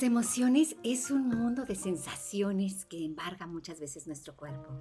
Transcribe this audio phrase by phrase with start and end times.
[0.00, 4.72] Las emociones es un mundo de sensaciones que embarga muchas veces nuestro cuerpo.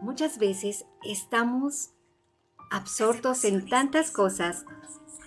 [0.00, 1.90] Muchas veces estamos
[2.70, 4.64] absortos en tantas cosas,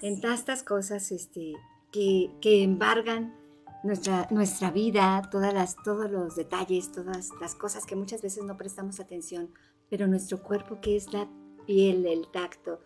[0.01, 1.53] en tantas cosas este,
[1.91, 3.35] que, embargan
[3.83, 8.57] nuestra, nuestra vida, todas las, todos los detalles, todas las cosas que muchas veces no
[8.57, 9.51] prestamos atención,
[9.91, 11.29] pero nuestro cuerpo que es la
[11.67, 12.81] piel, el tacto,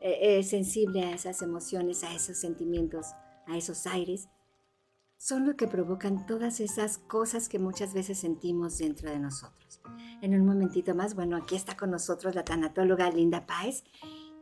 [0.00, 3.08] eh, es sensible a esas emociones, a esos sentimientos,
[3.46, 4.30] a esos aires,
[5.26, 9.82] son lo que provocan todas esas cosas que muchas veces sentimos dentro de nosotros.
[10.22, 13.82] En un momentito más, bueno, aquí está con nosotros la tanatóloga Linda Páez.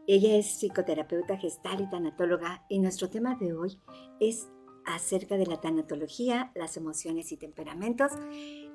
[0.06, 3.80] Ella es psicoterapeuta gestal y tanatóloga y nuestro tema de hoy
[4.20, 4.50] es
[4.84, 8.12] acerca de la tanatología, las emociones y temperamentos.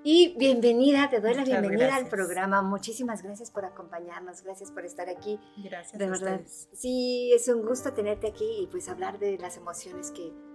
[0.03, 2.63] Y bienvenida, te doy la bienvenida al programa.
[2.63, 5.39] Muchísimas gracias por acompañarnos, gracias por estar aquí.
[5.63, 5.99] Gracias.
[5.99, 6.41] De verdad.
[6.73, 10.48] Sí, es un gusto tenerte aquí y pues hablar de las emociones que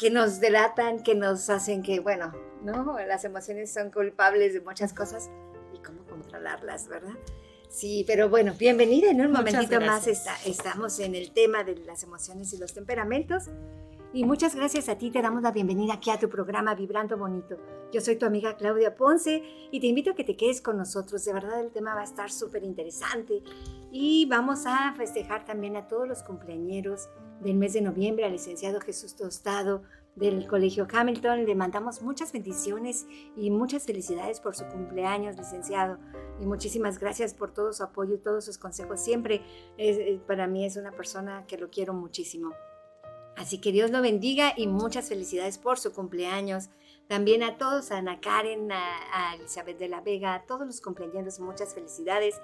[0.00, 2.96] que nos delatan, que nos hacen que, bueno, ¿no?
[3.06, 5.28] Las emociones son culpables de muchas cosas
[5.74, 7.12] y cómo controlarlas, ¿verdad?
[7.68, 9.10] Sí, pero bueno, bienvenida.
[9.10, 13.50] En un momentito más estamos en el tema de las emociones y los temperamentos.
[14.14, 17.58] Y muchas gracias a ti, te damos la bienvenida aquí a tu programa Vibrando Bonito.
[17.92, 21.26] Yo soy tu amiga Claudia Ponce y te invito a que te quedes con nosotros.
[21.26, 23.42] De verdad el tema va a estar súper interesante
[23.92, 28.80] y vamos a festejar también a todos los cumpleañeros del mes de noviembre al licenciado
[28.80, 29.82] Jesús Tostado
[30.14, 31.46] del Colegio Hamilton.
[31.46, 35.98] Le mandamos muchas bendiciones y muchas felicidades por su cumpleaños, licenciado.
[36.40, 39.00] Y muchísimas gracias por todo su apoyo y todos sus consejos.
[39.00, 39.42] Siempre
[39.78, 42.52] eh, para mí es una persona que lo quiero muchísimo.
[43.36, 46.68] Así que Dios lo bendiga y muchas felicidades por su cumpleaños.
[47.08, 50.80] También a todos, a Ana Karen, a, a Elizabeth de la Vega, a todos los
[50.80, 52.40] cumpleaños, muchas felicidades.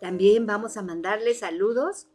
[0.00, 2.08] También vamos a mandarles saludos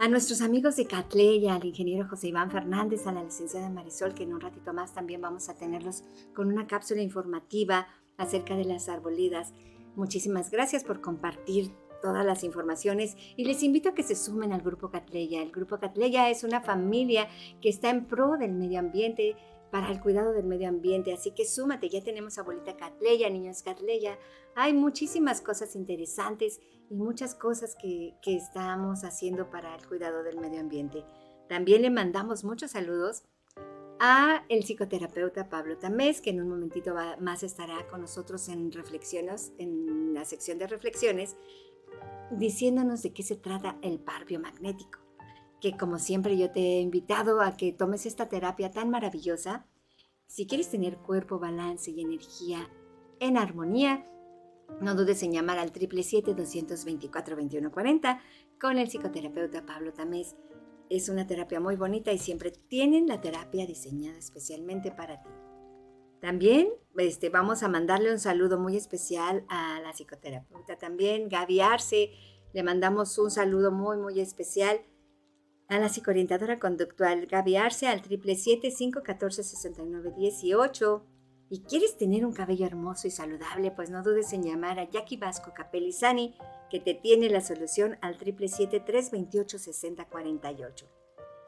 [0.00, 4.22] a nuestros amigos de Catleya, al ingeniero José Iván Fernández, a la licenciada Marisol, que
[4.22, 6.04] en un ratito más también vamos a tenerlos
[6.34, 9.52] con una cápsula informativa acerca de las arbolidas.
[9.96, 14.60] Muchísimas gracias por compartir todas las informaciones y les invito a que se sumen al
[14.60, 15.42] Grupo Catleya.
[15.42, 17.28] El Grupo Catleya es una familia
[17.60, 19.34] que está en pro del medio ambiente,
[19.70, 21.12] para el cuidado del medio ambiente.
[21.12, 24.18] Así que súmate, ya tenemos abuelita Catleya, niños Catleya.
[24.54, 30.38] Hay muchísimas cosas interesantes y muchas cosas que, que estamos haciendo para el cuidado del
[30.38, 31.04] medio ambiente.
[31.48, 33.24] También le mandamos muchos saludos
[34.00, 39.52] a el psicoterapeuta Pablo Tamés, que en un momentito más estará con nosotros en reflexiones,
[39.58, 41.36] en la sección de reflexiones,
[42.30, 45.07] diciéndonos de qué se trata el par biomagnético
[45.60, 49.66] que como siempre yo te he invitado a que tomes esta terapia tan maravillosa.
[50.26, 52.70] Si quieres tener cuerpo, balance y energía
[53.18, 54.06] en armonía,
[54.80, 58.20] no dudes en llamar al 777-224-2140
[58.60, 60.36] con el psicoterapeuta Pablo Tamés.
[60.90, 65.28] Es una terapia muy bonita y siempre tienen la terapia diseñada especialmente para ti.
[66.20, 72.10] También este, vamos a mandarle un saludo muy especial a la psicoterapeuta también, Gaby Arce.
[72.52, 74.80] Le mandamos un saludo muy, muy especial
[75.68, 81.02] a la psicoorientadora conductual Gaby Arce al 777-514-6918.
[81.50, 83.70] ¿Y quieres tener un cabello hermoso y saludable?
[83.70, 86.34] Pues no dudes en llamar a Jackie Vasco Capelizani,
[86.70, 90.86] que te tiene la solución al 777-328-6048.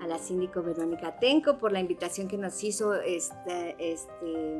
[0.00, 4.58] a la síndico Verónica Tenco por la invitación que nos hizo esta, este,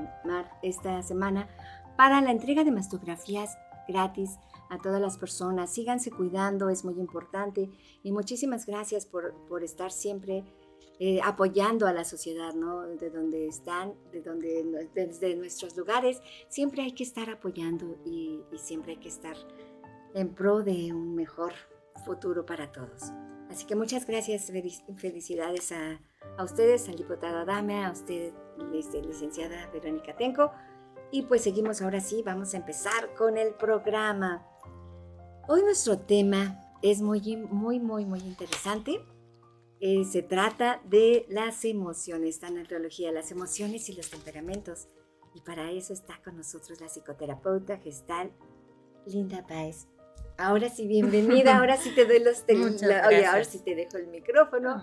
[0.62, 1.48] esta semana
[1.96, 3.56] para la entrega de mastografías
[3.88, 4.38] gratis
[4.70, 5.72] a todas las personas.
[5.72, 7.70] Síganse cuidando, es muy importante.
[8.02, 10.44] Y muchísimas gracias por, por estar siempre
[11.00, 12.82] eh, apoyando a la sociedad, ¿no?
[12.82, 16.20] De donde están, de donde, desde nuestros lugares.
[16.48, 19.36] Siempre hay que estar apoyando y, siempre hay que estar
[20.14, 21.52] en pro de un mejor
[22.04, 23.12] futuro para todos.
[23.50, 24.52] Así que muchas gracias,
[24.96, 26.00] felicidades a,
[26.38, 28.32] a ustedes, al diputado Adame, a usted,
[28.72, 30.52] este, licenciada Verónica Tenco.
[31.10, 34.46] Y pues seguimos ahora sí, vamos a empezar con el programa.
[35.48, 39.00] Hoy nuestro tema es muy, muy, muy, muy interesante.
[39.86, 44.88] Eh, se trata de las emociones, está en teología, las emociones y los temperamentos.
[45.34, 48.32] Y para eso está con nosotros la psicoterapeuta gestal
[49.04, 49.86] Linda Páez.
[50.38, 51.58] Ahora sí, bienvenida.
[51.58, 54.82] Ahora sí te doy los Oye, ahora sí te dejo el micrófono.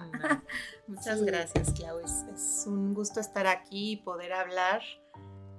[0.86, 2.00] Muchas gracias, Clau.
[2.00, 4.84] es, un gusto estar aquí y poder hablar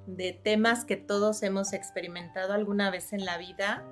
[0.06, 3.84] de temas que todos hemos experimentado alguna vez en la vida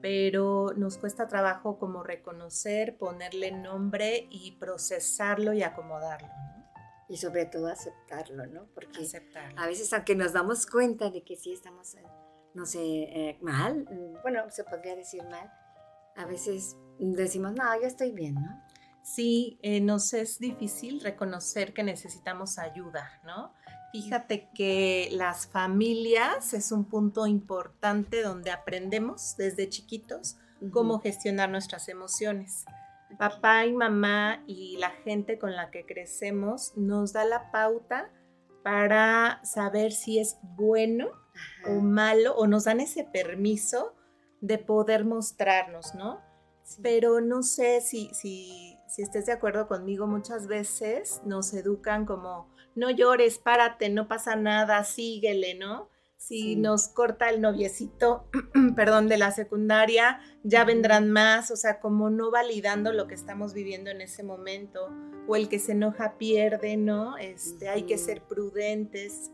[0.00, 6.28] pero nos cuesta trabajo como reconocer, ponerle nombre y procesarlo y acomodarlo.
[7.08, 8.66] Y sobre todo aceptarlo, ¿no?
[8.72, 9.06] Porque
[9.56, 12.04] a veces aunque nos damos cuenta de que sí estamos, eh,
[12.54, 15.50] no sé, eh, mal, mm, bueno, se podría decir mal,
[16.16, 18.62] a veces decimos, no, yo estoy bien, ¿no?
[19.02, 23.54] Sí, eh, nos es difícil reconocer que necesitamos ayuda, ¿no?
[23.92, 30.36] Fíjate que las familias es un punto importante donde aprendemos desde chiquitos
[30.72, 32.64] cómo gestionar nuestras emociones.
[33.18, 38.10] Papá y mamá y la gente con la que crecemos nos da la pauta
[38.62, 41.08] para saber si es bueno
[41.66, 43.96] o malo o nos dan ese permiso
[44.40, 46.20] de poder mostrarnos, ¿no?
[46.82, 52.48] Pero no sé si, si, si estés de acuerdo conmigo, muchas veces nos educan como
[52.74, 55.88] no llores, párate, no pasa nada, síguele, ¿no?
[56.16, 58.28] Si nos corta el noviecito,
[58.76, 63.54] perdón, de la secundaria, ya vendrán más, o sea, como no validando lo que estamos
[63.54, 64.88] viviendo en ese momento,
[65.26, 67.16] o el que se enoja pierde, ¿no?
[67.16, 69.30] Este, hay que ser prudentes,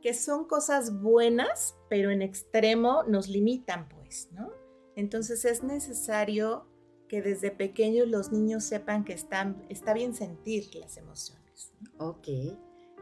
[0.00, 4.52] que son cosas buenas, pero en extremo nos limitan, pues, ¿no?
[4.94, 6.66] Entonces es necesario
[7.08, 11.72] que desde pequeños los niños sepan que están, está bien sentir las emociones.
[11.98, 12.28] Ok.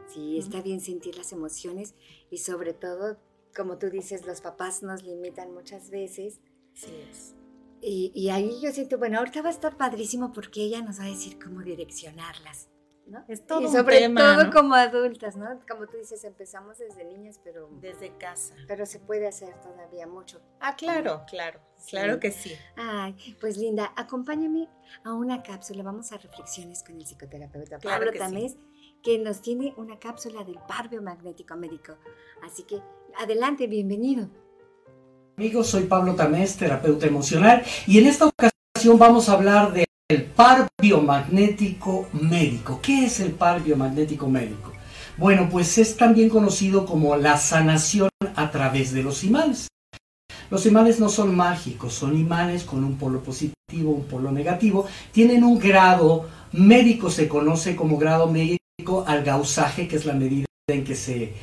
[0.07, 1.93] Sí, está bien sentir las emociones
[2.29, 3.17] y sobre todo,
[3.55, 6.39] como tú dices, los papás nos limitan muchas veces.
[6.73, 7.35] Sí es.
[7.81, 11.07] Y, ahí yo siento, bueno, ahorita va a estar padrísimo porque ella nos va a
[11.07, 12.69] decir cómo direccionarlas.
[13.05, 13.23] ¿no?
[13.29, 15.47] Es todo y sobre todo como adultas, ¿no?
[15.69, 17.69] Como tú dices, empezamos desde niñas, pero...
[17.79, 18.53] Desde casa.
[18.67, 20.41] Pero se puede hacer todavía mucho.
[20.59, 22.51] Ah, claro, claro, claro que sí.
[22.75, 24.67] Ay, pues Linda, acompáñame
[25.05, 28.57] a una cápsula, vamos a reflexiones con el psicoterapeuta claro Pablo Tamés
[29.03, 31.97] que nos tiene una cápsula del par biomagnético médico.
[32.43, 32.81] Así que
[33.17, 34.29] adelante, bienvenido.
[35.37, 40.67] Amigos, soy Pablo Tamés, terapeuta emocional, y en esta ocasión vamos a hablar del par
[40.81, 42.79] biomagnético médico.
[42.81, 44.73] ¿Qué es el par biomagnético médico?
[45.17, 49.67] Bueno, pues es también conocido como la sanación a través de los imanes.
[50.49, 54.85] Los imanes no son mágicos, son imanes con un polo positivo, un polo negativo.
[55.11, 58.57] Tienen un grado médico, se conoce como grado médico
[59.07, 61.33] al gausaje, que es la medida en que se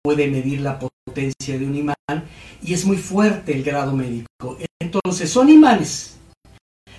[0.00, 1.96] puede medir la potencia de un imán,
[2.62, 4.56] y es muy fuerte el grado médico.
[4.80, 6.18] Entonces, son imanes.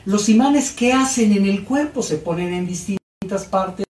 [0.03, 3.85] Los imanes que hacen en el cuerpo se ponen en distintas partes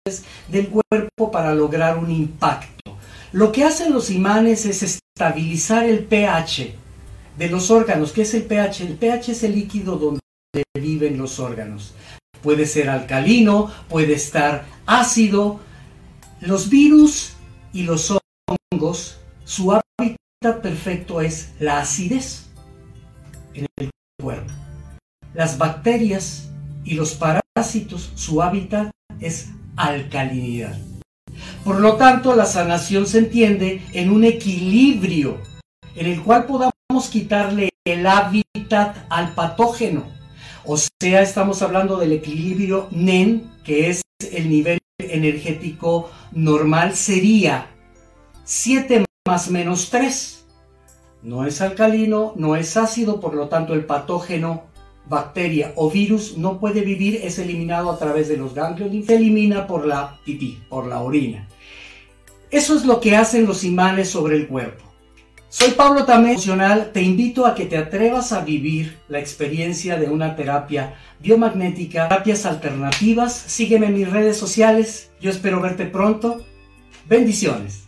[0.47, 2.97] del cuerpo para lograr un impacto.
[3.31, 6.73] Lo que hacen los imanes es estabilizar el pH
[7.37, 8.11] de los órganos.
[8.11, 8.81] ¿Qué es el pH?
[8.81, 10.21] El pH es el líquido donde
[10.73, 11.93] viven los órganos.
[12.41, 15.59] Puede ser alcalino, puede estar ácido,
[16.45, 17.33] los virus
[17.73, 18.15] y los
[18.71, 22.45] hongos, su hábitat perfecto es la acidez
[23.53, 23.89] en el
[24.21, 24.53] cuerpo.
[25.33, 26.51] Las bacterias
[26.83, 30.77] y los parásitos, su hábitat es alcalinidad.
[31.63, 35.41] Por lo tanto, la sanación se entiende en un equilibrio
[35.95, 40.05] en el cual podamos quitarle el hábitat al patógeno.
[40.63, 47.67] O sea, estamos hablando del equilibrio NEN, que es el nivel energético normal sería
[48.45, 50.45] 7 más menos 3.
[51.23, 54.63] no es alcalino, no es ácido, por lo tanto el patógeno,
[55.09, 59.15] bacteria o virus no puede vivir, es eliminado a través de los ganglios y se
[59.15, 61.47] elimina por la pipí, por la orina.
[62.51, 64.84] Eso es lo que hacen los imanes sobre el cuerpo.
[65.47, 70.09] Soy Pablo Tamé Emocional, te invito a que te atrevas a vivir la experiencia de
[70.09, 73.33] una terapia biomagnética, terapias alternativas.
[73.33, 76.43] Sígueme en mis redes sociales, yo espero verte pronto.
[77.07, 77.84] Bendiciones.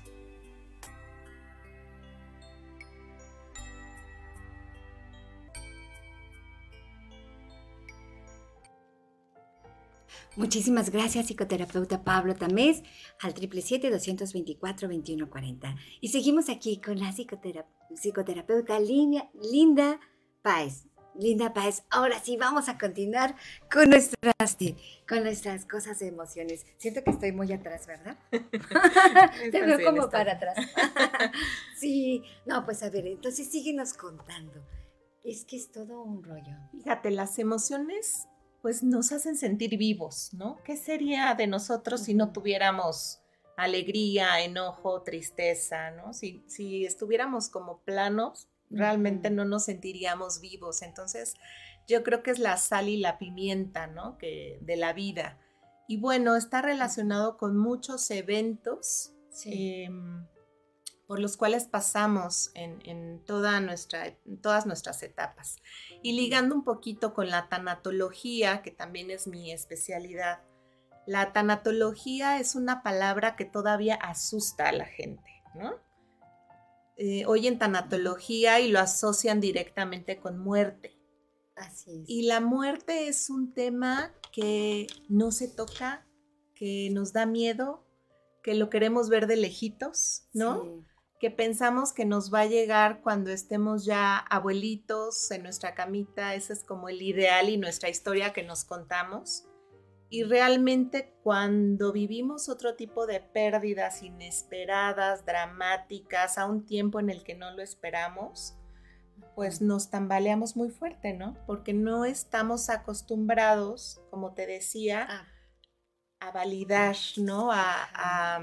[10.37, 12.83] Muchísimas gracias, psicoterapeuta Pablo Tamés,
[13.21, 15.75] al 777-224-2140.
[15.99, 19.99] Y seguimos aquí con la psicoterapeuta Linda
[20.43, 20.85] Páez.
[21.15, 23.35] Linda Páez, ahora sí vamos a continuar
[23.71, 24.57] con nuestras,
[25.09, 26.67] con nuestras cosas de emociones.
[26.77, 28.19] Siento que estoy muy atrás, ¿verdad?
[29.51, 30.55] Te veo como para atrás.
[31.79, 34.63] sí, no, pues a ver, entonces síguenos contando.
[35.23, 36.55] Es que es todo un rollo.
[36.73, 38.27] Fíjate, las emociones
[38.67, 40.61] pues nos hacen sentir vivos, ¿no?
[40.65, 43.21] ¿Qué sería de nosotros si no tuviéramos
[43.55, 46.11] alegría, enojo, tristeza, ¿no?
[46.11, 50.81] Si, si estuviéramos como planos, realmente no nos sentiríamos vivos.
[50.81, 51.35] Entonces,
[51.87, 54.17] yo creo que es la sal y la pimienta, ¿no?
[54.17, 55.39] Que, de la vida.
[55.87, 59.13] Y bueno, está relacionado con muchos eventos.
[59.45, 60.27] Em,
[61.07, 65.55] por los cuales pasamos en, toda nuestra, todas nuestras etapas.
[66.03, 70.41] Y ligando un poquito con la tanatología, que también es mi especialidad,
[71.05, 75.75] la tanatología es una palabra que todavía asusta a la gente, ¿no?
[76.97, 80.99] Eh, oyen tanatología y lo asocian directamente con muerte.
[81.55, 82.09] Así es.
[82.09, 86.05] Y la muerte es un tema que no se toca,
[86.53, 87.85] que nos da miedo,
[88.43, 90.63] que lo queremos ver de lejitos, ¿no?
[90.63, 90.85] Sí
[91.19, 96.53] que pensamos que nos va a llegar cuando estemos ya abuelitos en nuestra camita, ese
[96.53, 99.45] es como el ideal y nuestra historia que nos contamos.
[100.09, 107.23] Y realmente cuando vivimos otro tipo de pérdidas inesperadas, dramáticas, a un tiempo en el
[107.23, 108.55] que no lo esperamos,
[109.35, 111.35] pues nos tambaleamos muy fuerte, ¿no?
[111.45, 115.27] Porque no estamos acostumbrados, como te decía, ah.
[116.19, 117.51] a validar, ¿no?
[117.51, 118.39] a a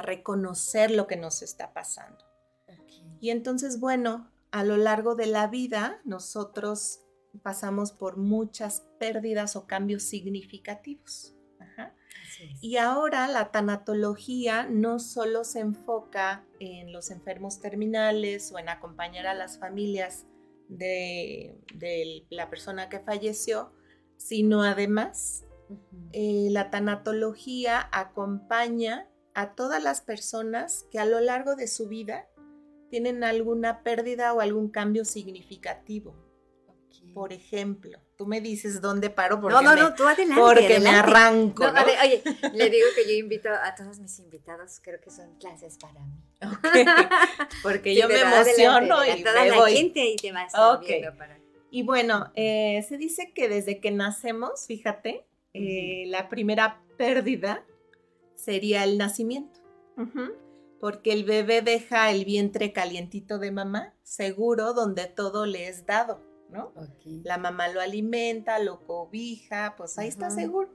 [0.00, 2.24] reconocer lo que nos está pasando.
[3.20, 7.00] Y entonces, bueno, a lo largo de la vida nosotros
[7.42, 11.34] pasamos por muchas pérdidas o cambios significativos.
[12.60, 19.26] Y ahora la tanatología no solo se enfoca en los enfermos terminales o en acompañar
[19.26, 20.26] a las familias
[20.68, 21.56] de,
[22.30, 23.72] la persona que falleció,
[24.16, 25.44] sino además
[26.12, 32.26] eh, la tanatología acompaña a todas las personas que a lo largo de su vida
[32.90, 36.14] tienen alguna pérdida o algún cambio significativo.
[37.14, 40.90] Por ejemplo, tú me dices dónde paro porque, no, no, no, tú adelante, porque me
[40.90, 41.64] arranco.
[41.64, 42.22] oye,
[42.52, 46.22] le digo que yo invito a todos mis invitados, creo que son clases para mí.
[47.62, 49.76] porque yo me emociono y toda me la voy.
[49.76, 51.38] gente y te vas para...
[51.70, 57.64] Y bueno, eh, se dice que desde que nacemos, fíjate, eh, la primera pérdida
[58.34, 59.60] sería el nacimiento.
[60.80, 66.20] Porque el bebé deja el vientre calientito de mamá, seguro, donde todo le es dado,
[66.50, 66.72] ¿no?
[67.04, 70.70] La mamá lo alimenta, lo cobija, pues ahí está seguro.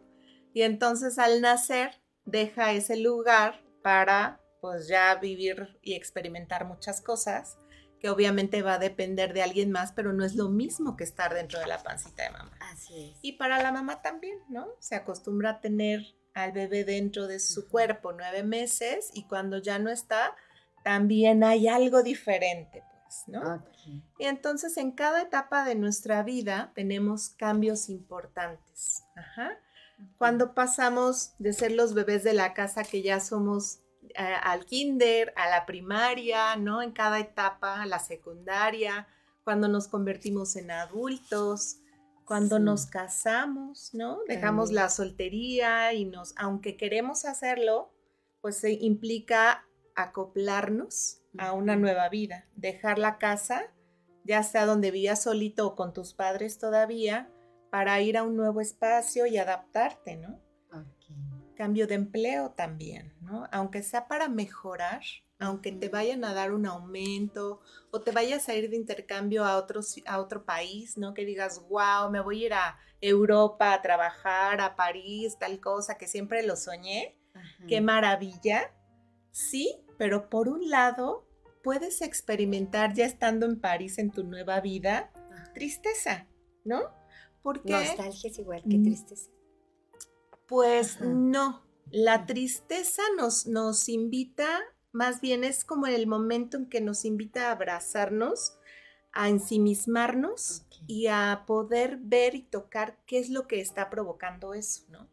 [0.53, 7.57] Y entonces al nacer deja ese lugar para pues ya vivir y experimentar muchas cosas
[7.99, 11.33] que obviamente va a depender de alguien más, pero no es lo mismo que estar
[11.33, 12.57] dentro de la pancita de mamá.
[12.59, 13.19] Así es.
[13.21, 14.67] Y para la mamá también, ¿no?
[14.79, 19.79] Se acostumbra a tener al bebé dentro de su cuerpo nueve meses y cuando ya
[19.79, 20.35] no está,
[20.83, 23.63] también hay algo diferente, pues, ¿no?
[24.19, 29.03] Y entonces en cada etapa de nuestra vida tenemos cambios importantes.
[29.15, 29.57] Ajá.
[30.17, 33.79] Cuando pasamos de ser los bebés de la casa que ya somos
[34.15, 36.83] eh, al kinder, a la primaria, ¿no?
[36.83, 39.07] En cada etapa, a la secundaria,
[39.43, 41.77] cuando nos convertimos en adultos,
[42.27, 44.19] cuando nos casamos, ¿no?
[44.27, 47.93] Dejamos la soltería y nos, aunque queremos hacerlo,
[48.41, 49.65] pues se implica
[49.95, 53.73] acoplarnos a una nueva vida, dejar la casa,
[54.25, 57.31] ya sea donde vivías solito o con tus padres todavía,
[57.71, 60.41] para ir a un nuevo espacio y adaptarte, ¿no?
[61.55, 63.47] Cambio de empleo también, ¿no?
[63.53, 65.01] Aunque sea para mejorar,
[65.39, 69.57] aunque te vayan a dar un aumento o te vayas a ir de intercambio a
[69.57, 71.13] otro, a otro país, ¿no?
[71.13, 75.97] Que digas, wow, me voy a ir a Europa a trabajar, a París, tal cosa,
[75.97, 77.15] que siempre lo soñé.
[77.67, 78.73] Qué maravilla.
[79.31, 81.27] Sí, pero por un lado
[81.63, 85.11] puedes experimentar ya estando en París en tu nueva vida,
[85.53, 86.27] tristeza,
[86.63, 86.81] ¿no?
[87.43, 88.83] Porque nostalgia es igual que mm.
[88.83, 89.29] tristeza.
[90.47, 94.59] Pues no, la tristeza nos, nos invita,
[94.91, 98.57] más bien es como el momento en que nos invita a abrazarnos,
[99.11, 104.83] a ensimismarnos y a poder ver y tocar qué es lo que está provocando eso,
[104.89, 105.09] ¿no?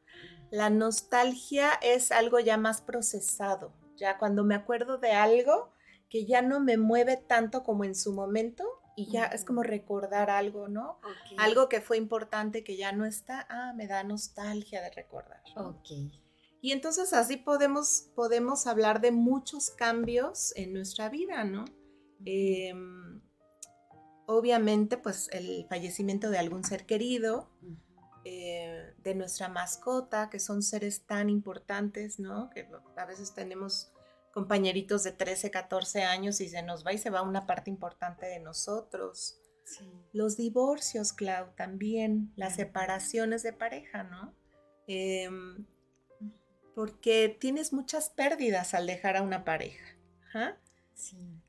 [0.51, 5.73] La nostalgia es algo ya más procesado, ya cuando me acuerdo de algo
[6.09, 8.65] que ya no me mueve tanto como en su momento
[8.97, 11.01] y ya es como recordar algo, ¿no?
[11.39, 15.43] Algo que fue importante que ya no está, ah, me da nostalgia de recordar.
[15.57, 15.91] Ok.
[16.65, 21.67] Y entonces así podemos, podemos hablar de muchos cambios en nuestra vida, ¿no?
[22.25, 23.21] Em,
[24.25, 27.51] obviamente, pues el fallecimiento de algún ser querido,
[28.25, 32.49] eh, de nuestra mascota, que son seres tan importantes, ¿no?
[32.49, 32.67] Que
[32.97, 33.93] a veces tenemos
[34.33, 38.25] compañeritos de 13, 14 años y se nos va y se va una parte importante
[38.25, 39.39] de nosotros.
[40.15, 44.35] Los divorcios, Clau, también, las separaciones de pareja, ¿no?
[44.87, 45.67] Em,
[46.75, 49.85] porque tienes muchas pérdidas al dejar a una pareja.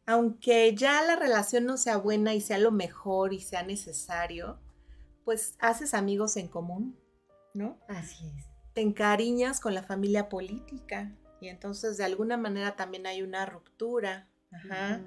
[0.05, 4.59] Aunque ya la relación no sea buena y sea lo mejor y sea necesario,
[5.23, 6.99] pues haces amigos en común,
[7.53, 7.79] ¿no?
[7.87, 8.45] Así es.
[8.73, 14.29] Te encariñas con la familia política y entonces de alguna manera también hay una ruptura.
[14.51, 15.01] Ajá.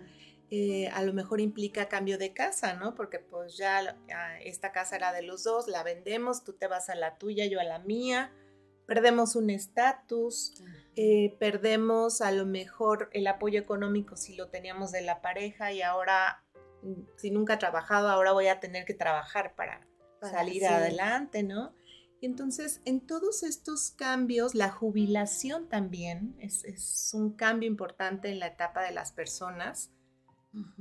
[0.50, 2.94] Eh, a lo mejor implica cambio de casa, ¿no?
[2.94, 3.96] Porque pues ya
[4.42, 7.60] esta casa era de los dos, la vendemos, tú te vas a la tuya, yo
[7.60, 8.32] a la mía,
[8.88, 10.54] perdemos un estatus,
[10.96, 15.82] eh, perdemos a lo mejor el apoyo económico si lo teníamos de la pareja y
[15.82, 16.42] ahora,
[16.82, 19.86] mm, si nunca he trabajado, ahora voy a tener que trabajar para
[20.22, 21.74] salir adelante, ¿no?
[22.22, 28.46] Y entonces, en todos estos cambios, la jubilación también es, un cambio importante en la
[28.46, 29.92] etapa de las personas.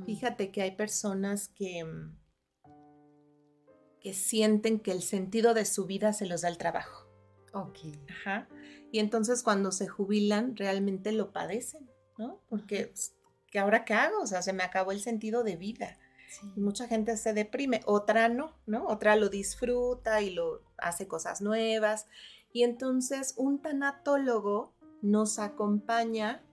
[0.06, 2.18] Fíjate que hay personas que, mm,
[4.00, 7.07] que sienten que el sentido de su vida se los da el trabajo.
[7.54, 7.80] Ok.
[8.10, 8.48] Ajá.
[8.92, 12.42] Y entonces cuando se jubilan, realmente lo padecen, ¿no?
[12.50, 13.16] Porque, pues,
[13.52, 14.22] ¿qué ahora qué hago?
[14.22, 15.98] O sea, se me acabó el sentido de vida.
[16.56, 18.86] Mucha gente se deprime, otra no, ¿no?
[18.88, 22.06] Otra lo disfruta y lo hace cosas nuevas.
[22.52, 26.44] Y entonces un tanatólogo nos acompaña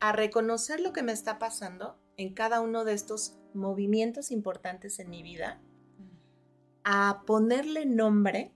[0.00, 5.10] a reconocer lo que me está pasando en cada uno de estos movimientos importantes en
[5.10, 5.60] mi vida,
[6.84, 8.52] a ponerle nombre,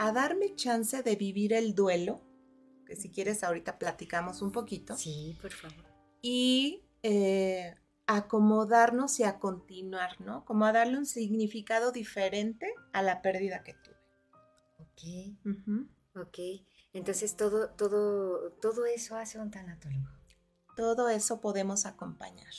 [0.00, 2.22] a darme chance de vivir el duelo,
[2.86, 4.96] que si quieres ahorita platicamos un poquito.
[4.96, 5.84] Sí, por favor.
[6.22, 7.74] Y eh,
[8.06, 10.46] acomodarnos y a continuar, ¿no?
[10.46, 13.96] Como a darle un significado diferente a la pérdida que tuve.
[14.78, 16.16] Ok.
[16.16, 16.38] Ok.
[16.94, 20.08] Entonces todo, todo, todo eso hace un tanatólogo.
[20.76, 22.54] Todo eso podemos acompañar.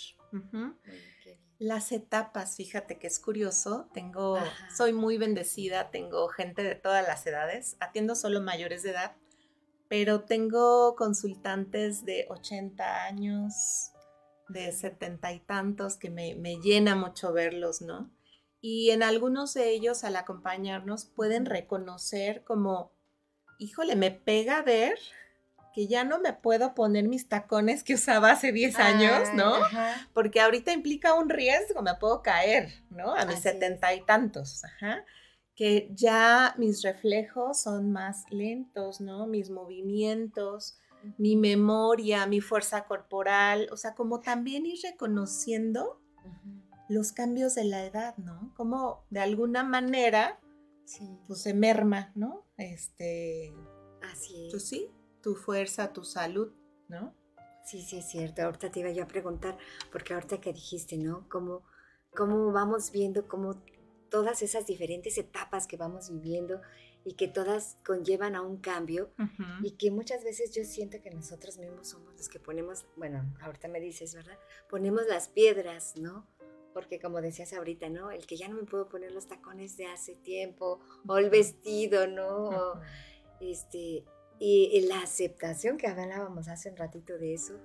[1.61, 4.39] Las etapas, fíjate que es curioso, tengo,
[4.75, 9.15] soy muy bendecida, tengo gente de todas las edades, atiendo solo mayores de edad,
[9.87, 13.91] pero tengo consultantes de 80 años,
[14.49, 18.09] de setenta y tantos que me, llena mucho verlos, ¿no?
[18.59, 22.91] Y en algunos de ellos al acompañarnos pueden reconocer como,
[23.59, 24.97] híjole, me pega ver
[25.73, 29.53] que ya no me puedo poner mis tacones que usaba hace 10 años, ¿no?
[30.13, 33.15] Porque ahorita implica un riesgo, me puedo caer, ¿no?
[33.15, 35.05] A mis setenta y tantos, ajá.
[35.55, 39.27] Que ya mis reflejos son más lentos, ¿no?
[39.27, 40.79] Mis movimientos,
[41.17, 46.01] mi memoria, mi fuerza corporal, o sea, como también ir reconociendo
[46.89, 48.53] los cambios de la edad, ¿no?
[48.55, 50.39] Como de alguna manera,
[51.27, 52.45] pues se merma, ¿no?
[52.57, 53.53] Este,
[54.01, 54.67] así es.
[54.67, 54.89] sí,
[55.21, 56.51] tu fuerza, tu salud,
[56.87, 57.15] ¿no?
[57.65, 58.41] Sí, sí, es cierto.
[58.41, 59.57] Ahorita te iba yo a preguntar,
[59.91, 61.27] porque ahorita que dijiste, ¿no?
[61.29, 61.63] Cómo,
[62.15, 63.63] cómo vamos viendo cómo
[64.09, 66.61] todas esas diferentes etapas que vamos viviendo
[67.03, 69.11] y que todas conllevan a un cambio
[69.63, 73.67] y que muchas veces yo siento que nosotros mismos somos los que ponemos, bueno, ahorita
[73.69, 74.37] me dices, ¿verdad?
[74.69, 76.27] Ponemos las piedras, ¿no?
[76.73, 78.11] Porque como decías ahorita, ¿no?
[78.11, 82.05] El que ya no me puedo poner los tacones de hace tiempo o el vestido,
[82.07, 82.79] ¿no?
[83.39, 84.05] este,
[84.43, 87.59] y, la aceptación que hablábamos hace un ratito de eso,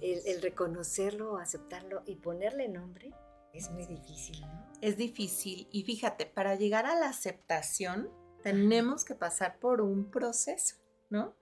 [0.00, 3.12] el, el reconocerlo, aceptarlo y ponerle nombre,
[3.52, 4.70] es muy difícil, ¿no?
[4.80, 5.66] Es difícil.
[5.72, 8.08] Y fíjate, para llegar a la aceptación,
[8.42, 10.76] tenemos que pasar por un proceso,
[11.08, 11.34] ¿no?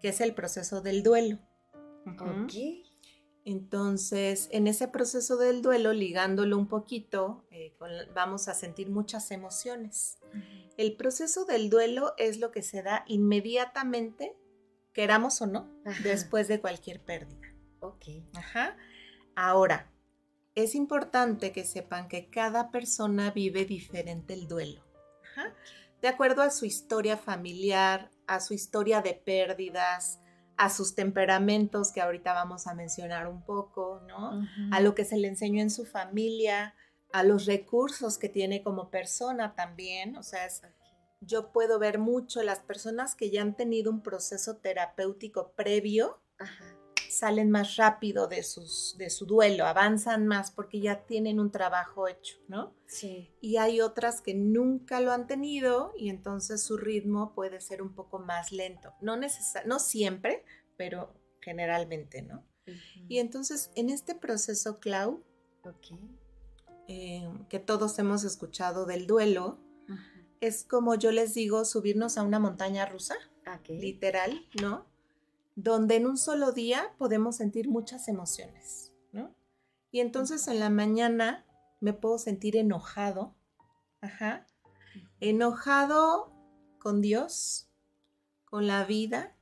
[0.00, 1.38] Que es el proceso del duelo.
[2.06, 2.52] Ok.
[3.48, 7.74] Entonces, en ese proceso del duelo, ligándolo un poquito, eh,
[8.14, 10.18] vamos a sentir muchas emociones.
[10.76, 14.36] El proceso del duelo es lo que se da inmediatamente,
[14.92, 15.66] queramos o no,
[16.02, 17.40] después de cualquier pérdida.
[17.80, 18.04] Ok.
[18.34, 18.76] Ajá.
[19.34, 19.90] Ahora,
[20.54, 24.84] es importante que sepan que cada persona vive diferente el duelo.
[26.02, 30.20] De acuerdo a su historia familiar, a su historia de pérdidas,
[30.58, 34.44] a sus temperamentos, que ahorita vamos a mencionar un poco, ¿no?
[34.72, 36.74] A lo que se le enseñó en su familia,
[37.12, 40.16] a los recursos que tiene como persona también.
[40.16, 40.48] O sea,
[41.20, 46.20] yo puedo ver mucho las personas que ya han tenido un proceso terapéutico previo.
[47.18, 52.08] Salen más rápido de, sus, de su duelo, avanzan más porque ya tienen un trabajo
[52.08, 52.74] hecho, ¿no?
[52.86, 53.30] Sí.
[53.40, 57.94] Y hay otras que nunca lo han tenido y entonces su ritmo puede ser un
[57.94, 58.94] poco más lento.
[59.00, 59.16] No,
[59.66, 60.44] no siempre,
[60.76, 62.44] pero generalmente, ¿no?
[63.08, 65.24] Y entonces en este proceso, Clau,
[66.86, 69.58] eh, que todos hemos escuchado del duelo,
[70.40, 73.16] es como yo les digo, subirnos a una montaña rusa,
[73.66, 74.86] literal, ¿no?
[75.60, 79.34] Donde en un solo día podemos sentir muchas emociones, ¿no?
[79.90, 81.44] Y entonces en la mañana
[81.80, 83.34] me puedo sentir enojado,
[84.00, 84.46] ajá,
[85.18, 86.32] enojado
[86.78, 87.68] con Dios,
[88.44, 89.36] con la vida,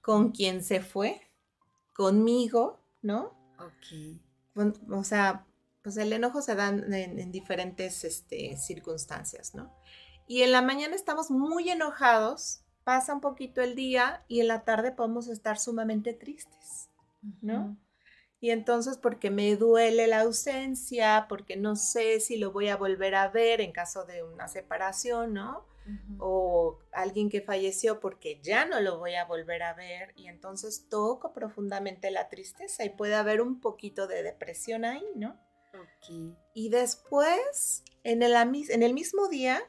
[0.00, 1.20] con quien se fue,
[1.94, 3.36] conmigo, ¿no?
[3.58, 4.64] Ok.
[4.90, 5.46] o sea,
[5.82, 9.70] pues el enojo se da en, diferentes este, circunstancias, ¿no?
[10.26, 14.64] Y en la mañana estamos muy enojados, pasa un poquito el día y en la
[14.64, 16.88] tarde podemos estar sumamente tristes,
[17.42, 17.76] ¿no?
[18.40, 23.14] Y entonces porque me duele la ausencia, porque no sé si lo voy a volver
[23.14, 25.66] a ver en caso de una separación, ¿no?
[26.18, 30.86] O alguien que falleció porque ya no lo voy a volver a ver y entonces
[30.88, 35.38] toco profundamente la tristeza y puede haber un poquito de depresión ahí, ¿no?
[36.54, 39.62] Y después, en el, en el mismo día,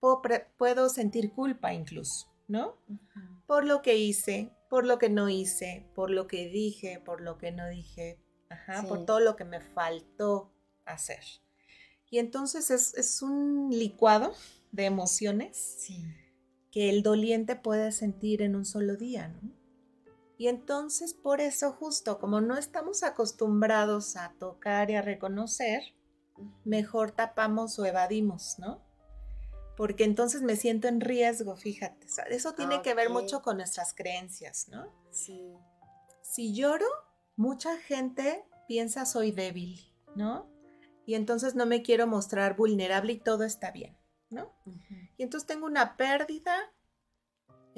[0.00, 2.76] puedo, sentir culpa incluso, ¿no?
[3.46, 7.38] Por lo que hice, por lo que no hice, por lo que dije, por lo
[7.38, 8.18] que no dije,
[8.88, 10.50] por todo lo que me faltó
[10.84, 11.22] hacer.
[12.10, 14.34] Y entonces es, un licuado
[14.72, 15.86] de emociones
[16.70, 19.58] que el doliente puede sentir en un solo día, ¿no?
[20.38, 25.82] Y entonces por eso justo como no estamos acostumbrados a tocar y a reconocer,
[26.64, 28.87] mejor tapamos o evadimos, ¿no?
[29.78, 32.08] Porque entonces me siento en riesgo, fíjate.
[32.30, 34.92] Eso tiene que ver mucho con nuestras creencias, ¿no?
[35.12, 35.54] Sí.
[36.20, 36.84] Si lloro,
[37.36, 39.78] mucha gente piensa soy débil,
[40.16, 40.50] ¿no?
[41.06, 43.96] Y entonces no me quiero mostrar vulnerable y todo está bien,
[44.30, 44.52] ¿no?
[45.16, 46.56] Y entonces tengo una pérdida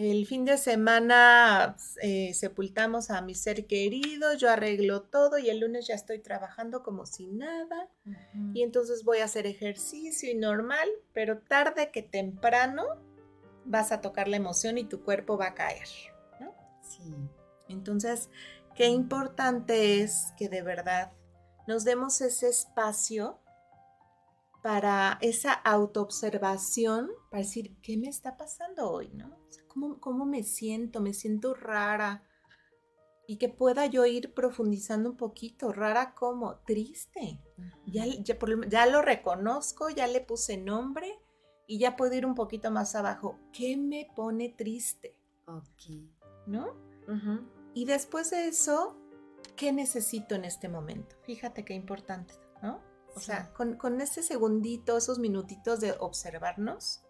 [0.00, 5.60] el fin de semana eh, sepultamos a mi ser querido, yo arreglo todo y el
[5.60, 7.90] lunes ya estoy trabajando como si nada.
[8.54, 12.84] Y entonces voy a hacer ejercicio y normal, pero tarde que temprano
[13.66, 15.88] vas a tocar la emoción y tu cuerpo va a caer.
[16.40, 16.54] ¿no?
[16.82, 17.14] Sí.
[17.68, 18.30] Entonces,
[18.74, 21.12] qué importante es que de verdad
[21.68, 23.38] nos demos ese espacio
[24.62, 29.10] para esa autoobservación, para decir, ¿qué me está pasando hoy?
[29.12, 29.38] ¿no?
[29.70, 31.00] ¿Cómo, me siento?
[31.00, 32.24] Me siento rara.
[33.26, 35.72] Y que pueda yo ir profundizando un poquito.
[35.72, 37.40] ¿Rara como Triste.
[37.86, 41.20] ya, ya, lo reconozco, ya le puse nombre
[41.66, 43.38] y ya puedo ir un poquito más abajo.
[43.52, 45.16] ¿Qué me pone triste?
[45.46, 46.10] Ok.
[46.46, 46.74] ¿No?
[47.74, 48.96] Y después de eso,
[49.56, 51.14] ¿qué necesito en este momento?
[51.22, 52.80] Fíjate qué importante, ¿no?
[53.14, 57.02] O sea, con, con, ese segundito, esos minutitos de observarnos,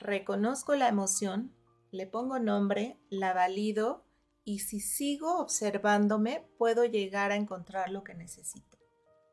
[0.00, 1.54] reconozco la emoción,
[1.94, 4.04] le pongo nombre, la valido
[4.44, 8.78] y si sigo observándome, puedo llegar a encontrar lo que necesito.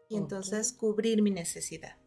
[0.08, 1.98] Y entonces cubrir mi necesidad.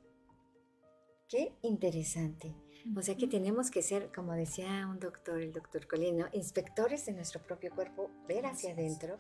[1.28, 2.54] Qué interesante.
[2.96, 7.14] O sea que tenemos que ser, como decía un doctor, el doctor Colino, inspectores de
[7.14, 9.18] nuestro propio cuerpo, ver hacia adentro.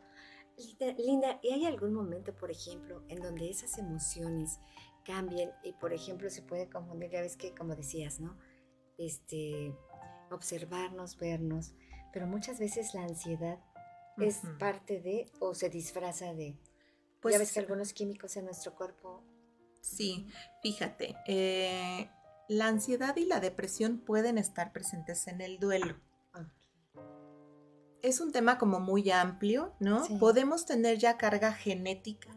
[0.98, 4.60] Linda, ¿y hay algún momento, por ejemplo, en donde esas emociones
[5.04, 8.38] cambien y, por ejemplo, se puede confundir, ya ves que, como decías, ¿no?
[8.98, 9.74] Este,
[10.34, 11.72] observarnos, vernos,
[12.12, 13.58] pero muchas veces la ansiedad
[14.18, 16.56] es parte de o se disfraza de.
[17.20, 19.22] Pues, ya ves que algunos químicos en nuestro cuerpo.
[19.80, 20.26] Sí,
[20.62, 22.08] fíjate, eh,
[22.48, 25.96] la ansiedad y la depresión pueden estar presentes en el duelo.
[28.02, 30.06] Es un tema como muy amplio, ¿no?
[30.18, 32.28] Podemos tener ya carga genética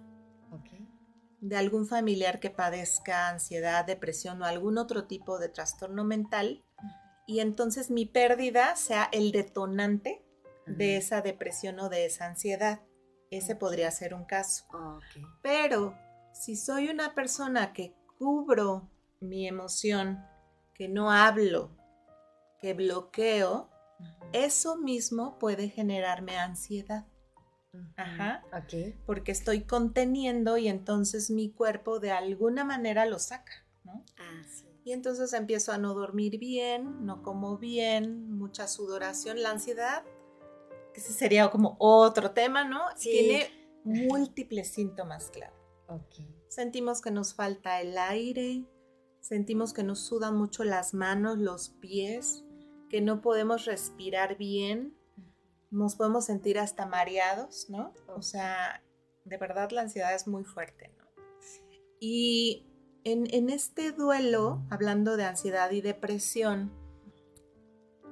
[1.41, 6.63] de algún familiar que padezca ansiedad, depresión o algún otro tipo de trastorno mental
[7.27, 10.23] y entonces mi pérdida sea el detonante
[10.65, 12.81] de esa depresión o de esa ansiedad.
[13.29, 14.65] Ese podría ser un caso.
[15.43, 15.93] Pero
[16.33, 20.25] si soy una persona que cubro mi emoción,
[20.73, 21.75] que no hablo,
[22.61, 23.69] que bloqueo,
[24.31, 27.05] eso mismo puede generarme ansiedad.
[27.97, 28.43] Ajá.
[29.05, 34.05] Porque estoy conteniendo y entonces mi cuerpo de alguna manera lo saca, ¿no?
[34.17, 34.65] Ah, sí.
[34.88, 40.06] Y entonces empiezo a no dormir bien, no como bien, mucha sudoración, la ansiedad,
[40.93, 42.80] que ese sería como otro tema, ¿no?
[42.95, 43.10] Sí.
[43.10, 43.50] Tiene
[43.84, 45.54] múltiples síntomas, claro.
[45.89, 46.26] Ok.
[46.47, 48.63] Sentimos que nos falta el aire,
[49.19, 52.45] sentimos que nos sudan mucho las manos, los pies,
[52.89, 54.97] que no podemos respirar bien,
[55.69, 57.93] nos podemos sentir hasta mareados, ¿no?
[58.15, 58.82] O sea,
[59.26, 61.04] de verdad la ansiedad es muy fuerte, ¿no?
[62.00, 62.67] Y
[63.11, 66.73] en, en este duelo, hablando de ansiedad y depresión,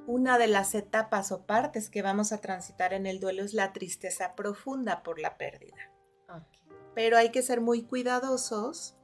[0.08, 3.74] una de las etapas o partes que vamos a transitar en el duelo es la
[3.74, 5.92] tristeza profunda por la pérdida.
[6.94, 8.96] Pero hay que ser muy cuidadosos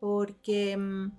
[0.00, 1.16] porque mm,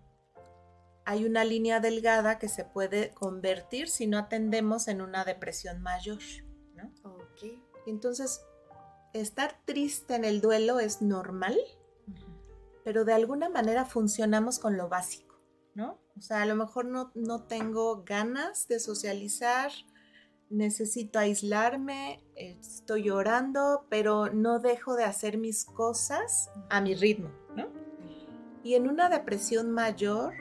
[1.05, 6.19] hay una línea delgada que se puede convertir si no atendemos en una depresión mayor.
[7.85, 8.41] Entonces,
[9.13, 11.57] estar triste en el duelo es normal,
[12.87, 15.35] pero de alguna manera funcionamos con lo básico,
[15.75, 15.99] ¿no?
[16.17, 19.71] O sea, a lo mejor no, no tengo ganas de socializar,
[20.49, 27.67] necesito aislarme, estoy llorando, pero no dejo de hacer mis cosas a mi ritmo, ¿no?
[28.63, 30.35] Y en una depresión mayor,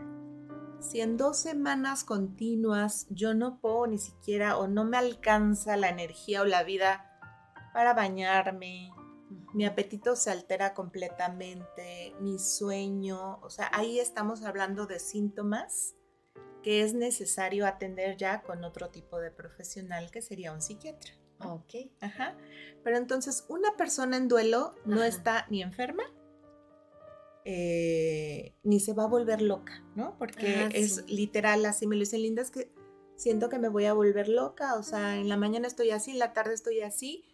[0.78, 5.88] si en dos semanas continuas yo no puedo ni siquiera o no me alcanza la
[5.88, 7.10] energía o la vida
[7.72, 8.92] para bañarme,
[9.56, 15.94] mi apetito se altera completamente, mi sueño, o sea, ahí estamos hablando de síntomas
[16.62, 21.14] que es necesario atender ya con otro tipo de profesional que sería un psiquiatra.
[21.40, 21.74] Ok.
[22.02, 22.36] Ajá.
[22.84, 25.06] Pero entonces, una persona en duelo no Ajá.
[25.06, 26.02] está ni enferma,
[27.46, 30.18] eh, ni se va a volver loca, ¿no?
[30.18, 31.02] Porque Ah, es sí.
[31.14, 32.70] literal, así me lo dicen lindas, que
[33.14, 36.18] siento que me voy a volver loca, o sea, en la mañana estoy así, en
[36.18, 37.24] la tarde estoy así.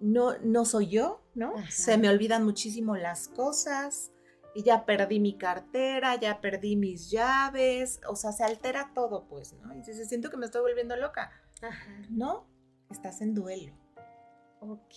[0.00, 1.56] No, no soy yo, ¿no?
[1.56, 1.70] Ajá.
[1.70, 4.10] Se me olvidan muchísimo las cosas.
[4.54, 9.52] Y ya perdí mi cartera, ya perdí mis llaves, o sea, se altera todo, pues,
[9.52, 9.72] ¿no?
[9.72, 11.30] Y dices, siento que me estoy volviendo loca.
[11.62, 11.86] Ajá.
[12.10, 12.48] No,
[12.90, 13.72] estás en duelo.
[14.60, 14.94] Ok.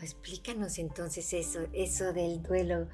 [0.00, 2.88] Explícanos entonces eso, eso del duelo,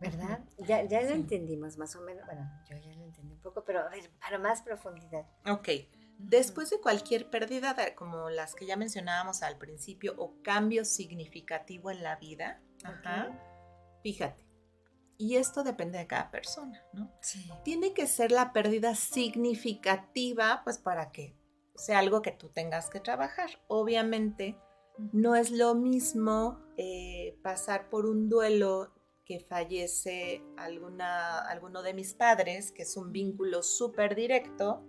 [0.00, 0.40] ¿verdad?
[0.58, 1.14] Ya, ya lo Sí.
[1.14, 2.24] entendimos más o menos.
[2.26, 5.26] Bueno, yo ya lo entendí un poco, pero a ver, para más profundidad.
[5.46, 5.68] Ok.
[6.18, 12.02] Después de cualquier pérdida, como las que ya mencionábamos al principio, o cambio significativo en
[12.02, 13.30] la vida, ajá,
[14.02, 14.44] fíjate,
[15.16, 17.12] y esto depende de cada persona, ¿no?
[17.20, 17.48] Sí.
[17.64, 21.36] Tiene que ser la pérdida significativa, pues para que
[21.74, 23.50] sea algo que tú tengas que trabajar.
[23.68, 24.56] Obviamente,
[25.12, 28.92] no es lo mismo eh, pasar por un duelo
[29.24, 34.86] que fallece alguna, alguno de mis padres, que es un vínculo súper directo,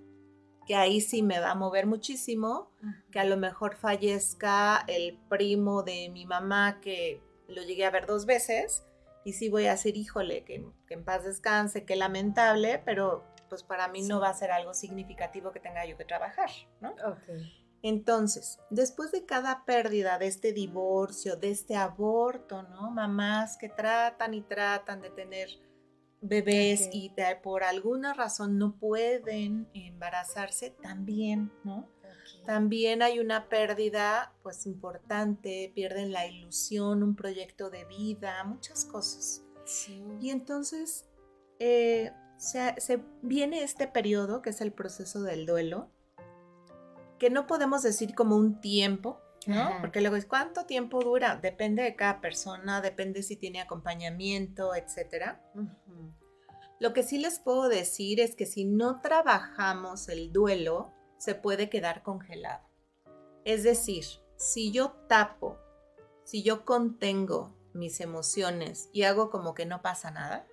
[0.66, 2.72] que ahí sí me va a mover muchísimo,
[3.12, 8.06] que a lo mejor fallezca el primo de mi mamá que lo llegué a ver
[8.06, 8.86] dos veces
[9.24, 13.64] y sí voy a decir, híjole, que, que en paz descanse, qué lamentable, pero pues
[13.64, 16.50] para mí no va a ser algo significativo que tenga yo que trabajar,
[16.82, 16.92] ¿no?
[16.92, 17.24] Ok.
[17.82, 22.90] Entonces, después de cada pérdida, de este divorcio, de este aborto, ¿no?
[22.90, 25.50] Mamás que tratan y tratan de tener
[26.28, 31.88] bebés y de- por alguna razón no pueden embarazarse, también, ¿no?
[32.46, 39.44] También hay una pérdida, pues importante, pierden la ilusión, un proyecto de vida, muchas cosas.
[39.66, 40.04] Sí.
[40.20, 41.06] Y entonces
[41.60, 45.90] eh, se, se viene este periodo, que es el proceso del duelo,
[47.20, 49.62] que no podemos decir como un tiempo, ¿no?
[49.62, 49.78] Ajá.
[49.82, 55.42] Porque luego es cuánto tiempo dura, depende de cada persona, depende si tiene acompañamiento, etcétera.
[56.80, 61.70] Lo que sí les puedo decir es que si no trabajamos el duelo, se puede
[61.70, 62.68] quedar congelado.
[63.46, 64.06] Es decir,
[64.38, 65.58] si yo tapo,
[66.24, 70.48] si yo contengo mis emociones y hago como que no pasa nada,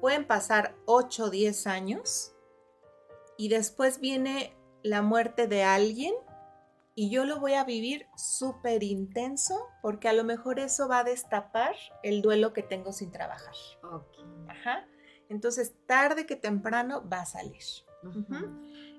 [0.00, 2.32] pueden pasar 8 o 10 años
[3.36, 6.14] y después viene la muerte de alguien
[6.94, 11.04] y yo lo voy a vivir súper intenso porque a lo mejor eso va a
[11.04, 13.54] destapar el duelo que tengo sin trabajar.
[13.82, 14.16] Ok.
[14.48, 14.86] Ajá.
[15.28, 17.62] Entonces, tarde que temprano va a salir.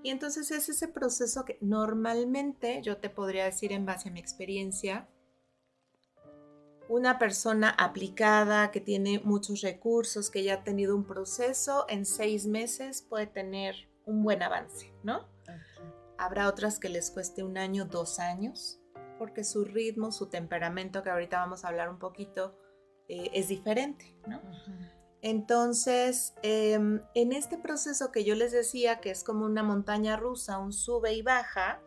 [0.03, 4.19] Y entonces es ese proceso que normalmente yo te podría decir en base a mi
[4.19, 5.07] experiencia,
[6.87, 12.45] una persona aplicada que tiene muchos recursos, que ya ha tenido un proceso, en seis
[12.45, 15.27] meses puede tener un buen avance, ¿no?
[16.17, 18.79] Habrá otras que les cueste un año, dos años,
[19.17, 22.57] porque su ritmo, su temperamento, que ahorita vamos a hablar un poquito,
[23.07, 24.17] eh, es diferente.
[25.21, 30.59] Entonces, em, en este proceso que yo les decía, que es como una montaña rusa,
[30.59, 31.81] un sube y baja,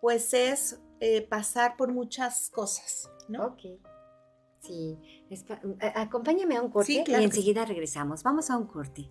[0.00, 3.46] pues es eh, pasar por muchas cosas, ¿no?
[3.46, 3.80] Ok.
[4.60, 4.98] Sí.
[5.94, 8.22] acompáñame a un corte y enseguida regresamos.
[8.22, 9.10] Vamos a un corte.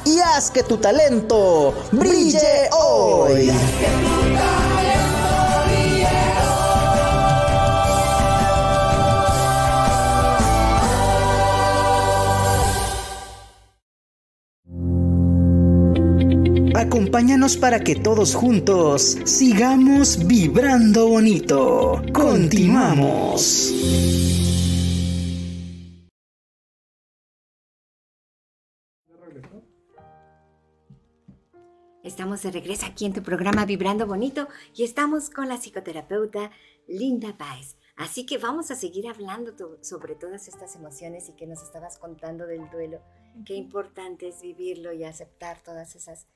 [0.04, 3.50] y haz que tu talento brille hoy.
[16.76, 22.00] Acompáñanos para que todos juntos sigamos vibrando bonito.
[22.12, 23.74] Continuamos.
[32.04, 36.52] Estamos de regreso aquí en tu programa Vibrando Bonito y estamos con la psicoterapeuta
[36.86, 37.76] Linda Páez.
[37.96, 42.46] Así que vamos a seguir hablando sobre todas estas emociones y que nos estabas contando
[42.46, 43.00] del duelo.
[43.44, 46.28] Qué importante es vivirlo y aceptar todas esas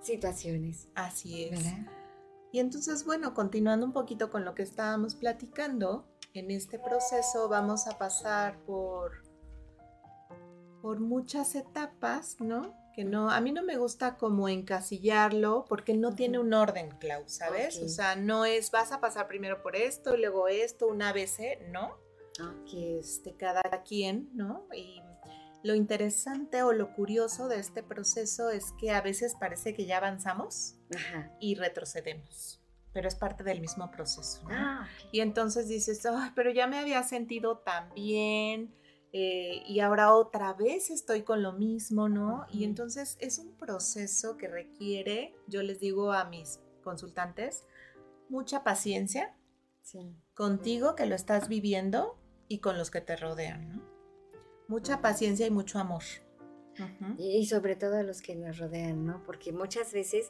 [0.00, 0.88] situaciones.
[0.94, 1.64] Así es.
[2.52, 7.88] Y entonces, bueno, continuando un poquito con lo que estábamos platicando, en este proceso vamos
[7.88, 9.24] a pasar por,
[10.80, 12.85] por muchas etapas, ¿no?
[12.96, 17.24] Que no, a mí no me gusta como encasillarlo porque no tiene un orden, Clau,
[17.26, 17.78] ¿sabes?
[17.82, 21.68] O sea, no es vas a pasar primero por esto y luego esto, una ABC,
[21.70, 21.98] ¿no?
[22.70, 24.66] Que este, cada quien, ¿no?
[24.74, 25.02] Y
[25.62, 29.98] lo interesante o lo curioso de este proceso es que a veces parece que ya
[29.98, 30.76] avanzamos
[31.38, 34.42] y retrocedemos pero es parte del mismo proceso.
[34.44, 34.48] ¿no?
[34.52, 36.00] Ah, y entonces dices,
[36.34, 38.74] pero ya me había sentido tan bien,
[39.18, 42.44] eh, y ahora otra vez estoy con lo mismo, ¿no?
[42.52, 47.64] Y entonces es un proceso que requiere, yo les digo a mis consultantes,
[48.28, 49.34] mucha paciencia
[50.34, 53.82] contigo que lo estás viviendo y con los que te rodean, ¿no?
[54.68, 56.02] Mucha paciencia y mucho amor.
[57.16, 59.22] Y sobre todo a los que nos rodean, ¿no?
[59.24, 60.28] Porque muchas veces,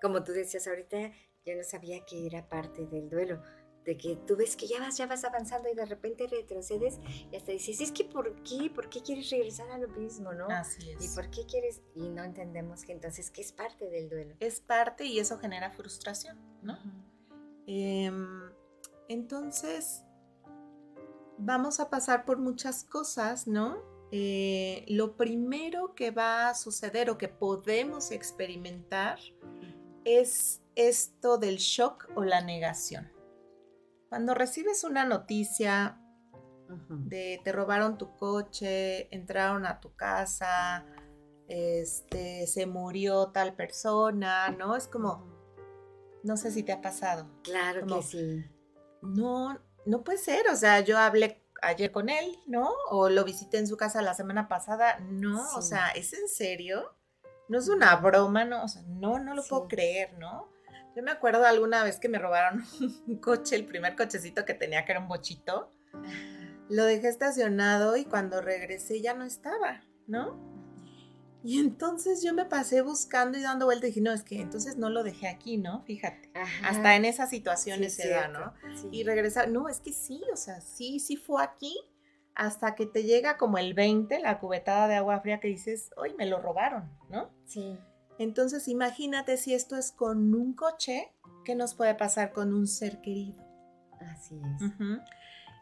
[0.00, 1.10] como tú decías ahorita,
[1.44, 3.42] yo no sabía que era parte del duelo
[3.88, 7.00] de que tú ves que ya vas, ya vas avanzando y de repente retrocedes
[7.32, 8.68] y hasta dices, es que ¿por qué?
[8.68, 10.46] ¿Por qué quieres regresar a lo mismo, no?
[10.50, 11.02] Así es.
[11.02, 11.80] ¿Y por qué quieres?
[11.94, 14.34] Y no entendemos que entonces que es parte del duelo.
[14.40, 16.76] Es parte y eso genera frustración, ¿no?
[17.66, 18.52] Em,
[19.08, 20.04] entonces,
[21.38, 23.82] vamos a pasar por muchas cosas, ¿no?
[24.12, 29.18] Eh, lo primero que va a suceder o que podemos experimentar
[30.04, 33.16] es esto del shock o la negación.
[34.08, 36.00] Cuando recibes una noticia
[36.88, 40.84] de te robaron tu coche, entraron a tu casa,
[41.48, 44.76] este, se murió tal persona, ¿no?
[44.76, 45.26] Es como,
[46.22, 47.26] no sé si te ha pasado.
[47.42, 48.44] Claro que sí.
[49.02, 52.70] No, no puede ser, o sea, yo hablé ayer con él, ¿no?
[52.90, 56.94] O lo visité en su casa la semana pasada, no, o sea, ¿es en serio?
[57.48, 60.48] No es una broma, no, o sea, no, no lo puedo creer, ¿no?
[60.96, 62.64] Yo me acuerdo alguna vez que me robaron
[63.06, 65.72] un coche, el primer cochecito que tenía, que era un bochito.
[66.68, 70.48] Lo dejé estacionado y cuando regresé ya no estaba, ¿no?
[71.42, 74.76] Y entonces yo me pasé buscando y dando vueltas y dije, no, es que entonces
[74.76, 75.82] no lo dejé aquí, ¿no?
[75.84, 76.30] Fíjate.
[76.64, 78.52] Hasta en esas situaciones se da, ¿no?
[78.90, 81.74] Y regresar, no, es que sí, o sea, sí, sí fue aquí,
[82.34, 86.14] hasta que te llega como el 20, la cubetada de agua fría que dices, hoy
[86.18, 87.30] me lo robaron, ¿no?
[87.46, 87.78] Sí.
[88.18, 91.12] Entonces imagínate si esto es con un coche,
[91.44, 93.44] ¿qué nos puede pasar con un ser querido?
[94.00, 94.72] Así es.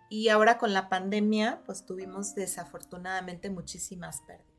[0.08, 4.56] Y ahora con la pandemia, pues tuvimos desafortunadamente muchísimas pérdidas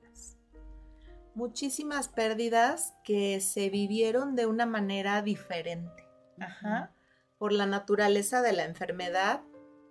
[1.38, 6.10] muchísimas pérdidas que se vivieron de una manera diferente.
[6.40, 6.92] Ajá.
[7.38, 9.42] Por la naturaleza de la enfermedad,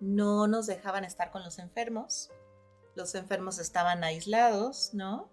[0.00, 2.30] no nos dejaban estar con los enfermos.
[2.96, 5.30] Los enfermos estaban aislados, ¿no?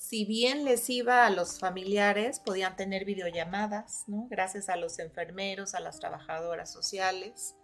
[0.00, 4.28] Si bien les iba a los familiares, podían tener videollamadas, ¿no?
[4.30, 7.54] Gracias a los enfermeros, a las trabajadoras sociales.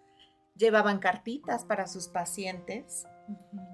[0.55, 3.07] Llevaban cartitas para sus pacientes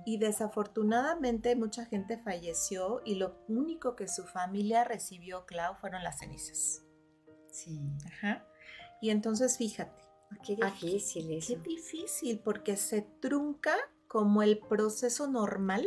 [0.06, 6.20] y desafortunadamente mucha gente falleció y lo único que su familia recibió, Clau, fueron las
[6.20, 6.84] cenizas.
[7.50, 7.80] Sí.
[8.06, 8.46] Ajá.
[9.00, 10.04] Y entonces fíjate.
[10.30, 11.54] Ah, qué difícil eso.
[11.54, 13.74] Qué difícil porque se trunca
[14.06, 15.84] como el proceso normal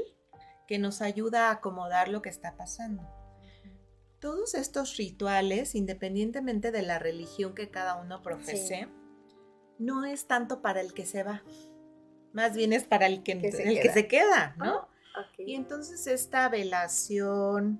[0.68, 3.03] que nos ayuda a acomodar lo que está pasando.
[4.20, 8.88] Todos estos rituales, independientemente de la religión que cada uno profese,
[9.78, 11.43] no es tanto para el que se va.
[12.34, 14.88] Más bien es para el que, el que se queda, ¿no?
[15.16, 17.80] Ah, y entonces esta velación,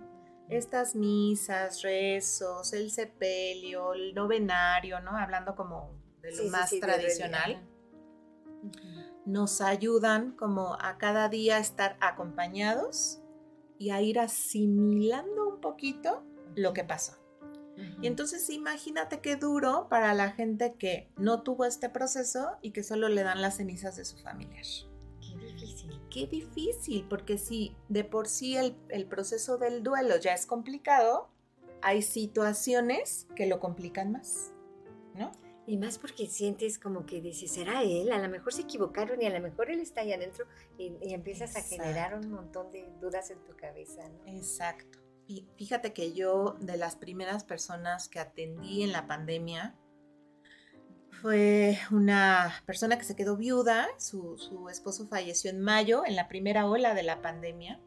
[0.50, 5.18] estas misas, rezos, el sepelio, el novenario, ¿no?
[5.18, 7.62] Hablando como de lo más tradicional,
[9.26, 13.22] nos ayudan como a cada día estar acompañados
[13.78, 16.24] y a ir asimilando un poquito
[16.56, 17.14] lo que pasó.
[18.02, 22.84] Y entonces imagínate qué duro para la gente que no tuvo este proceso y que
[22.84, 24.64] solo le dan las cenizas de su familiar.
[25.20, 26.02] Qué difícil.
[26.10, 31.30] Qué difícil, porque si de por sí el, el proceso del duelo ya es complicado,
[31.82, 34.54] hay situaciones que lo complican más,
[35.14, 35.32] ¿no?
[35.68, 38.12] Y más porque sientes como que dices, ¿será él?
[38.12, 40.46] A lo mejor se equivocaron y a lo mejor él está ahí adentro
[40.78, 44.28] y, empiezas a generar un montón de dudas en tu cabeza, ¿no?
[44.28, 45.00] Exacto.
[45.58, 49.76] Fíjate que yo, de las primeras personas que atendí en la pandemia,
[51.22, 56.68] fue una persona que se quedó viuda, su, esposo falleció en mayo, en la primera
[56.68, 57.82] ola de la pandemia,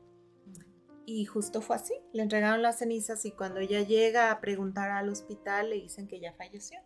[1.07, 5.09] y justo fue así, le entregaron las cenizas y cuando ella llega a preguntar al
[5.09, 6.81] hospital le dicen que ya falleció.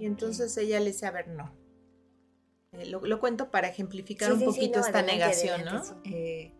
[0.00, 1.54] Y entonces ella le dice, a ver, no.
[2.72, 5.82] Eh, lo, cuento para ejemplificar un poquito esta negación, ¿no?
[6.04, 6.54] Eh,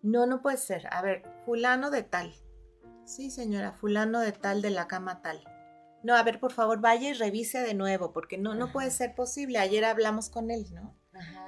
[0.00, 0.88] no, no puede ser.
[0.90, 2.34] A ver, fulano de tal.
[3.04, 5.44] Sí, señora, fulano de tal de la cama tal.
[6.02, 9.14] No, a ver, por favor, vaya y revise de nuevo, porque no, no puede ser
[9.14, 9.58] posible.
[9.58, 10.96] Ayer hablamos con él, ¿no?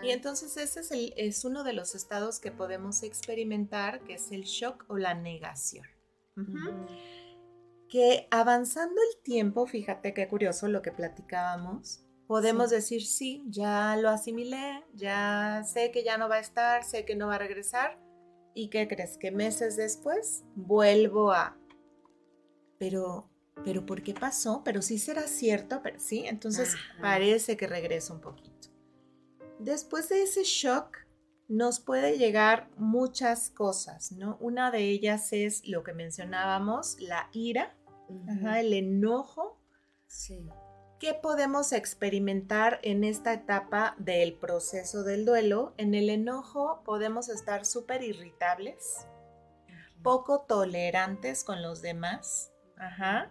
[0.03, 4.31] Y entonces ese es, el, es uno de los estados que podemos experimentar, que es
[4.31, 5.87] el shock o la negación.
[7.95, 14.09] Que avanzando el tiempo, fíjate qué curioso lo que platicábamos, podemos decir, sí, ya lo
[14.09, 17.97] asimilé, ya sé que ya no va a estar, sé que no va a regresar,
[18.55, 19.19] ¿Y qué crees?
[19.19, 21.59] Que meses después vuelvo a...
[22.79, 23.29] Pero,
[23.65, 24.63] pero ¿por qué pasó?
[24.65, 28.69] Pero sí será cierto, pero sí, entonces parece que regreso un poquito.
[29.59, 30.99] Después de ese shock
[31.49, 34.39] nos puede llegar muchas cosas, ¿no?
[34.41, 37.77] Una de ellas es lo que mencionábamos, la ira,
[38.09, 39.59] el enojo.
[40.07, 40.49] Sí.
[40.99, 45.75] ¿Qué podemos experimentar en esta etapa del proceso del duelo?
[45.77, 49.07] En el enojo podemos estar súper irritables,
[50.03, 53.31] poco tolerantes con los demás, ajá,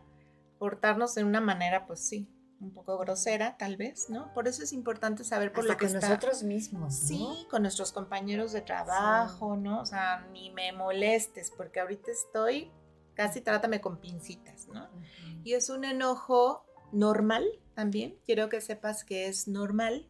[0.60, 4.34] portarnos de una manera, pues sí, un poco grosera, tal vez, ¿no?
[4.34, 8.52] Por eso es importante saber por lo que con nosotros mismos, Sí, con nuestros compañeros
[8.54, 9.82] de trabajo, ¿no?
[9.82, 12.72] O sea, ni me molestes, porque ahorita estoy,
[13.14, 14.88] casi trátame con pincitas, ¿no?
[15.44, 18.18] Y es un enojo normal también.
[18.26, 20.08] Quiero que sepas que es normal,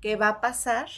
[0.00, 0.88] que va a pasar,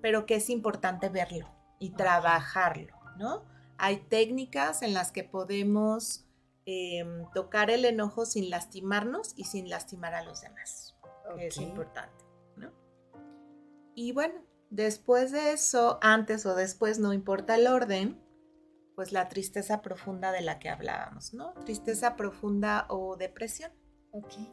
[0.00, 3.44] pero que es importante verlo y trabajarlo, ¿no?
[3.76, 6.24] Hay técnicas en las que podemos
[6.66, 10.96] em, tocar el enojo sin lastimarnos y sin lastimar a los demás,
[11.36, 12.24] que es importante,
[12.56, 12.72] ¿no?
[13.94, 14.34] Y bueno,
[14.70, 18.20] después de eso, antes o después, no importa el orden,
[18.98, 21.54] pues la tristeza profunda de la que hablábamos, ¿no?
[21.64, 23.70] Tristeza profunda o depresión.
[24.10, 24.52] Okay.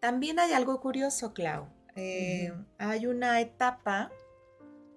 [0.00, 1.68] También hay algo curioso, Clau.
[1.94, 4.10] Eh, hay una etapa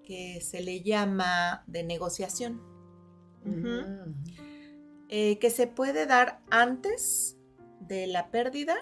[0.02, 2.60] que se le llama de negociación,
[5.08, 7.38] eh, que se puede dar antes
[7.78, 8.74] de la pérdida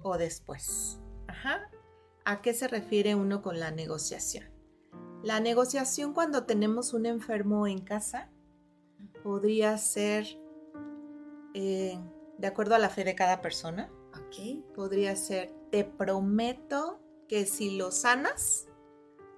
[0.00, 1.00] o después.
[1.26, 1.68] Ajá.
[2.24, 4.44] ¿A qué se refiere uno con la negociación?
[5.24, 8.30] La negociación cuando tenemos un enfermo en casa
[9.24, 10.26] podría ser
[11.54, 11.98] eh,
[12.36, 13.90] de acuerdo a la fe de cada persona.
[14.10, 14.62] Ok.
[14.74, 18.68] Podría ser, te prometo que si lo sanas,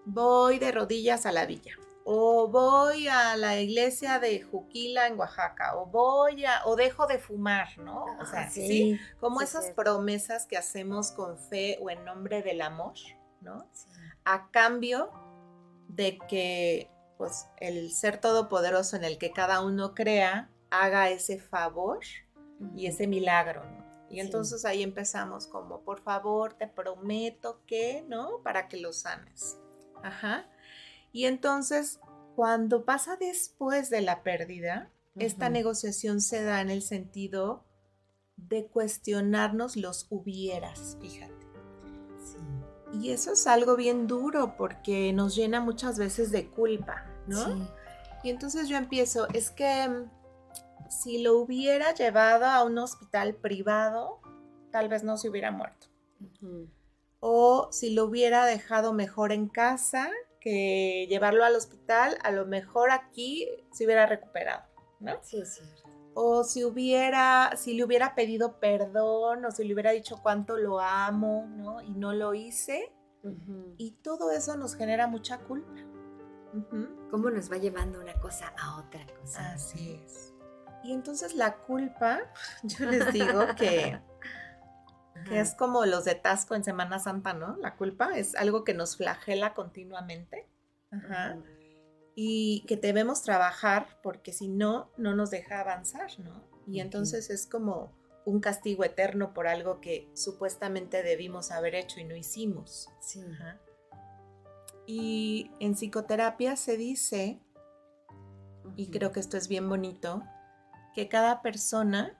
[0.04, 1.72] voy de rodillas a la villa.
[2.04, 5.76] O voy a la iglesia de Juquila en Oaxaca.
[5.76, 8.04] O voy a, o dejo de fumar, ¿no?
[8.20, 12.42] O sea, Ah, sí, como sí, esas promesas que hacemos con fe o en nombre
[12.42, 12.94] del amor,
[13.40, 13.68] ¿no?
[13.72, 13.88] Sí.
[14.24, 15.10] a cambio
[15.88, 22.00] de que pues, el ser todopoderoso en el que cada uno crea haga ese favor
[22.74, 23.64] y ese milagro.
[23.64, 23.86] ¿no?
[24.10, 24.20] Y Sí.
[24.20, 28.40] entonces ahí empezamos como, por favor, te prometo que, ¿no?
[28.42, 29.58] Para que lo sanes.
[30.02, 30.46] Ajá.
[31.12, 32.00] Y entonces,
[32.34, 37.64] cuando pasa después de la pérdida, esta negociación se da en el sentido
[38.36, 41.45] de cuestionarnos los hubieras, fíjate.
[42.92, 47.44] Y eso es algo bien duro porque nos llena muchas veces de culpa, ¿no?
[47.44, 47.68] Sí.
[48.22, 50.10] Y entonces yo empiezo, es que mm,
[50.88, 54.20] si lo hubiera llevado a un hospital privado,
[54.70, 55.88] tal vez no se hubiera muerto.
[57.20, 60.10] O si lo hubiera dejado mejor en casa
[60.40, 64.62] que llevarlo al hospital, a lo mejor aquí se hubiera recuperado,
[65.00, 65.18] ¿no?
[65.22, 65.85] Sí, es cierto.
[66.18, 70.80] O si hubiera, si le hubiera pedido perdón, o si le hubiera dicho cuánto lo
[70.80, 71.82] amo, ¿no?
[71.82, 72.90] Y no lo hice.
[73.22, 73.74] Ujú.
[73.76, 75.78] Y todo eso nos genera mucha culpa.
[76.54, 77.08] Ujú.
[77.10, 79.52] ¿Cómo nos va llevando una cosa a otra cosa?
[79.52, 80.32] Así es.
[80.82, 82.20] Y entonces la culpa,
[82.62, 84.00] yo les digo que,
[85.28, 87.56] que es como los de Tasco en Semana Santa, ¿no?
[87.58, 90.48] La culpa es algo que nos flagela continuamente.
[90.90, 91.36] Ajá.
[92.16, 96.42] Y que debemos trabajar porque si no, no nos deja avanzar, ¿no?
[96.66, 97.92] Y entonces es como
[98.24, 102.88] un castigo eterno por algo que supuestamente debimos haber hecho y no hicimos.
[103.00, 103.20] Sí.
[103.20, 103.60] Ajá.
[104.86, 107.40] Y en psicoterapia se dice,
[108.76, 110.22] y creo que esto es bien bonito,
[110.94, 112.18] que cada persona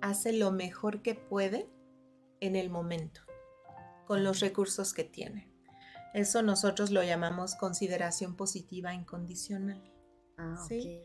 [0.00, 1.68] hace lo mejor que puede
[2.40, 3.22] en el momento,
[4.06, 5.53] con los recursos que tiene.
[6.14, 9.82] Eso nosotros lo llamamos consideración positiva incondicional.
[10.38, 11.02] Ah, Sí.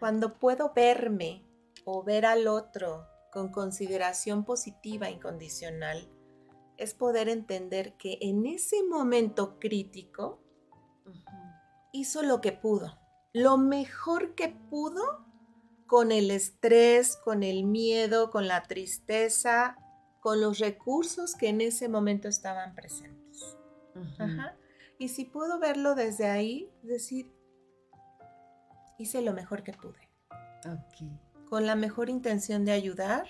[0.00, 1.46] Cuando puedo verme
[1.84, 6.08] o ver al otro con consideración positiva incondicional,
[6.78, 10.42] es poder entender que en ese momento crítico
[11.92, 12.98] hizo lo que pudo,
[13.32, 15.26] lo mejor que pudo
[15.86, 19.76] con el estrés, con el miedo, con la tristeza,
[20.20, 23.25] con los recursos que en ese momento estaban presentes.
[24.18, 24.56] Ajá.
[24.98, 27.32] Y si puedo verlo desde ahí, decir,
[28.98, 30.08] hice lo mejor que pude,
[30.64, 31.48] Ok.
[31.48, 33.26] con la mejor intención de ayudar,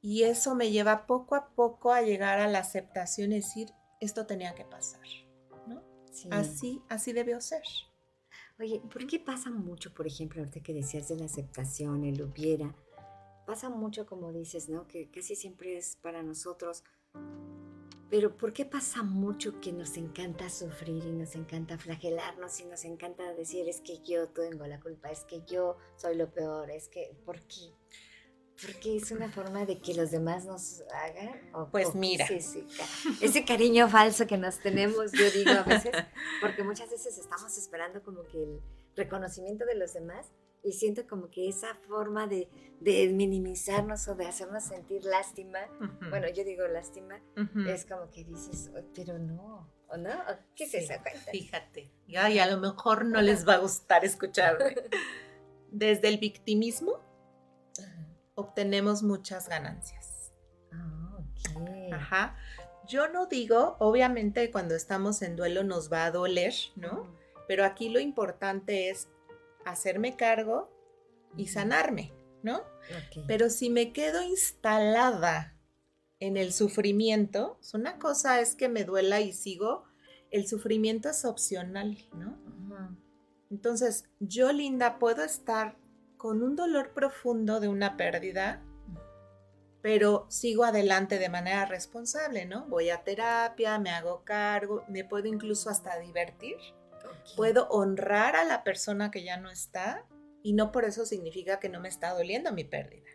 [0.00, 3.68] y eso me lleva poco a poco a llegar a la aceptación y decir,
[4.00, 5.02] esto tenía que pasar.
[5.66, 5.82] ¿no?
[6.10, 6.28] Sí.
[6.30, 7.62] Así, así debió ser.
[8.58, 12.74] Oye, ¿por qué pasa mucho, por ejemplo, ahorita que decías de la aceptación, el hubiera?
[13.46, 14.86] Pasa mucho, como dices, ¿no?
[14.86, 16.84] Que casi siempre es para nosotros.
[18.10, 22.84] Pero ¿por qué pasa mucho que nos encanta sufrir y nos encanta flagelarnos y nos
[22.84, 26.88] encanta decir es que yo tengo la culpa, es que yo soy lo peor, es
[26.88, 27.72] que ¿por qué?
[28.60, 31.40] Porque es una forma de que los demás nos hagan.
[31.54, 32.26] ¿O- Pues o mira.
[33.20, 35.92] ese cariño falso que nos tenemos, yo digo a veces,
[36.42, 38.60] porque muchas veces estamos esperando como que el
[38.96, 40.26] reconocimiento de los demás
[40.62, 42.48] y siento como que esa forma de,
[42.80, 47.68] de minimizarnos o de hacernos sentir lástima, Ujú, bueno, yo digo lástima, ujú.
[47.68, 50.10] es como que dices, "Oh, pero no, ¿o no?
[50.10, 50.86] ¿O ¿Qué es Sí.
[51.30, 51.92] Fíjate.
[52.06, 54.74] Y a lo mejor no les va a gustar escucharme.
[55.70, 57.00] Desde el victimismo
[58.34, 60.32] obtenemos muchas ganancias.
[60.72, 61.92] Ah, ok.
[61.92, 62.36] Ajá.
[62.88, 67.14] Yo no digo, obviamente cuando estamos en duelo nos va a doler, ¿no?
[67.46, 69.08] Pero aquí lo importante es
[69.64, 70.70] hacerme cargo
[71.36, 72.62] y sanarme, ¿no?
[73.26, 75.56] Pero si me quedo instalada
[76.18, 79.84] en el sufrimiento, pues una cosa es que me duela y sigo,
[80.30, 82.38] el sufrimiento es opcional, ¿no?
[83.50, 85.76] Entonces, yo, Linda, puedo estar
[86.16, 88.62] con un dolor profundo de una pérdida,
[89.82, 92.66] pero sigo adelante de manera responsable, ¿no?
[92.66, 96.56] Voy a terapia, me hago cargo, me puedo incluso hasta divertir.
[97.36, 100.06] Puedo honrar a la persona que ya no está
[100.42, 103.08] y no por eso significa que no me está doliendo mi pérdida.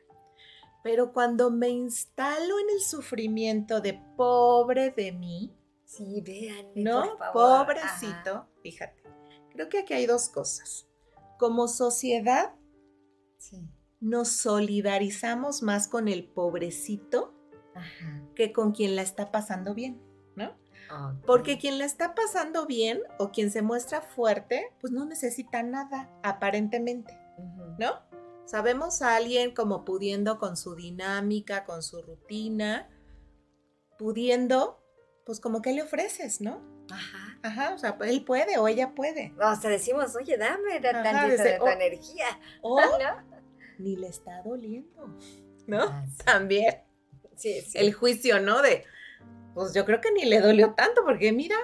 [0.84, 7.02] Pero cuando me instalo en el sufrimiento de pobre de mí, Sí, véanme, ¿no?
[7.10, 7.66] por favor.
[7.66, 8.48] Pobrecito, Ajá.
[8.62, 9.04] fíjate.
[9.52, 10.88] Creo que aquí hay dos cosas.
[11.40, 12.54] Como sociedad,
[13.38, 13.68] Sí.
[14.00, 17.34] nos solidarizamos más con el pobrecito
[18.36, 20.02] que con quien la está pasando bien,
[20.36, 20.56] ¿no?
[21.26, 26.10] Porque quien la está pasando bien o quien se muestra fuerte, pues no necesita nada,
[26.24, 27.18] aparentemente,
[27.78, 28.02] ¿no?
[28.46, 32.90] Sabemos a alguien como pudiendo con su dinámica, con su rutina,
[33.98, 34.80] pudiendo,
[35.26, 36.62] pues como que le ofreces, ¿no?
[36.92, 37.26] Ajá.
[37.46, 39.34] Ajá, o sea, él puede o ella puede.
[39.40, 42.26] O sea, decimos, oye, dame la de tu energía.
[42.62, 42.80] O
[43.78, 45.16] ni le está doliendo,
[45.68, 45.84] ¿no?
[45.84, 46.82] Ah, También.
[47.36, 47.78] Sí, sí.
[47.78, 48.62] El juicio, ¿no?
[48.62, 48.86] De,
[49.54, 51.56] pues yo creo que ni le dolió tanto porque mira,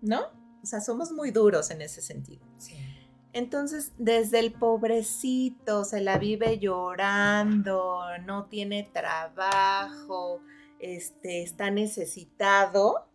[0.00, 0.20] ¿no?
[0.62, 2.46] O sea, somos muy duros en ese sentido.
[2.58, 2.76] Sí.
[3.32, 10.40] Entonces, desde el pobrecito se la vive llorando, no tiene trabajo,
[10.80, 13.08] este, está necesitado.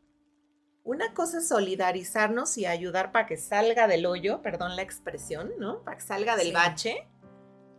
[0.84, 5.84] Una cosa es solidarizarnos y ayudar para que salga del hoyo, perdón la expresión, ¿no?
[5.84, 7.08] Para que salga del bache.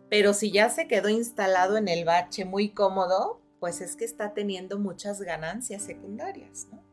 [0.09, 4.33] Pero si ya se quedó instalado en el bache muy cómodo, pues es que está
[4.33, 6.83] teniendo muchas ganancias secundarias, ¿no?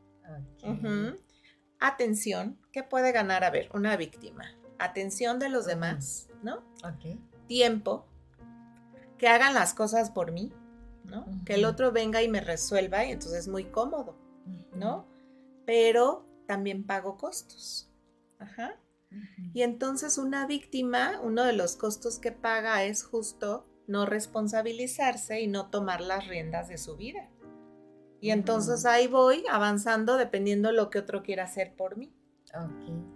[1.78, 3.44] Atención, ¿qué puede ganar?
[3.44, 4.44] A ver, una víctima.
[4.78, 6.64] Atención de los demás, ¿no?
[7.46, 8.06] Tiempo,
[9.18, 10.52] que hagan las cosas por mí,
[11.04, 11.26] ¿no?
[11.44, 14.16] Que el otro venga y me resuelva y entonces es muy cómodo,
[14.74, 15.06] ¿no?
[15.66, 17.90] Pero también pago costos.
[18.38, 18.80] Ajá.
[19.52, 25.46] Y entonces una víctima, uno de los costos que paga es justo no responsabilizarse y
[25.46, 27.28] no tomar las riendas de su vida.
[28.20, 32.14] Y entonces ahí voy avanzando dependiendo de lo que otro quiera hacer por mí.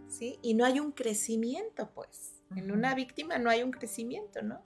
[0.08, 0.38] ¿Sí?
[0.42, 2.42] Y no hay un crecimiento, pues.
[2.56, 4.64] En una víctima no hay un crecimiento, ¿no?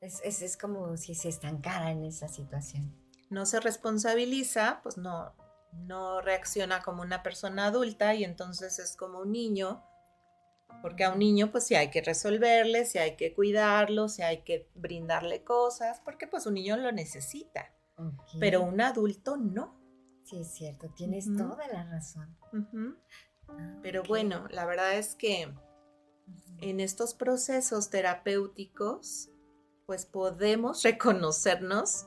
[0.00, 2.94] Es, es, como si se estancara en esa situación.
[3.30, 5.34] No se responsabiliza, pues no,
[5.72, 9.82] no reacciona como una persona adulta y entonces es como un niño
[10.82, 14.42] porque a un niño pues sí hay que resolverle, sí hay que cuidarlo, sí hay
[14.42, 17.74] que brindarle cosas, porque pues un niño lo necesita,
[18.38, 19.80] pero un adulto no.
[20.24, 22.36] Sí, es cierto, tienes toda la razón.
[23.48, 25.52] Ah, pero bueno, la verdad es que
[26.60, 29.30] en estos procesos terapéuticos,
[29.86, 32.06] pues podemos reconocernos,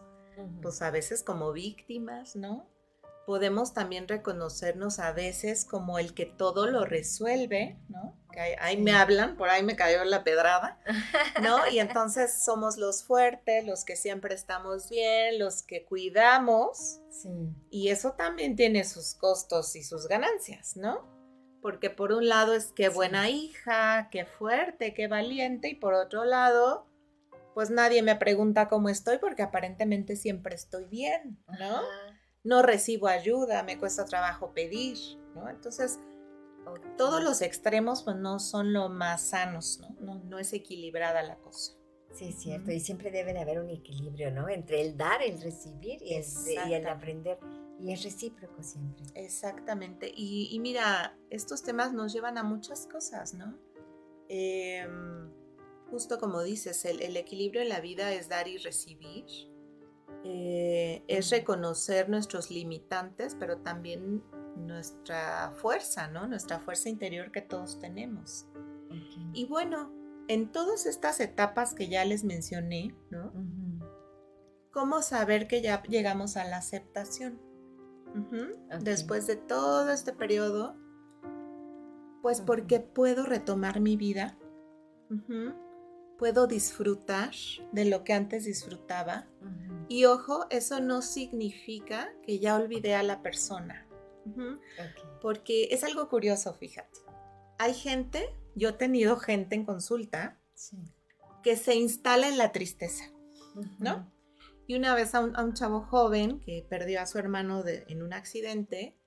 [0.62, 2.68] pues a veces como víctimas, ¿no?
[3.28, 8.16] Podemos también reconocernos a veces como el que todo lo resuelve, ¿no?
[8.32, 10.80] Que ahí, me hablan, por ahí me cayó la pedrada,
[11.44, 11.58] ¿no?
[11.70, 17.02] Y entonces somos los fuertes, los que siempre estamos bien, los que cuidamos.
[17.10, 17.54] Sí.
[17.70, 21.06] Y eso también tiene sus costos y sus ganancias, ¿no?
[21.62, 26.24] Porque por un lado es qué buena hija, qué fuerte, qué valiente, y por otro
[26.24, 26.88] lado,
[27.54, 31.82] pues nadie me pregunta cómo estoy porque aparentemente siempre estoy bien, ¿no?
[32.48, 34.98] No recibo ayuda, me cuesta trabajo pedir,
[35.36, 35.50] ¿no?
[35.50, 36.00] Entonces,
[36.98, 40.22] todos los extremos pues no son lo más sanos, ¿no?
[40.24, 41.74] No, es equilibrada la cosa.
[42.14, 44.48] Sí, es cierto, y siempre debe de haber un equilibrio, ¿no?
[44.48, 47.38] Entre el dar, el recibir y el, aprender.
[47.80, 49.04] Y es recíproco siempre.
[49.14, 50.10] Exactamente.
[50.16, 53.56] Y, mira, estos temas nos llevan a muchas cosas, ¿no?
[54.30, 55.30] Em,
[55.92, 59.26] justo como dices, el, el, equilibrio en la vida es dar y recibir.
[60.24, 64.24] Eh, es reconocer nuestros limitantes, pero también
[64.56, 66.28] nuestra fuerza, ¿no?
[66.28, 68.48] Nuestra fuerza interior que todos tenemos.
[69.34, 69.92] Y bueno,
[70.28, 73.32] en todas estas etapas que ya les mencioné, ¿no?
[74.72, 77.40] ¿Cómo saber que ya llegamos a la aceptación?
[78.82, 80.76] Después de todo este periodo,
[82.22, 84.38] pues porque puedo retomar mi vida,
[86.18, 87.32] puedo disfrutar
[87.72, 89.28] de lo que antes disfrutaba,
[89.90, 93.88] y ojo, eso no significa que ya olvidé a la persona.
[95.22, 97.00] Porque es algo curioso, fíjate.
[97.58, 100.38] Hay gente, yo he tenido gente en consulta
[101.44, 103.06] que se instala en la tristeza,
[103.80, 104.12] ¿no?
[104.68, 108.98] Y una vez a un, chavo joven que perdió a su hermano en un accidente,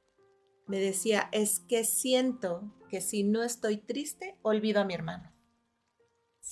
[0.67, 5.31] me decía, es que siento que si no estoy triste, olvido a mi hermano.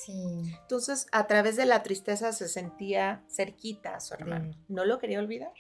[0.07, 4.53] Entonces, a través de la tristeza se sentía cerquita a su hermano.
[4.69, 5.53] No lo quería olvidar.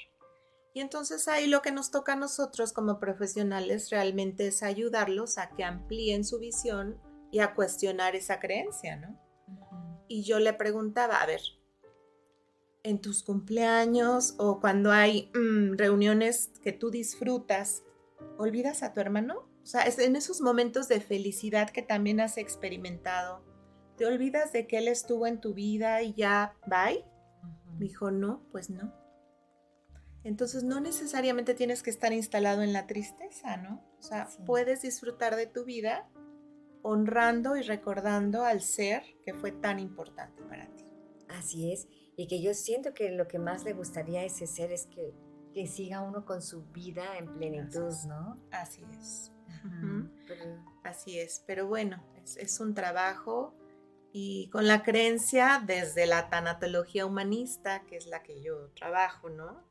[0.74, 5.50] Y entonces ahí lo que nos toca a nosotros como profesionales realmente es ayudarlos a
[5.50, 7.00] que amplíen su visión
[7.32, 9.18] y a cuestionar esa creencia, ¿no?
[10.06, 11.40] Y yo le preguntaba, a ver,
[12.82, 17.82] en tus cumpleaños o cuando hay mm, reuniones que tú disfrutas,
[18.38, 19.48] ¿olvidas a tu hermano?
[19.62, 23.42] O sea, es en esos momentos de felicidad que también has experimentado,
[23.98, 27.04] ¿te olvidas de que Él estuvo en tu vida y ya, bye?
[27.78, 28.94] Me dijo, no, pues no.
[30.24, 33.84] Entonces no necesariamente tienes que estar instalado en la tristeza, ¿no?
[33.98, 36.08] O sea, puedes disfrutar de tu vida
[36.82, 40.84] honrando y recordando al ser que fue tan importante para ti.
[41.28, 44.72] Así es, y que yo siento que lo que más le gustaría a ese ser
[44.72, 45.14] es que,
[45.52, 48.40] que siga uno con su vida en plenitud, ¿no?
[48.50, 49.32] Así es.
[49.48, 53.54] Ajá, pero- Así es, pero bueno, es, es un trabajo
[54.12, 59.62] y con la creencia desde la tanatología humanista, que es la que yo trabajo, ¿no?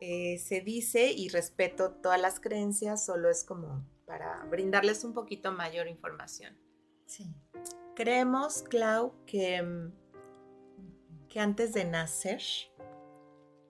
[0.00, 5.52] Eh, se dice, y respeto todas las creencias, solo es como para brindarles un poquito
[5.52, 6.56] mayor información.
[7.06, 7.34] sí.
[7.94, 9.62] Creemos, Clau, que,
[11.28, 12.40] que antes de nacer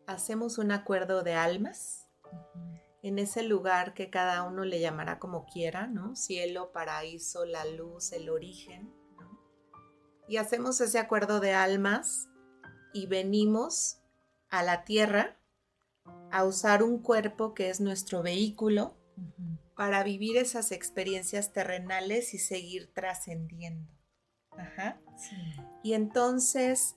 [0.07, 2.78] hacemos un acuerdo de almas Ujú.
[3.03, 6.14] en ese lugar que cada uno le llamará como quiera, ¿no?
[6.14, 8.94] Cielo, paraíso, la luz, el origen.
[10.28, 12.28] Y hacemos ese acuerdo de almas
[12.92, 13.98] y venimos
[14.50, 15.36] a la tierra
[16.30, 18.96] a usar un cuerpo que es nuestro vehículo
[19.76, 23.90] para vivir esas experiencias terrenales y seguir trascendiendo.
[24.50, 25.00] Ajá.
[25.16, 25.36] Sí.
[25.82, 26.96] Y entonces,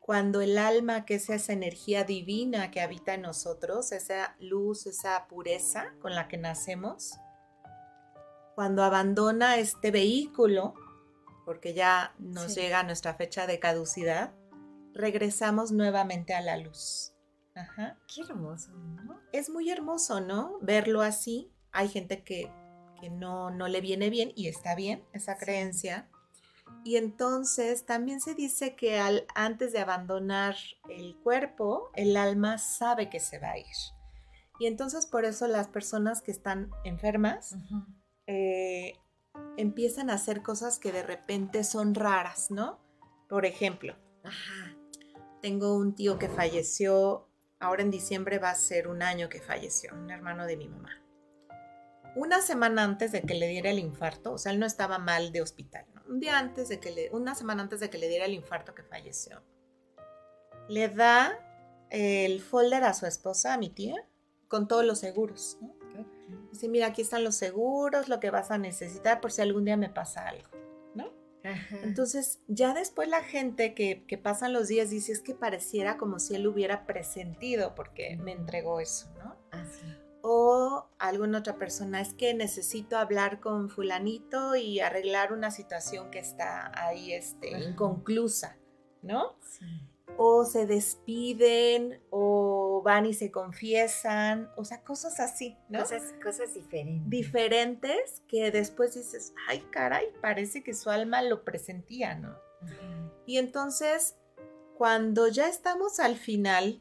[0.00, 5.26] cuando el alma, que es esa energía divina que habita en nosotros, esa luz, esa
[5.28, 7.14] pureza con la que nacemos,
[8.54, 10.74] cuando abandona este vehículo,
[11.46, 12.60] porque ya nos Sí.
[12.60, 14.34] llega nuestra fecha de caducidad,
[14.92, 17.12] regresamos nuevamente a la luz.
[17.54, 17.98] Ajá.
[18.14, 19.18] Qué hermoso, ¿no?
[19.32, 20.58] Es muy hermoso, ¿no?
[20.60, 21.50] Verlo así.
[21.72, 22.52] Hay gente que,
[23.00, 25.40] que no, no le viene bien y está bien esa Sí.
[25.44, 26.10] creencia.
[26.84, 30.56] Y entonces también se dice que al, antes de abandonar
[30.88, 33.66] el cuerpo, el alma sabe que se va a ir.
[34.58, 37.54] Y entonces por eso las personas que están enfermas
[38.26, 38.94] eh,
[39.56, 42.78] empiezan a hacer cosas que de repente son raras, ¿no?
[43.28, 44.76] Por ejemplo, Ajá.
[45.42, 47.28] tengo un tío que falleció,
[47.58, 51.02] ahora en diciembre va a ser un año que falleció, un hermano de mi mamá.
[52.14, 55.32] Una semana antes de que le diera el infarto, o sea, él no estaba mal
[55.32, 56.02] de hospital, ¿no?
[56.08, 58.74] Un día antes de que le, una semana antes de que le diera el infarto
[58.74, 59.42] que falleció,
[60.68, 61.38] le da
[61.90, 63.96] el folder a su esposa, a mi tía,
[64.48, 65.75] con todos los seguros, ¿no?
[66.50, 69.76] Dice, mira, aquí están los seguros, lo que vas a necesitar por si algún día
[69.76, 70.48] me pasa algo,
[70.94, 71.12] ¿no?
[71.44, 71.78] Ajá.
[71.82, 76.18] Entonces, ya después la gente que, que pasan los días dice, es que pareciera como
[76.18, 79.36] si él hubiera presentido porque me entregó eso, ¿no?
[79.50, 79.86] Así.
[80.22, 86.18] O alguna otra persona, es que necesito hablar con fulanito y arreglar una situación que
[86.18, 87.64] está ahí este, Ajá.
[87.64, 88.56] inconclusa,
[89.02, 89.36] ¿no?
[89.42, 89.64] Sí.
[90.16, 95.80] O se despiden, o van y se confiesan, o sea, cosas así, ¿no?
[95.80, 97.10] Cosas, cosas diferentes.
[97.10, 102.36] diferentes que después dices, ay caray, parece que su alma lo presentía, ¿no?
[103.26, 104.16] Y entonces,
[104.78, 106.80] cuando ya estamos al final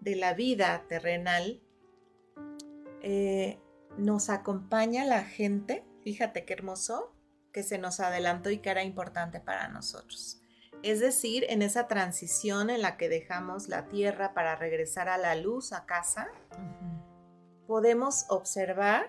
[0.00, 1.62] de la vida terrenal,
[3.02, 3.58] eh,
[3.96, 7.14] nos acompaña la gente, fíjate qué hermoso,
[7.52, 10.40] que se nos adelantó y que era importante para nosotros.
[10.84, 15.34] Es decir, en esa transición en la que dejamos la tierra para regresar a la
[15.34, 17.66] luz, a casa, Ujú.
[17.66, 19.08] podemos observar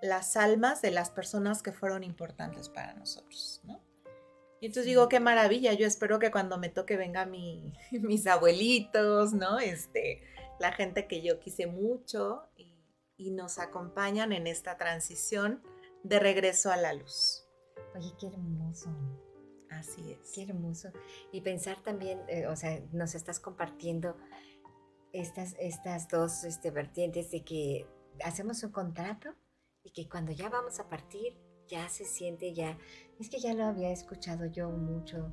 [0.00, 3.84] las almas de las personas que fueron importantes para nosotros, ¿no?
[4.58, 9.34] Y entonces digo, qué maravilla, yo espero que cuando me toque venga mi, mis abuelitos,
[9.34, 9.58] ¿no?
[9.58, 10.22] Este,
[10.58, 12.74] la gente que yo quise mucho y,
[13.18, 15.62] y nos acompañan en esta transición
[16.04, 17.46] de regreso a la luz.
[17.94, 18.88] Oye, qué hermoso.
[19.78, 20.32] Así es.
[20.34, 20.90] Qué hermoso.
[21.32, 24.16] Y pensar también, eh, o sea, nos estás compartiendo
[25.12, 27.86] estas, estas dos este, vertientes de que
[28.24, 29.34] hacemos un contrato
[29.82, 32.78] y que cuando ya vamos a partir, ya se siente ya,
[33.18, 35.32] es que ya lo había escuchado yo mucho.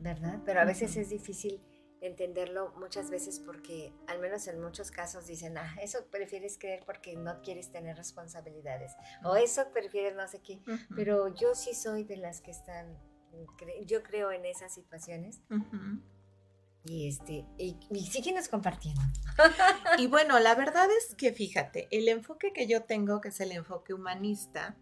[0.00, 0.40] ¿verdad?
[0.44, 1.60] Pero a veces es difícil
[2.00, 7.16] entenderlo muchas veces porque, al menos en muchos casos, dicen, ah, eso prefieres creer porque
[7.16, 8.92] no quieres tener responsabilidades.
[9.24, 10.60] O eso prefieres no sé qué.
[10.94, 12.98] Pero yo sí soy de las que están,
[13.84, 15.40] yo creo en esas situaciones
[16.84, 19.00] y este y, y síguenos compartiendo.
[19.98, 23.52] Y bueno, la verdad es que fíjate, el enfoque que yo tengo, que es el
[23.52, 24.76] enfoque humanista,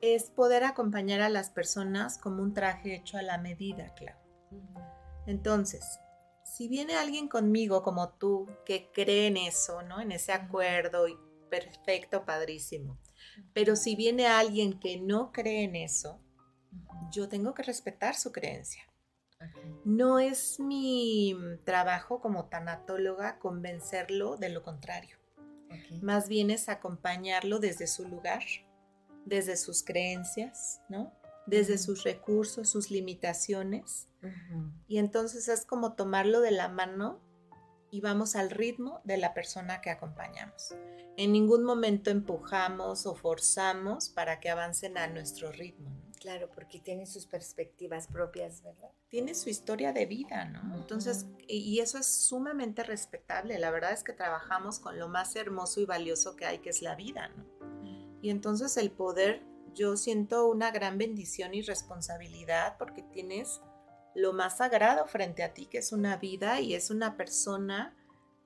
[0.00, 4.18] es poder acompañar a las personas como un traje hecho a la medida, claro.
[5.26, 6.00] Entonces,
[6.44, 10.00] si viene alguien conmigo como tú que cree en eso, ¿no?
[10.00, 11.16] En ese acuerdo y
[11.50, 12.98] perfecto, padrísimo.
[13.52, 16.21] Pero si viene alguien que no cree en eso,
[17.10, 18.82] yo tengo que respetar su creencia.
[19.84, 25.16] No es mi trabajo como tanatóloga convencerlo de lo contrario.
[26.00, 28.42] Más bien es acompañarlo desde su lugar,
[29.24, 31.12] desde sus creencias, ¿no?
[31.46, 34.08] Desde sus recursos, sus limitaciones.
[34.86, 37.20] Y entonces es como tomarlo de la mano
[37.90, 40.74] y vamos al ritmo de la persona que acompañamos.
[41.16, 46.01] En ningún momento empujamos o forzamos para que avancen a nuestro ritmo.
[46.22, 48.90] Claro, porque tiene sus perspectivas propias, ¿verdad?
[49.08, 50.76] Tiene su historia de vida, ¿no?
[50.76, 53.58] Entonces, y eso es sumamente respetable.
[53.58, 56.80] La verdad es que trabajamos con lo más hermoso y valioso que hay, que es
[56.80, 57.44] la vida, ¿no?
[58.22, 59.42] Y entonces el poder,
[59.74, 63.60] yo siento una gran bendición y responsabilidad porque tienes
[64.14, 67.96] lo más sagrado frente a ti, que es una vida y es una persona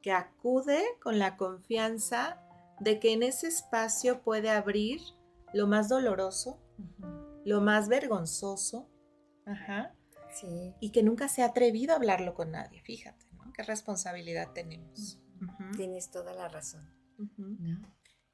[0.00, 2.40] que acude con la confianza
[2.80, 5.02] de que en ese espacio puede abrir
[5.52, 6.58] lo más doloroso,
[7.46, 8.90] lo más vergonzoso,
[10.80, 13.52] y que nunca se ha atrevido a hablarlo con nadie, fíjate, ¿no?
[13.52, 15.20] Qué responsabilidad tenemos.
[15.76, 16.92] Tienes toda la razón.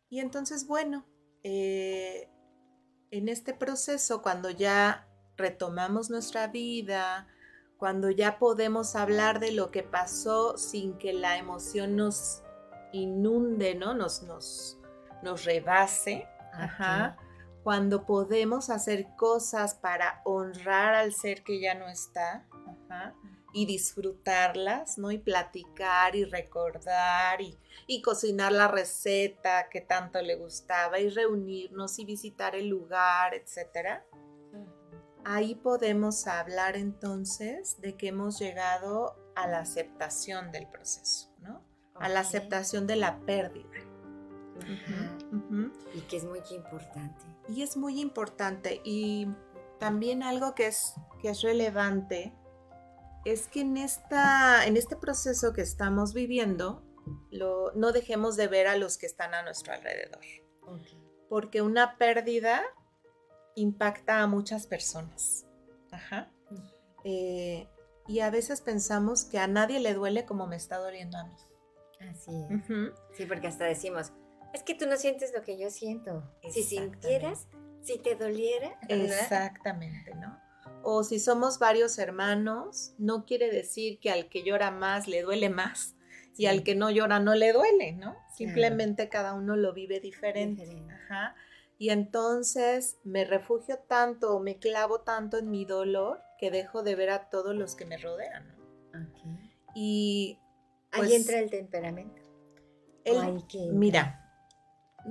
[0.08, 1.06] Y entonces, bueno,
[1.42, 2.30] eh,
[3.10, 5.06] en este proceso, cuando ya
[5.36, 7.28] retomamos nuestra vida,
[7.76, 12.42] cuando ya podemos hablar de lo que pasó sin que la emoción nos
[12.92, 13.92] inunde, ¿no?
[13.92, 14.80] Nos, nos,
[15.22, 16.26] nos rebase.
[16.54, 17.18] Ajá.
[17.62, 22.46] Cuando podemos hacer cosas para honrar al ser que ya no está.
[22.88, 23.14] Ajá
[23.52, 25.10] y disfrutarlas, ¿no?
[25.10, 32.04] Y platicar y recordar y, cocinar la receta que tanto le gustaba y reunirnos y
[32.04, 34.04] visitar el lugar, etcétera.
[35.24, 41.62] Ahí podemos hablar entonces de que hemos llegado a la aceptación del proceso, ¿no?
[41.94, 43.91] A la aceptación de la pérdida.
[45.94, 47.24] Y que es muy importante.
[47.48, 48.80] Y es muy importante.
[48.84, 49.28] Y
[49.78, 52.32] también algo que es, que es relevante
[53.24, 56.82] es que en, esta, en este proceso que estamos viviendo,
[57.74, 60.20] no dejemos de ver a los que están a nuestro alrededor.
[61.28, 62.62] Porque una pérdida
[63.55, 65.46] impacta a muchas personas.
[65.90, 66.30] Ajá.
[67.05, 67.68] Eh,
[68.07, 71.36] y a veces pensamos que a nadie le duele como me está doliendo a mí.
[72.11, 72.64] Así es.
[73.16, 74.12] Sí, porque hasta decimos,
[74.53, 76.22] es que tú no sientes lo que yo siento.
[76.50, 77.46] Si sintieras,
[77.82, 78.78] si te doliera.
[78.88, 80.42] Exactamente, ¿no?
[80.82, 85.48] o si somos varios hermanos, no quiere decir que al que llora más le duele
[85.48, 85.94] más
[86.36, 88.16] y al que no llora no le duele, ¿no?
[88.34, 90.66] Simplemente cada uno lo vive diferente.
[91.05, 91.34] Ajá.
[91.78, 96.94] Y entonces me refugio tanto o me clavo tanto en mi dolor que dejo de
[96.94, 98.57] ver a todos los que me rodean.
[98.92, 99.09] ¿no?
[99.74, 100.38] Y
[100.90, 102.22] ahí pues entra el temperamento.
[103.72, 104.21] mira,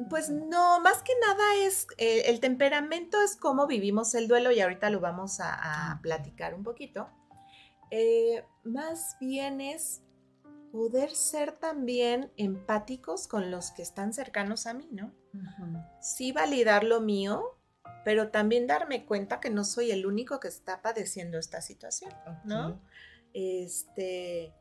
[0.10, 4.62] pues no, más que nada es, eh, el temperamento es cómo vivimos el duelo y
[4.62, 7.10] ahorita lo vamos a, platicar un poquito.
[7.90, 10.02] Eh, más bien es
[10.72, 15.14] poder ser también empáticos con los que están cercanos a mí, ¿no?
[16.00, 17.58] Sí validar lo mío,
[18.06, 22.14] pero también darme cuenta que no soy el único que está padeciendo esta situación,
[22.46, 22.82] ¿no?
[23.34, 24.54] Este,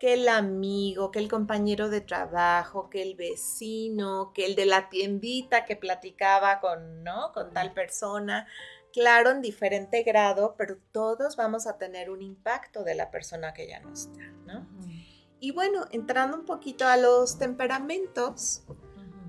[0.00, 4.88] que el amigo, que el compañero de trabajo, que el vecino, que el de la
[4.88, 7.32] tiendita que platicaba con, ¿no?
[7.32, 8.48] Con tal persona.
[8.94, 13.68] Claro, en diferente grado, pero todos vamos a tener un impacto de la persona que
[13.68, 14.66] ya no está, ¿no?
[15.38, 18.64] Y bueno, entrando un poquito a los temperamentos,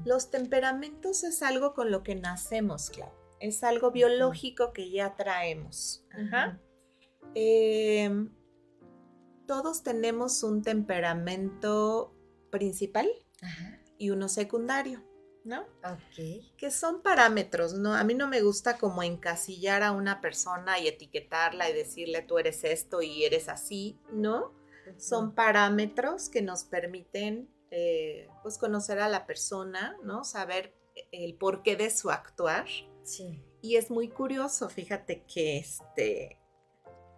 [0.06, 3.14] los temperamentos es algo con lo que nacemos, claro.
[3.42, 6.06] Es algo biológico que ya traemos.
[6.12, 6.62] Ajá
[9.48, 12.14] todos tenemos un temperamento
[12.50, 13.10] principal
[13.98, 15.04] y uno secundario,
[15.44, 15.62] ¿no?
[15.84, 16.46] Ok.
[16.58, 17.94] Que son parámetros, ¿no?
[17.94, 22.40] A mí no me gusta como encasillar a una persona y etiquetarla y decirle tú
[22.40, 24.54] eres esto y eres así, ¿no?
[24.98, 30.24] Son parámetros que nos permiten, eh, pues, conocer a la persona, ¿no?
[30.24, 30.76] Saber
[31.12, 32.66] el porqué de su actuar.
[33.04, 33.44] Sí.
[33.62, 36.41] Y es muy curioso, fíjate que este,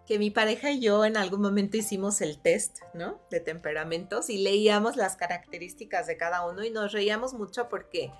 [0.06, 3.20] que mi pareja y yo en algún momento hicimos el test, ¿no?
[3.30, 8.12] De temperamentos y leíamos las características de cada uno y nos reíamos mucho porque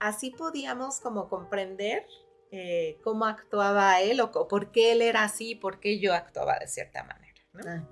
[0.00, 2.06] así podíamos como comprender
[2.50, 6.58] eh, cómo actuaba él o por qué él era así y por qué yo actuaba
[6.58, 7.32] de cierta manera.
[7.52, 7.88] ¿no?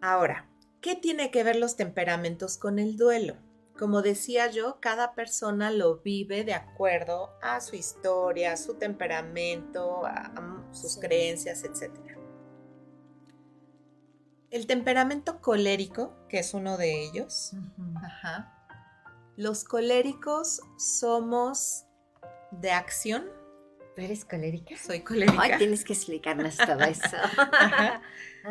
[0.00, 3.36] Ahora, ¿qué tiene que ver los temperamentos con el duelo?
[3.78, 10.06] Como decía yo, cada persona lo vive de acuerdo a su historia, a su temperamento,
[10.06, 10.32] a,
[10.70, 11.92] sus creencias, etc.
[14.50, 17.52] El temperamento colérico, que es uno de ellos,
[19.36, 21.84] los coléricos somos
[22.52, 23.24] de acción.
[23.96, 24.76] eres colérica?
[24.76, 25.42] Soy colérica.
[25.42, 27.16] Ay, tienes que explicarnos todo eso.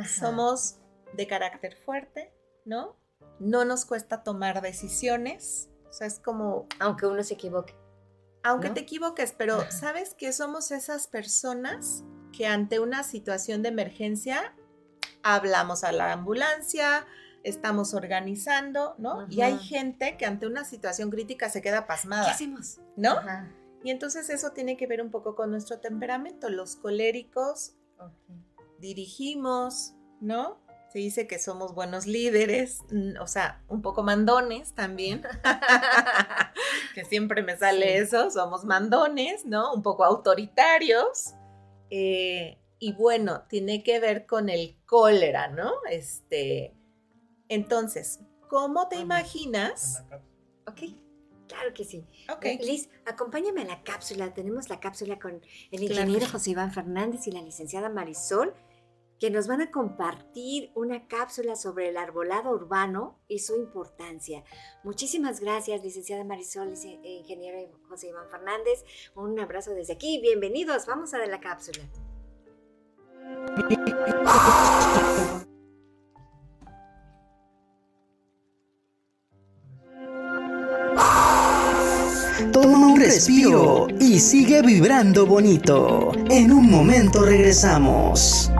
[0.05, 0.79] Somos
[1.13, 2.33] de carácter fuerte,
[2.65, 2.97] ¿no?
[3.43, 5.69] No nos cuesta tomar decisiones.
[5.89, 6.67] O sea, es como...
[6.79, 7.75] Aunque uno se equivoque.
[8.41, 12.03] Aunque te equivoques, pero ¿sabes que somos esas personas
[12.35, 14.53] que ante una situación de emergencia
[15.21, 17.05] hablamos a la ambulancia,
[17.43, 19.27] estamos organizando, ¿no?
[19.29, 22.25] Y hay gente que ante una situación crítica se queda pasmada.
[22.25, 22.79] ¿Qué hacemos?
[22.97, 23.15] ¿No?
[23.83, 26.49] Y entonces eso tiene que ver un poco con nuestro temperamento.
[26.49, 27.75] Los coléricos
[28.79, 30.62] dirigimos, ¿no?
[30.93, 32.83] Se dice que somos buenos líderes,
[33.19, 35.23] o sea, un poco mandones también,
[36.93, 39.73] que siempre me sale eso, somos mandones, ¿no?
[39.73, 41.33] Un poco autoritarios.
[41.89, 45.71] Eh, y bueno, tiene que ver con el cólera, ¿no?
[45.89, 46.75] Este,
[47.49, 50.03] entonces, ¿cómo te imaginas?
[50.67, 50.93] Ok,
[51.47, 52.05] claro que sí.
[52.37, 52.59] Okay.
[52.59, 54.31] Liz, acompáñame a la cápsula.
[54.35, 55.41] Tenemos la cápsula con
[55.71, 58.53] el ingeniero José Iván Fernández y la licenciada Marisol
[59.23, 64.43] que nos van a compartir una cápsula sobre el arbolado urbano y su importancia.
[64.83, 67.57] Muchísimas gracias, licenciada Marisol, e ingeniero
[67.87, 68.83] José Iván Fernández.
[69.15, 70.19] Un abrazo desde aquí.
[70.21, 70.87] Bienvenidos.
[70.87, 71.85] Vamos a ver la cápsula.
[82.51, 86.11] Toma un respiro y sigue vibrando bonito.
[86.29, 88.52] En un momento regresamos.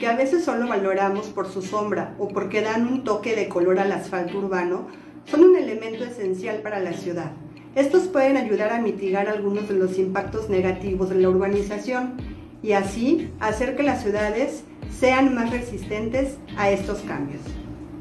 [0.00, 3.78] Que a veces solo valoramos por su sombra o porque dan un toque de color
[3.78, 4.86] al asfalto urbano,
[5.26, 7.32] son un elemento esencial para la ciudad.
[7.74, 12.14] Estos pueden ayudar a mitigar algunos de los impactos negativos de la urbanización
[12.62, 14.64] y así hacer que las ciudades
[14.98, 17.42] sean más resistentes a estos cambios.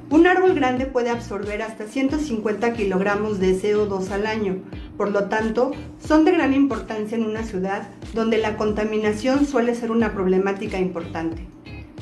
[0.09, 4.63] Un árbol grande puede absorber hasta 150 kilogramos de CO2 al año,
[4.95, 9.91] por lo tanto, son de gran importancia en una ciudad donde la contaminación suele ser
[9.91, 11.45] una problemática importante.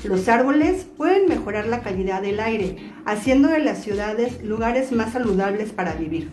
[0.03, 5.71] Los árboles pueden mejorar la calidad del aire, haciendo de las ciudades lugares más saludables
[5.71, 6.29] para vivir.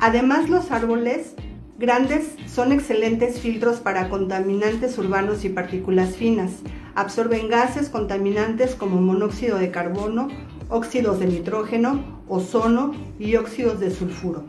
[0.00, 1.34] Además, los árboles
[1.78, 6.52] grandes son excelentes filtros para contaminantes urbanos y partículas finas.
[6.94, 10.28] Absorben gases contaminantes como monóxido de carbono,
[10.68, 14.44] óxidos de nitrógeno, ozono y óxidos de sulfuro.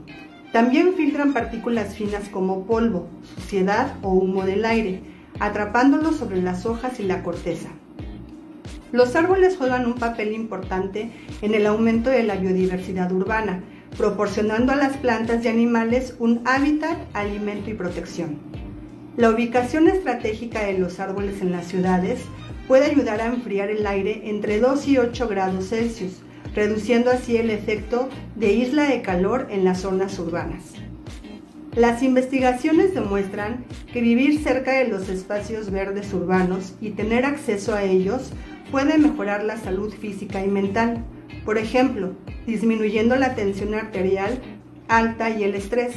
[0.51, 5.01] También filtran partículas finas como polvo, suciedad o humo del aire,
[5.39, 7.69] atrapándolos sobre las hojas y la corteza.
[8.93, 11.09] Los árboles juegan un papel importante
[11.41, 13.63] en el aumento de la biodiversidad urbana,
[13.97, 18.37] proporcionando a las plantas y animales un hábitat, alimento y protección.
[19.17, 22.19] La ubicación estratégica de los árboles en las ciudades
[22.67, 26.21] puede ayudar a enfriar el aire entre 2 y 8 grados Celsius,
[26.53, 30.65] reduciendo así el efecto de isla de calor en las zonas urbanas.
[31.75, 37.81] Las investigaciones demuestran que vivir cerca de los espacios verdes urbanos y tener acceso a
[37.81, 38.31] ellos
[38.73, 41.05] puede mejorar la salud física y mental,
[41.45, 42.13] por ejemplo,
[42.47, 44.41] disminuyendo la tensión arterial
[44.87, 45.93] alta y el estrés.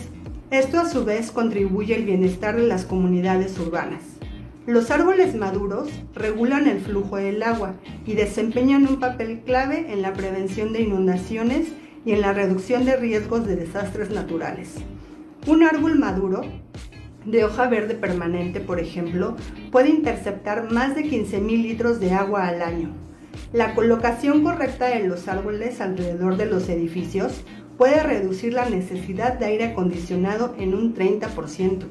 [0.51, 4.03] Esto a su vez contribuye al bienestar de las comunidades urbanas.
[4.67, 10.13] Los árboles maduros regulan el flujo del agua y desempeñan un papel clave en la
[10.13, 11.69] prevención de inundaciones
[12.05, 14.75] y en la reducción de riesgos de desastres naturales.
[15.47, 16.43] Un árbol maduro,
[17.27, 19.37] de hoja verde permanente por ejemplo,
[19.71, 22.91] puede interceptar más de 15.000 litros de agua al año.
[23.53, 27.45] La colocación correcta de los árboles alrededor de los edificios
[27.77, 31.85] puede reducir la necesidad de aire acondicionado en un 30%.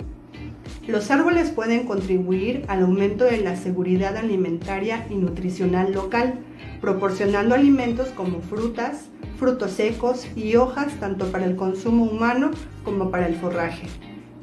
[0.87, 6.39] Los árboles pueden contribuir al aumento de la seguridad alimentaria y nutricional local,
[6.79, 12.51] proporcionando alimentos como frutas, frutos secos y hojas tanto para el consumo humano
[12.83, 13.87] como para el forraje.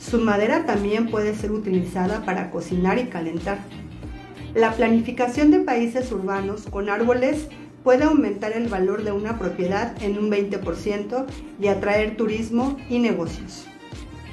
[0.02, 3.58] Su madera también puede ser utilizada para cocinar y calentar.
[4.52, 7.46] La planificación de países urbanos con árboles
[7.84, 11.24] puede aumentar el valor de una propiedad en un 20%
[11.60, 13.64] y atraer turismo y negocios.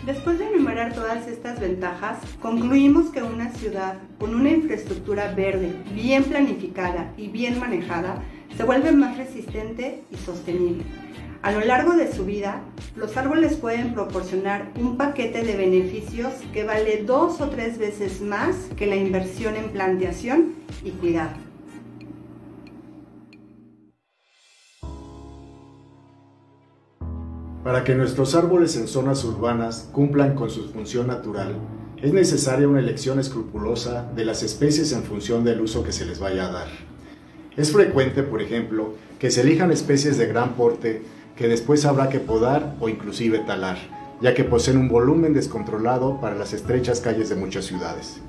[0.05, 6.23] Después de enumerar todas estas ventajas, concluimos que una ciudad con una infraestructura verde, bien
[6.23, 8.23] planificada y bien manejada,
[8.57, 10.83] se vuelve más resistente y sostenible.
[11.41, 12.61] A lo largo de su vida,
[12.97, 18.55] los árboles pueden proporcionar un paquete de beneficios que vale dos o tres veces más
[18.75, 21.37] que la inversión en plantación y cuidado.
[27.63, 31.55] Para que nuestros árboles en zonas urbanas cumplan con su función natural,
[32.01, 36.19] es necesaria una elección escrupulosa de las especies en función del uso que se les
[36.19, 36.67] vaya a dar.
[37.55, 41.01] Es frecuente, por ejemplo, que se elijan especies de gran porte
[41.39, 43.77] que después habrá que podar o inclusive talar,
[44.19, 48.19] ya que poseen un volumen descontrolado para las estrechas calles de muchas ciudades.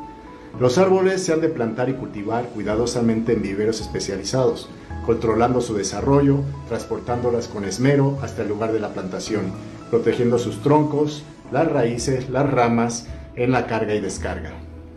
[0.60, 4.68] Los árboles se han de plantar y cultivar cuidadosamente en viveros especializados,
[5.04, 6.36] controlando su desarrollo,
[6.68, 9.52] transportándolas con esmero hasta el lugar de la plantación,
[9.90, 14.52] protegiendo sus troncos, las raíces, las ramas en la carga y descarga.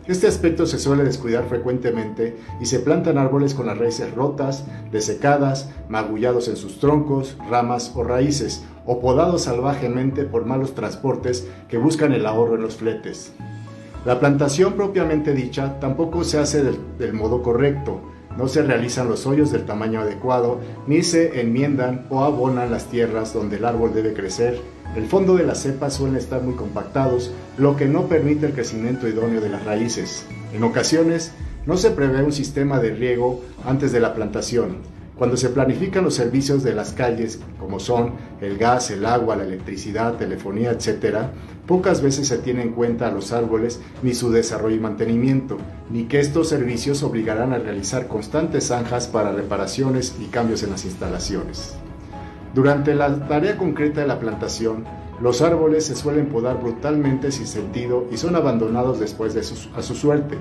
[0.06, 5.70] Este aspecto se suele descuidar frecuentemente y se plantan árboles con las raíces rotas, desecadas,
[5.88, 12.12] magullados en sus troncos, ramas o raíces, o podados salvajemente por malos transportes que buscan
[12.12, 13.32] el ahorro en los fletes.
[14.04, 18.02] La plantación propiamente dicha tampoco se hace del, modo correcto,
[18.36, 23.32] no se realizan los hoyos del tamaño adecuado, ni se enmiendan o abonan las tierras
[23.32, 24.60] donde el árbol debe crecer
[24.96, 29.08] el fondo de las cepas suelen estar muy compactados, lo que no permite el crecimiento
[29.08, 30.24] idóneo de las raíces.
[30.52, 31.32] En ocasiones,
[31.66, 34.76] no se prevé un sistema de riego antes de la plantación.
[35.16, 39.44] Cuando se planifican los servicios de las calles, como son el gas, el agua, la
[39.44, 41.18] electricidad, telefonía, etc.,
[41.66, 45.56] pocas veces se tiene en cuenta a los árboles ni su desarrollo y mantenimiento,
[45.88, 50.84] ni que estos servicios obligarán a realizar constantes zanjas para reparaciones y cambios en las
[50.84, 51.74] instalaciones.
[52.54, 54.84] Durante la tarea concreta de la plantación,
[55.20, 59.94] los árboles se suelen podar brutalmente sin sentido y son abandonados después de a su
[59.94, 60.38] suerte.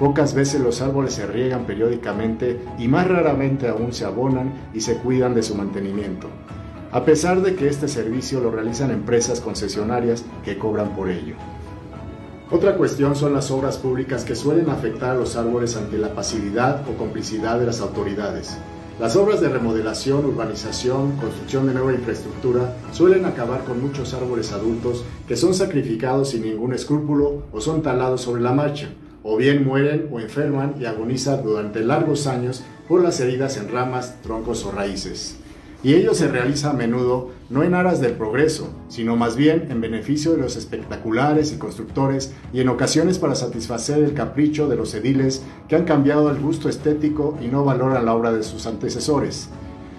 [0.00, 4.96] Pocas veces los árboles se riegan periódicamente y más raramente aún se abonan y se
[4.96, 6.26] cuidan de su mantenimiento,
[6.90, 11.36] a pesar de que este servicio lo realizan empresas concesionarias que cobran por ello.
[12.50, 16.82] Otra cuestión son las obras públicas que suelen afectar a los árboles ante la pasividad
[16.88, 18.58] o complicidad de las autoridades.
[19.00, 25.04] Las obras de remodelación, urbanización, construcción de nueva infraestructura suelen acabar con muchos árboles adultos
[25.26, 28.90] que son sacrificados sin ningún escrúpulo o son talados sobre la marcha,
[29.22, 34.20] o bien mueren o enferman y agonizan durante largos años por las heridas en ramas,
[34.22, 35.41] troncos o raíces
[35.82, 39.80] y ello se realiza a menudo no en aras del progreso, sino más bien en
[39.80, 44.94] beneficio de los espectaculares y constructores y en ocasiones para satisfacer el capricho de los
[44.94, 49.48] ediles que han cambiado el gusto estético y no valoran la obra de sus antecesores.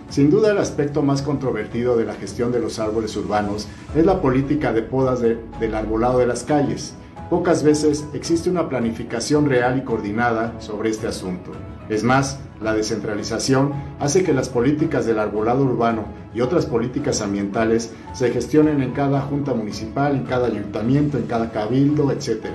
[0.10, 4.22] Sin duda el aspecto más controvertido de la gestión de los árboles urbanos es la
[4.22, 6.94] política de podas del arbolado de las calles.
[7.30, 11.52] Pocas veces existe una planificación real y coordinada sobre este asunto.
[11.90, 17.92] Es más, la descentralización hace que las políticas del arbolado urbano y otras políticas ambientales
[18.14, 22.48] se gestionen en cada junta municipal, en cada ayuntamiento, en cada cabildo, etc.,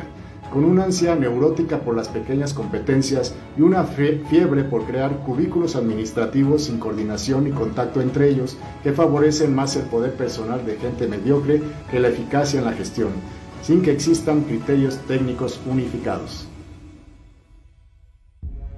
[0.53, 6.64] con una ansia neurótica por las pequeñas competencias y una fiebre por crear cubículos administrativos
[6.64, 11.61] sin coordinación y contacto entre ellos que favorecen más el poder personal de gente mediocre
[11.91, 13.11] que la eficacia en la gestión,
[13.69, 16.49] sin que existan criterios técnicos unificados.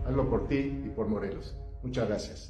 [0.05, 1.55] Hazlo por ti y por Morelos.
[1.85, 2.50] Muchas gracias.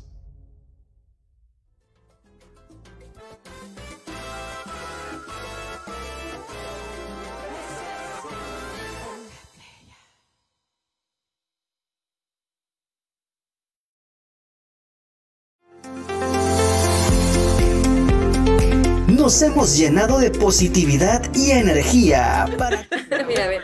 [19.42, 22.86] Hemos llenado de positividad y energía para...
[23.26, 23.62] Mira, a ver.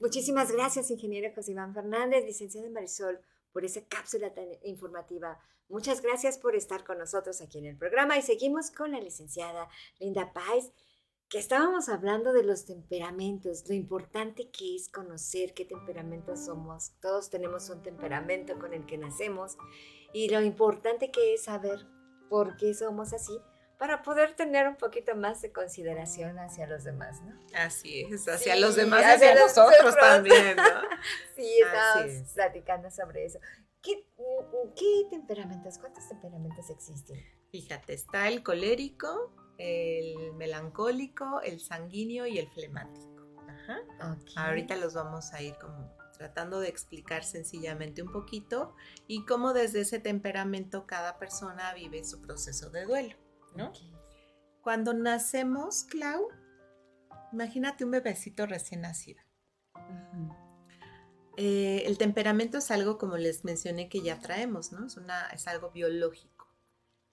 [0.00, 3.20] Muchísimas gracias, ingeniero José Iván Fernández, licenciado Marisol,
[3.52, 5.38] por esa cápsula tan informativa.
[5.68, 9.68] Muchas gracias por estar con nosotros aquí en el programa y seguimos con la licenciada
[9.98, 10.70] Linda Páez,
[11.28, 16.92] que estábamos hablando de los temperamentos, lo importante que es conocer qué temperamentos somos.
[17.02, 19.58] Todos tenemos un temperamento con el que nacemos
[20.14, 21.86] y lo importante que es saber
[22.30, 23.38] por qué somos así
[23.84, 27.38] para poder tener un poquito más de consideración hacia los demás, ¿no?
[27.54, 30.62] Así es, hacia los demás y hacia, nosotros también, ¿no?
[31.36, 33.38] sí, estamos platicando sobre eso.
[33.82, 34.06] ¿Qué,
[34.74, 37.22] ¿Qué, temperamentos, cuántos temperamentos existen?
[37.50, 43.22] Fíjate, está el colérico, el melancólico, el sanguíneo y el flemático.
[43.46, 43.82] Ajá.
[44.36, 48.74] Ahorita los vamos a ir como tratando de explicar sencillamente un poquito
[49.06, 53.23] y cómo desde ese temperamento cada persona vive su proceso de duelo.
[54.62, 56.28] Cuando nacemos, Clau,
[57.32, 59.20] imagínate un bebecito recién nacido.
[61.36, 64.86] Eh, el temperamento es algo, como les mencioné, que ya traemos, ¿no?
[64.86, 66.46] Es, una, es algo biológico.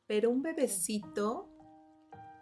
[0.08, 1.50] Pero un bebecito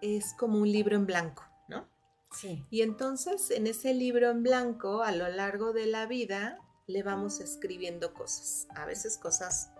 [0.01, 1.89] es como un libro en blanco, ¿no?
[2.31, 2.65] Sí.
[2.69, 7.39] Y entonces en ese libro en blanco, a lo largo de la vida, le vamos
[7.39, 8.67] escribiendo cosas.
[8.75, 9.71] A veces cosas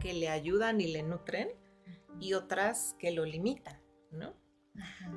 [0.00, 1.48] que le ayudan y le nutren,
[2.20, 3.80] y otras que lo limitan,
[4.10, 4.34] ¿no?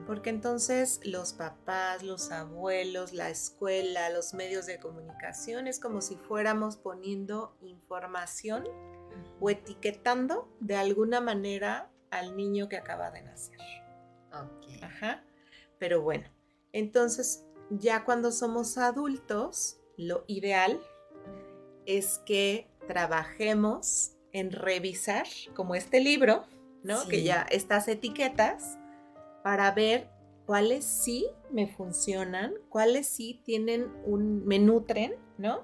[0.07, 6.15] Porque entonces los papás, los abuelos, la escuela, los medios de comunicación es como si
[6.15, 8.64] fuéramos poniendo información
[9.40, 13.60] o etiquetando de alguna manera al niño que acaba de nacer.
[14.34, 14.84] Ok.
[14.84, 15.23] Ajá.
[15.78, 16.28] Pero bueno,
[16.73, 20.82] entonces ya cuando somos adultos, lo ideal
[21.86, 26.45] es que trabajemos en revisar, como este libro,
[26.83, 27.07] ¿no?
[27.07, 28.77] Que ya estas etiquetas,
[29.43, 30.09] para ver
[30.45, 35.61] cuáles sí me funcionan, cuáles sí tienen un, me nutren, ¿no?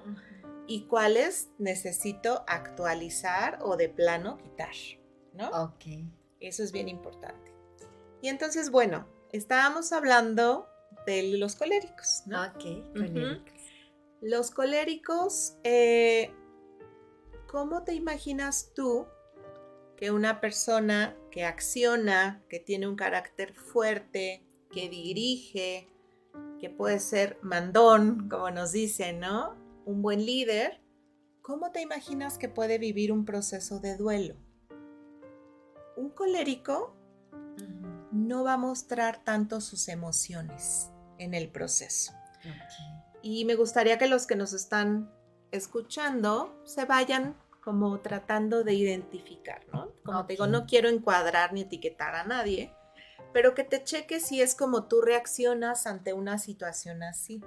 [0.66, 4.74] Y cuáles necesito actualizar o de plano quitar,
[5.32, 5.48] ¿no?
[5.50, 5.84] Ok.
[6.40, 7.52] Eso es bien importante.
[8.22, 10.66] Y entonces, bueno, estábamos hablando
[11.06, 12.42] de los coléricos, ¿no?
[12.42, 13.52] Ok, coléricos.
[14.20, 16.32] Los coléricos, eh,
[17.46, 19.06] ¿cómo te imaginas tú
[19.98, 25.88] que una persona que acciona, que tiene un carácter fuerte, que dirige,
[26.60, 29.56] que puede ser mandón, como nos dicen, ¿no?
[29.86, 30.80] Un buen líder,
[31.42, 34.36] ¿cómo te imaginas que puede vivir un proceso de duelo?
[35.96, 36.94] Un colérico
[38.12, 42.12] no va a mostrar tanto sus emociones en el proceso.
[43.20, 45.10] Y me gustaría que los que nos están
[45.50, 47.34] escuchando se vayan
[47.68, 49.92] como tratando de identificar, ¿no?
[50.02, 52.72] Como te digo, no quiero encuadrar ni etiquetar a nadie,
[53.34, 57.44] pero que te cheques si es como tú reaccionas ante una situación así.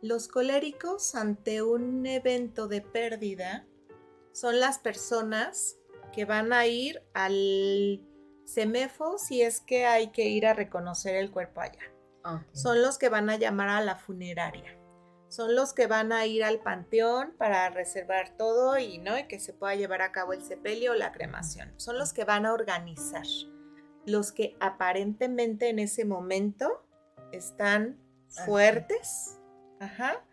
[0.00, 3.66] Los coléricos ante un evento de pérdida
[4.32, 5.76] son las personas
[6.14, 8.00] que van a ir al
[8.46, 11.94] CEMEFO si es que hay que ir a reconocer el cuerpo allá
[12.52, 14.78] son los que van a llamar a la funeraria.
[15.34, 19.18] Son los que van a ir al panteón para reservar todo y, ¿no?
[19.18, 21.74] y que se pueda llevar a cabo el sepelio o la cremación.
[21.76, 23.26] Son los que van a organizar.
[24.06, 26.86] Los que aparentemente en ese momento
[27.32, 27.98] están
[28.28, 29.40] fuertes
[29.80, 30.24] ajá,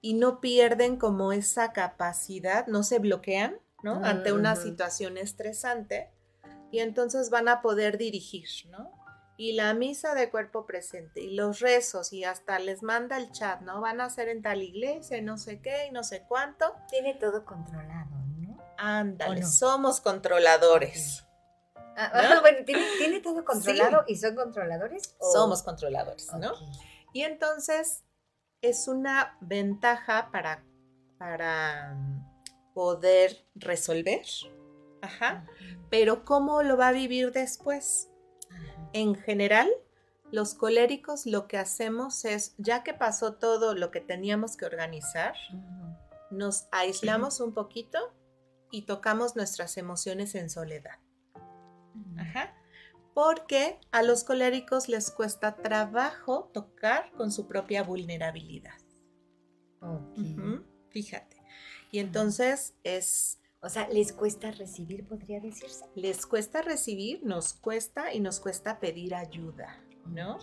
[0.00, 4.02] y no pierden como esa capacidad, no se bloquean ¿no?
[4.06, 6.10] ante una situación estresante
[6.72, 8.90] y entonces van a poder dirigir, ¿no?
[9.38, 13.60] Y la misa de cuerpo presente y los rezos y hasta les manda el chat,
[13.60, 13.80] ¿no?
[13.80, 16.74] Van a ser en tal iglesia y no sé qué y no sé cuánto.
[16.90, 18.58] Tiene todo controlado, ¿no?
[18.78, 21.24] Ándale, somos controladores.
[21.98, 22.40] Ah, ¿No?
[22.42, 25.14] bueno, ¿tiene, tiene todo controlado y son controladores?
[25.18, 26.52] o- Somos controladores, ¿no?
[27.12, 28.04] Y entonces
[28.62, 30.64] es una ventaja para,
[31.18, 34.22] para mm, poder resolver.
[35.02, 35.46] Ajá.
[35.90, 38.10] Pero ¿cómo lo va a vivir después?
[38.96, 39.68] En general,
[40.32, 45.34] los coléricos lo que hacemos es, ya que pasó todo lo que teníamos que organizar,
[46.30, 47.98] nos aislamos un poquito
[48.70, 50.98] y tocamos nuestras emociones en soledad.
[52.16, 52.54] Ajá.
[53.12, 58.80] Porque a los coléricos les cuesta trabajo tocar con su propia vulnerabilidad.
[60.88, 61.42] Fíjate.
[61.90, 65.84] Y entonces es, O sea, les cuesta recibir, podría decirse.
[65.96, 70.38] les cuesta recibir, nos cuesta y nos cuesta pedir ayuda, ¿no?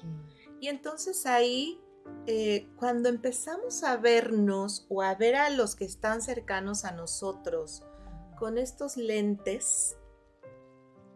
[0.60, 1.80] Y entonces ahí,
[2.28, 7.84] eh, cuando empezamos a vernos o a ver a los que están cercanos a nosotros
[8.38, 9.96] con estos lentes,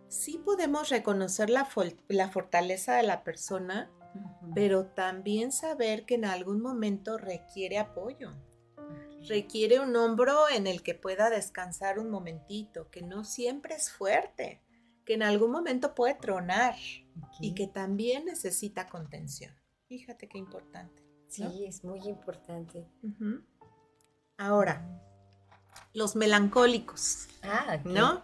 [0.08, 3.92] sí podemos reconocer la, fortaleza de la persona,
[4.56, 8.32] pero también saber que en algún momento requiere apoyo.
[9.28, 14.62] Requiere un hombro en el que pueda descansar un momentito, que no siempre es fuerte,
[15.06, 16.76] que en algún momento puede tronar
[17.40, 19.54] y que también necesita contención.
[19.88, 21.04] Fíjate qué importante.
[21.30, 22.88] Sí, es muy importante.
[24.38, 24.86] Ahora,
[25.94, 27.80] los melancólicos, Ah.
[27.84, 28.24] ¿no?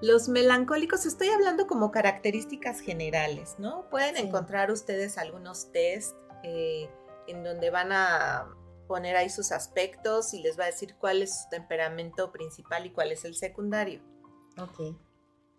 [0.00, 3.88] Los melancólicos, estoy hablando como características generales, ¿no?
[3.90, 4.22] Pueden Sí.
[4.22, 6.88] encontrar ustedes algunos test eh,
[7.26, 8.48] en donde van a
[8.88, 12.90] poner ahí sus aspectos y les va a decir cuál es su temperamento principal y
[12.90, 14.02] cuál es el secundario.
[14.60, 14.96] Ok.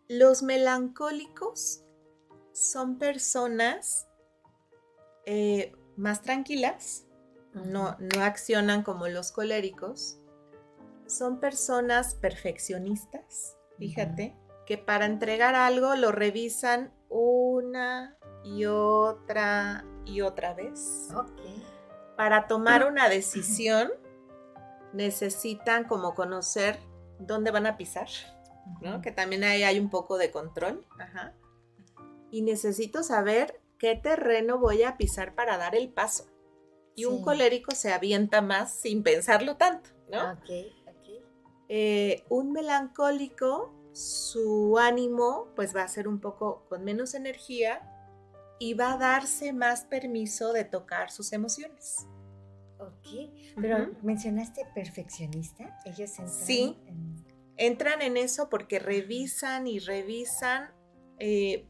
[0.10, 1.86] Los melancólicos
[2.52, 4.10] son personas
[5.26, 7.06] eh, más tranquilas,
[7.54, 10.18] no, no accionan como los coléricos.
[11.06, 14.36] Son personas perfeccionistas, fíjate,
[14.66, 21.10] que para entregar algo lo revisan una y otra y otra vez.
[21.16, 21.40] Ok.
[22.20, 23.94] Para tomar una decisión
[24.92, 26.78] necesitan como conocer
[27.18, 28.10] dónde van a pisar,
[28.82, 29.00] ¿no?
[29.00, 30.86] Que también ahí hay un poco de control.
[31.00, 31.34] Ajá.
[32.30, 36.26] Y necesito saber qué terreno voy a pisar para dar el paso.
[36.94, 40.38] Y un colérico se avienta más sin pensarlo tanto, ¿no?
[41.70, 47.80] Eh, un melancólico, su ánimo pues va a ser un poco con menos energía
[48.60, 52.08] y va a darse más permiso de tocar sus emociones.
[52.78, 53.08] Ok.
[53.60, 55.78] Pero mencionaste perfeccionista.
[55.86, 56.78] Ellos entran Sí.
[56.86, 57.10] en-
[57.62, 60.72] Entran en eso porque revisan y revisan
[61.20, 61.68] eh,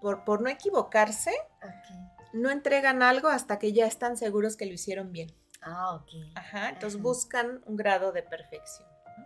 [0.00, 1.30] por, por no equivocarse
[1.62, 2.32] Ok.
[2.32, 5.32] no entregan algo hasta que ya están seguros que lo hicieron bien.
[5.62, 6.08] Ah, ok.
[6.34, 7.02] Ajá, entonces Ajá.
[7.04, 8.88] buscan un grado de perfección.
[9.16, 9.24] ¿no?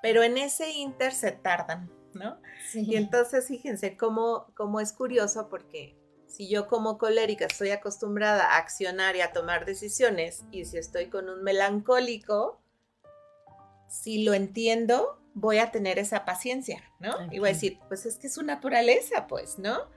[0.00, 2.40] Pero en ese inter se tardan, ¿no?
[2.70, 2.86] Sí.
[2.86, 5.98] Y entonces fíjense cómo, cómo es curioso porque
[6.36, 11.06] si yo como colérica estoy acostumbrada a accionar y a tomar decisiones y si estoy
[11.06, 12.60] con un melancólico,
[13.88, 17.14] si lo entiendo, voy a tener esa paciencia, ¿no?
[17.32, 19.88] Y voy a decir, pues es que es su naturaleza, pues, ¿no?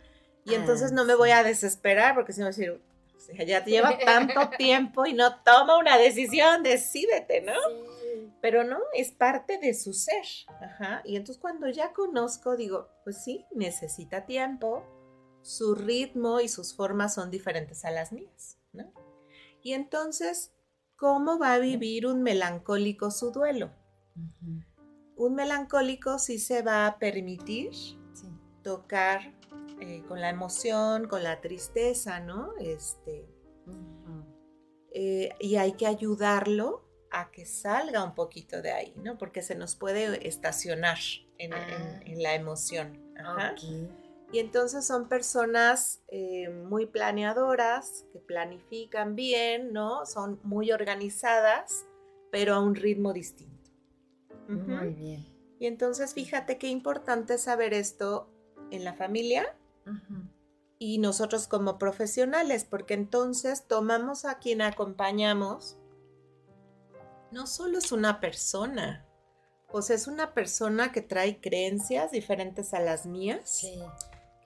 [0.46, 2.82] Y Ah, entonces no me voy a desesperar porque si no voy a decir,
[3.18, 7.52] o sea, ya te lleva tanto tiempo y no toma una decisión, decídete, ¿no?
[7.52, 8.32] Sí.
[8.42, 10.24] Pero no, es parte de su ser.
[10.62, 11.02] Ajá.
[11.04, 14.86] Y entonces cuando ya conozco, digo, pues sí, necesita tiempo,
[15.42, 18.92] su ritmo y sus formas son diferentes a las mías, ¿no?
[19.62, 20.54] Y entonces,
[20.96, 23.72] ¿cómo va a vivir un melancólico su duelo?
[25.16, 28.28] Un melancólico sí se va a permitir Sí.
[28.64, 29.34] tocar
[29.82, 32.52] eh, con la emoción, con la tristeza, ¿no?
[32.60, 33.26] Este,
[34.92, 39.18] eh, y hay que ayudarlo a que salga un poquito de ahí, ¿no?
[39.18, 40.98] Porque se nos puede estacionar
[41.38, 42.00] en, Ah.
[42.06, 43.02] en la emoción.
[43.18, 43.56] Ajá.
[44.32, 50.06] Y entonces son personas eh, muy planeadoras, que planifican bien, ¿no?
[50.06, 51.86] Son muy organizadas,
[52.32, 53.72] pero a un ritmo distinto.
[54.48, 55.26] Muy bien.
[55.60, 58.30] Y entonces fíjate qué importante es saber esto
[58.72, 59.56] en la familia
[60.78, 65.78] y nosotros como profesionales, porque entonces tomamos a quien acompañamos,
[67.32, 69.06] no solo es una persona,
[69.72, 73.82] o sea, es una persona que trae creencias diferentes a las mías, Sí.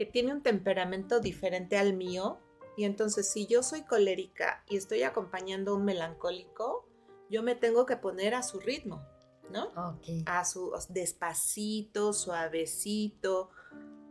[0.03, 2.37] Que tiene un temperamento diferente al mío,
[2.75, 6.85] y entonces si yo soy colérica y estoy acompañando a un melancólico,
[7.29, 9.01] yo me tengo que poner a su ritmo,
[9.49, 9.67] ¿no?
[9.91, 10.07] Ok.
[10.25, 13.49] a su despacito, suavecito,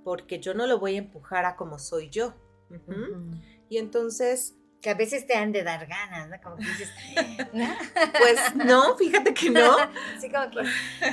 [0.05, 2.35] porque yo no lo voy a empujar a como soy yo.
[2.71, 2.93] Ujú.
[2.93, 3.31] Ujú.
[3.69, 6.41] Y entonces, Que a veces te han de dar ganas, ¿no?
[6.43, 6.91] Como que dices,
[7.53, 7.69] ¿no?
[8.19, 9.77] pues no, fíjate que no,
[10.17, 10.61] Así como que,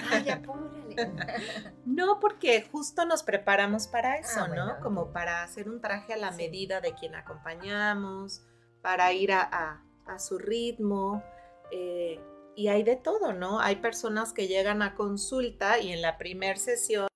[0.10, 0.79] ay, apúrale.
[1.86, 4.80] no, porque justo nos preparamos para eso, Ah, bueno, ¿no?
[4.82, 6.38] Como para hacer un traje a la Sí.
[6.38, 8.42] medida de quien acompañamos,
[8.82, 11.24] para ir a, a- a su ritmo.
[11.72, 12.20] eh,
[12.56, 13.60] y hay de todo, ¿no?
[13.62, 17.08] Hay personas que llegan a consulta y en la primer sesión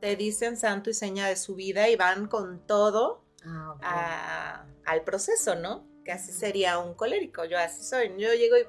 [0.00, 5.02] te dicen santo y seña de su vida y van con todo Ah, a- al
[5.02, 5.84] proceso, ¿no?
[6.04, 8.08] Que así sería un colérico, yo así soy.
[8.18, 8.62] Yo llego y,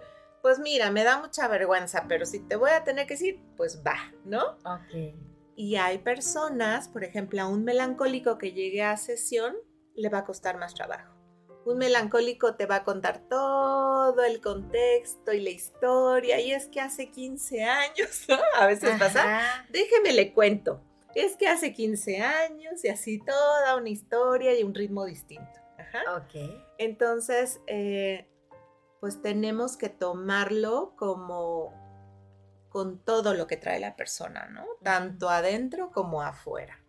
[0.44, 3.82] pues mira, me da mucha vergüenza, pero si te voy a tener que decir, pues
[3.82, 3.95] va,
[4.26, 4.57] ¿no?
[4.65, 5.15] Ok.
[5.56, 9.56] Y hay personas, por ejemplo, a un melancólico que llegue a sesión,
[9.95, 11.15] le va a costar más trabajo.
[11.65, 16.82] Un melancólico te va a contar todo el contexto y la historia, y es que
[16.82, 18.38] hace 15 años, ¿no?
[18.60, 20.82] A veces pasa, déjeme le cuento.
[21.15, 25.61] Es que hace 15 años y así toda una historia y un ritmo distinto.
[25.78, 26.18] Ajá.
[26.18, 26.52] Ok.
[26.80, 28.28] Entonces, eh,
[29.04, 31.74] pues tenemos que tomarlo como
[32.70, 34.66] con todo lo que trae la persona, ¿no?
[34.82, 36.82] Tanto adentro como afuera.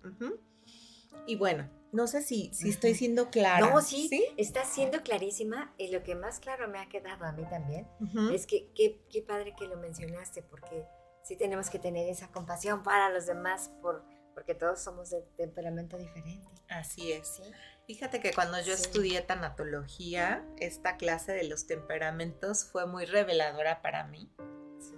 [1.26, 3.68] Y bueno, no sé si, si estoy siendo clara.
[3.68, 7.42] No, sí, está siendo clarísima y lo que más claro me ha quedado a mí
[7.50, 7.88] también
[8.32, 10.86] es que qué, qué padre que lo mencionaste porque
[11.24, 14.04] sí tenemos que tener esa compasión para los demás por,
[14.34, 16.46] porque todos somos de temperamento diferente.
[16.68, 17.26] Así es.
[17.26, 17.42] ¿sí?
[17.86, 18.82] Fíjate que cuando yo Sí.
[18.82, 24.30] estudié tanatología, esta clase de los temperamentos fue muy reveladora para mí.
[24.78, 24.94] Sí.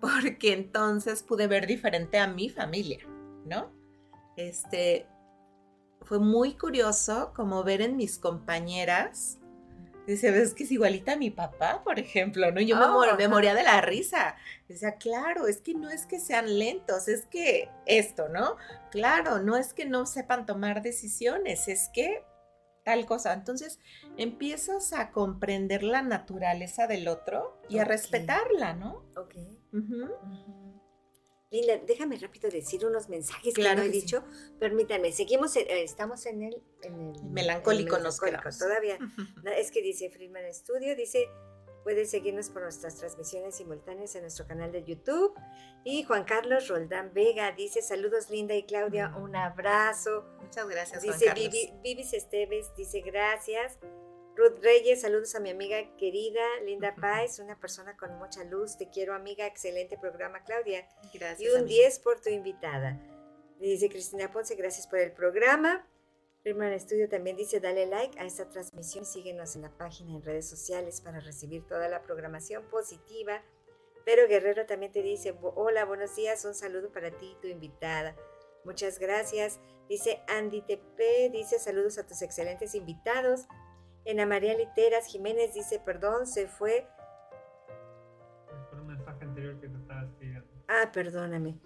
[0.00, 3.00] porque entonces pude ver diferente a mi familia,
[3.44, 3.70] ¿no?
[4.36, 5.06] Este,
[6.02, 9.39] fue muy curioso como ver en mis compañeras,
[10.06, 12.60] dice, ves que es igualita a mi papá, por ejemplo, ¿no?
[12.60, 13.28] Yo me, Oh, mor- me ajá.
[13.32, 14.36] moría de la risa.
[14.68, 18.56] Decía, claro, es que no es que sean lentos, es que esto, ¿no?
[18.90, 22.24] Claro, no es que no sepan tomar decisiones, es que
[22.84, 23.32] tal cosa.
[23.32, 23.78] Entonces
[24.16, 29.04] empiezas a comprender la naturaleza del otro y a respetarla, ¿no?
[29.16, 29.34] Ok.
[29.72, 30.08] Ujú.
[31.50, 34.00] Linda, déjame rápido decir unos mensajes Claro que no he que sí.
[34.02, 34.24] dicho.
[34.60, 38.50] Permítanme, seguimos, en- eh, estamos en el, en el Melancólico en el melancólico.
[38.58, 38.98] Todavía.
[39.44, 41.28] No, Es que dice Friedman Studio, dice,
[41.82, 45.34] puedes seguirnos por nuestras transmisiones simultáneas en nuestro canal de YouTube.
[45.82, 49.22] Y Juan Carlos Roldán Vega dice, saludos Linda y Claudia, Mm.
[49.22, 50.24] un abrazo.
[50.42, 51.50] Muchas gracias, Juan Dice Carlos.
[51.50, 53.76] Vivi, Vivis Esteves, dice gracias.
[54.40, 56.94] Ruth Reyes, saludos a mi amiga querida Linda.
[56.98, 58.78] Páez, una persona con mucha luz.
[58.78, 59.46] Te quiero, amiga.
[59.46, 60.88] Excelente programa, Claudia.
[61.12, 61.40] Gracias.
[61.42, 61.68] Y un amiga.
[61.82, 62.98] 10 por tu invitada.
[63.58, 65.86] Dice Cristina Ponce, gracias por el programa.
[66.42, 70.22] Firman Estudio también dice, dale like a esta transmisión y síguenos en la página en
[70.22, 73.42] redes sociales para recibir toda la programación positiva.
[74.06, 77.46] Pero Guerrero también te dice, "Bo- hola, buenos días, un saludo para ti y tu
[77.48, 78.16] invitada.
[78.64, 79.60] Muchas gracias.
[79.90, 83.46] Dice Andy TP, dice saludos a tus excelentes invitados.
[84.08, 86.86] Ana María Literas Jiménez dice, perdón, se fue.
[88.70, 90.48] Por un mensaje anterior que te estaba escribiendo.
[90.68, 91.58] Ah, perdóname.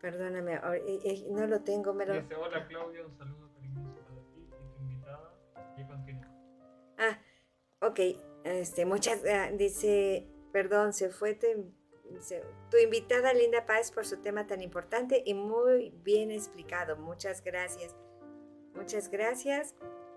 [0.00, 2.14] Perdóname, eh, eh, no lo tengo, me lo...
[2.14, 5.34] Dice, hola Claudia, un saludo cariñoso para ti y tu invitada.
[5.78, 6.28] Y continúa.
[6.98, 7.18] Ah,
[7.80, 8.00] ok.
[8.44, 11.46] Este, muchas, ah, dice, perdón, se fue tu,
[12.20, 16.96] se- tu invitada Linda Paz por su tema tan importante y muy bien explicado.
[16.98, 17.96] Muchas gracias.
[18.74, 19.74] Muchas gracias.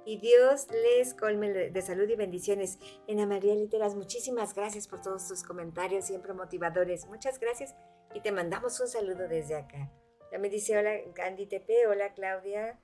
[0.07, 2.79] Y Dios les colme de salud y bendiciones.
[3.09, 7.07] Ana María Literas, muchísimas gracias por todos tus comentarios, siempre motivadores.
[7.07, 7.75] Muchas gracias
[8.13, 9.91] y te mandamos un saludo desde acá.
[10.31, 12.79] También dice, hola Gandhi TP, hola Claudia,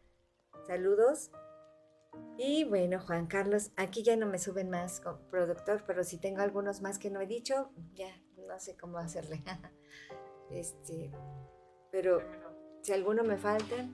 [0.67, 1.31] saludos.
[2.37, 6.41] Y bueno, Juan Carlos, aquí ya no me suben más co- productor, pero si tengo
[6.41, 9.41] algunos más que no he dicho, ya no sé cómo hacerle.
[10.51, 11.09] Este,
[11.89, 12.19] pero
[12.81, 13.87] si alguno me falta.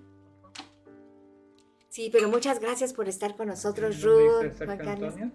[1.99, 5.13] Sí, pero muchas gracias por estar con nosotros, Dice Ruth, Sergio Juan Carlos.
[5.17, 5.31] Antonio.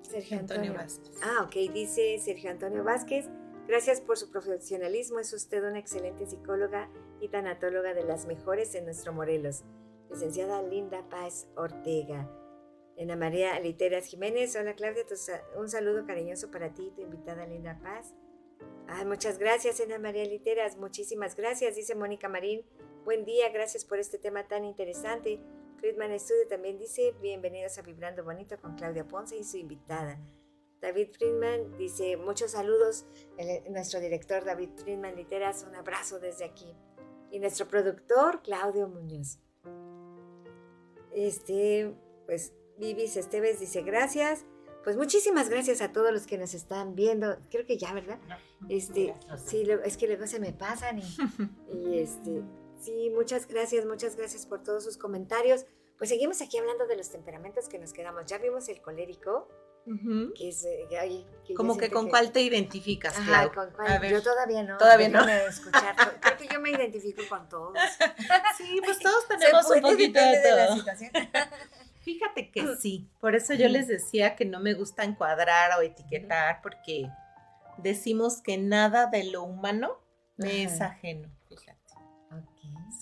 [0.00, 0.72] Sergio Antonio.
[0.72, 1.12] Vázquez.
[1.22, 3.28] Ah, ok, dice Sergio Antonio Vázquez.
[3.68, 5.18] Gracias por su profesionalismo.
[5.18, 6.88] Es usted una excelente psicóloga
[7.20, 9.64] y tanatóloga de las mejores en nuestro Morelos.
[10.10, 12.26] Licenciada Linda Paz Ortega.
[12.98, 14.56] Ana María Literas Jiménez.
[14.56, 15.04] Hola Claudia,
[15.58, 18.14] un saludo cariñoso para ti y tu invitada Linda Paz.
[18.88, 20.78] Ay, muchas gracias, Ana María Literas.
[20.78, 22.64] Muchísimas gracias, dice Mónica Marín.
[23.04, 25.38] Buen día, gracias por este tema tan interesante.
[25.82, 30.16] Friedman Studio también dice, bienvenidos a Vibrando Bonito con Claudia Ponce y su invitada.
[30.80, 33.04] David Friedman dice, muchos saludos.
[33.36, 36.72] El- nuestro director David Friedman Literas, un abrazo desde aquí.
[37.32, 39.40] Y nuestro productor Claudio Muñoz.
[41.12, 41.92] Este,
[42.26, 44.44] pues Vivis Esteves dice, gracias.
[44.84, 47.38] Pues muchísimas gracias a todos los que nos están viendo.
[47.50, 48.20] Creo que ya, ¿verdad?
[48.68, 51.02] Este, sí, es que luego se me pasan y,
[51.74, 52.40] y este,
[52.82, 55.64] sí, muchas gracias, muchas gracias por todos sus comentarios.
[55.98, 58.26] Pues seguimos aquí hablando de los temperamentos que nos quedamos.
[58.26, 59.48] Ya vimos el colérico,
[60.36, 63.52] que es, eh, ay, que ya Como que con cuál te identificas, Ajá, Clau.
[63.54, 64.12] con cuál- A ver.
[64.12, 64.78] Yo todavía no.
[64.78, 65.26] Todavía no.
[65.28, 65.94] escuchar.
[66.20, 67.76] Creo que yo me identifico con todos.
[68.56, 70.76] Sí, pues todos tenemos un poquito de depende de la todo.
[70.76, 71.10] situación.
[72.02, 76.60] Fíjate que sí, por eso yo les decía que no me gusta encuadrar o etiquetar
[76.62, 77.08] porque
[77.78, 80.00] decimos que nada de lo humano
[80.36, 81.28] me es ajeno,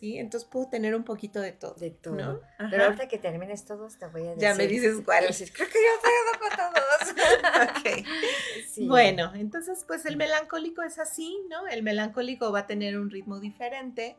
[0.01, 1.75] Sí, entonces puedo tener un poquito de todo.
[1.75, 2.15] De todo.
[2.15, 2.41] ¿no?
[2.71, 4.41] Pero ahorita que termines todos te voy a decir.
[4.41, 5.27] Ya me dices cuál.
[5.27, 7.71] Dices, Creo que yo estoy con todos.
[7.71, 8.07] Ok.
[8.71, 8.87] Sí.
[8.87, 11.67] Bueno, entonces pues el melancólico es así, ¿no?
[11.67, 14.17] El melancólico va a tener un ritmo diferente,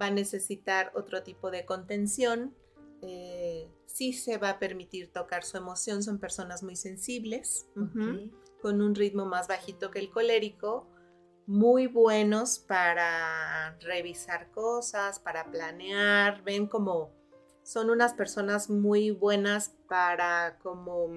[0.00, 2.54] va a necesitar otro tipo de contención,
[3.00, 7.66] eh, sí se va a permitir tocar su emoción, son personas muy sensibles,
[8.60, 10.86] con un ritmo más bajito que el colérico,
[11.46, 17.12] muy buenos para revisar cosas, para planear, ven como
[17.62, 21.08] son unas personas muy buenas para como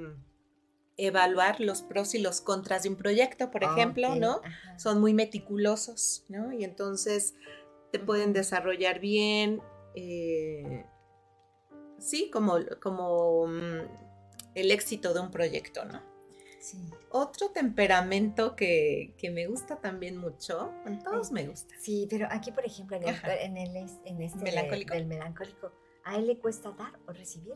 [0.96, 4.42] evaluar los pros y los contras de un proyecto, por ejemplo, Ok, ¿no?
[4.44, 4.80] ajá.
[4.80, 6.52] Son muy meticulosos, ¿no?
[6.54, 7.36] Y entonces
[7.92, 9.62] te pueden desarrollar bien,
[9.94, 10.86] eh,
[12.00, 13.82] sí, como, como mm,
[14.56, 16.02] el éxito de un proyecto, ¿no?
[16.70, 16.78] Sí.
[17.12, 21.80] Otro temperamento que, que me gusta también mucho, bueno, todos me gustan.
[21.80, 23.76] Sí, pero aquí, por ejemplo, en, el, en, el,
[24.06, 24.94] en este de- Melancólico.
[24.94, 25.72] del melancólico,
[26.04, 27.54] ¿a él le cuesta dar o recibir?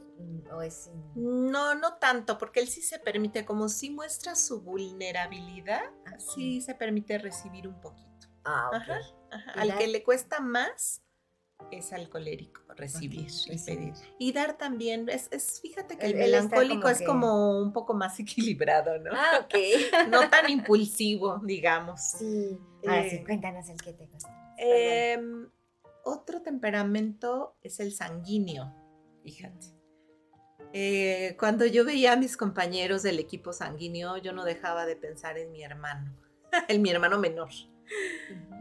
[0.53, 5.81] ¿O es No, no tanto, porque él sí se permite, como si muestra su vulnerabilidad,
[6.05, 8.07] Ah, sí se permite recibir un poquito.
[8.45, 8.75] Ah, ok.
[8.75, 8.99] Ajá,
[9.31, 9.53] ajá.
[9.55, 11.01] ¿Y Al que le cuesta más
[11.71, 13.79] es al colérico, recibir Ok, y recibir.
[13.93, 13.93] pedir.
[14.19, 17.93] Y dar también, es, es- fíjate que el melancólico como es que- como un poco
[17.93, 19.11] más equilibrado, ¿no?
[19.13, 19.53] Ah, ok.
[20.09, 22.01] No tan impulsivo, digamos.
[22.01, 22.57] Sí.
[22.88, 24.53] Ahora sí, Eh, cuéntanos el que te gusta.
[24.57, 25.49] Em,
[26.03, 28.73] otro temperamento es el sanguíneo,
[29.23, 29.67] fíjate.
[30.73, 35.38] Eh, cuando yo veía a mis compañeros del equipo sanguíneo, yo no dejaba de pensar
[35.38, 36.15] en mi hermano,
[36.69, 37.49] en mi hermano menor.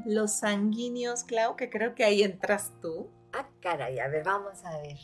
[0.06, 4.76] Los sanguíneos, Clau, que creo que ahí entras tú, Ah, caray, a ver, vamos a
[4.80, 4.98] ver.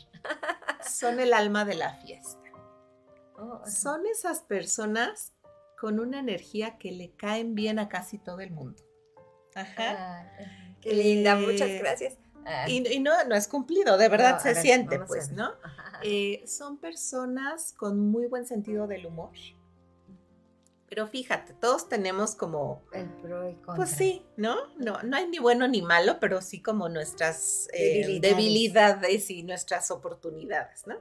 [0.83, 2.41] son el alma de la fiesta.
[3.37, 3.61] Oh.
[3.65, 5.33] Son esas personas
[5.79, 8.83] con una energía que le caen bien a casi todo el mundo.
[9.55, 10.25] Ajá.
[10.39, 10.75] Ah.
[10.81, 12.17] Qué linda, muchas Eh, gracias.
[12.45, 15.31] Ah, Y, y no, no es cumplido, de verdad no, se ver, siente, pues.
[15.31, 15.51] ¿no?
[16.03, 19.31] Eh, son personas con muy buen sentido del humor.
[20.89, 23.75] Pero fíjate, todos tenemos como, el pro y contra.
[23.75, 24.55] pues sí, ¿no?
[24.77, 28.21] No, no hay ni bueno ni malo, pero sí como nuestras eh, Debilidades.
[28.21, 30.95] debilidades y nuestras oportunidades, ¿no?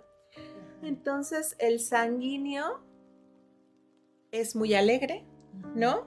[0.83, 2.81] Entonces, el sanguíneo
[4.33, 5.25] es muy alegre,
[5.75, 6.07] ¿no?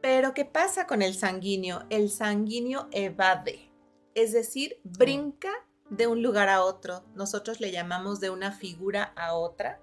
[0.00, 1.82] Pero ¿qué pasa con el sanguíneo?
[1.90, 3.70] El sanguíneo evade.
[4.14, 5.50] es decir, brinca
[5.90, 7.04] de un lugar a otro.
[7.14, 9.80] Nosotros le llamamos de una figura a otra.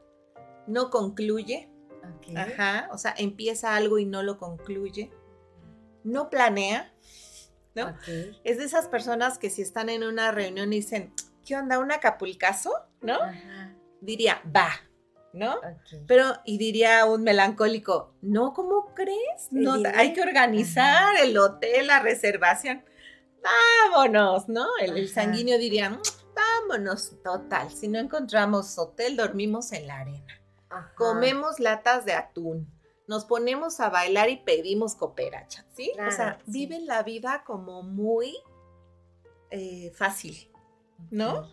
[0.67, 1.69] No concluye.
[2.35, 2.89] Ajá.
[2.91, 5.11] O sea, empieza algo y no lo concluye.
[6.03, 6.91] No planea.
[7.75, 7.93] ¿no?
[8.45, 11.13] Es de esas personas que si están en una reunión y dicen,
[11.45, 11.77] ¿qué onda?
[11.77, 12.71] ¿Un acapulcazo?
[13.01, 13.15] ¿No?
[13.21, 13.75] Ajá.
[13.99, 14.69] Diría, va,
[15.33, 15.55] ¿no?
[16.07, 19.49] Pero, y diría un melancólico, no, ¿cómo crees?
[19.51, 22.85] No, hay que organizar el hotel, la reservación.
[23.43, 24.67] Vámonos, ¿no?
[24.79, 26.01] El, el sanguíneo diría, "Mm,
[26.33, 27.69] vámonos, total.
[27.71, 30.41] Si no encontramos hotel, dormimos en la arena.
[30.75, 30.93] Ajá.
[30.95, 32.71] Comemos latas de atún.
[33.07, 35.91] Nos ponemos a bailar y pedimos cooperacha, ¿sí?
[36.07, 36.51] o sea, sí.
[36.51, 38.35] viven la vida como muy
[39.51, 40.51] eh, fácil,
[41.11, 41.51] ¿no?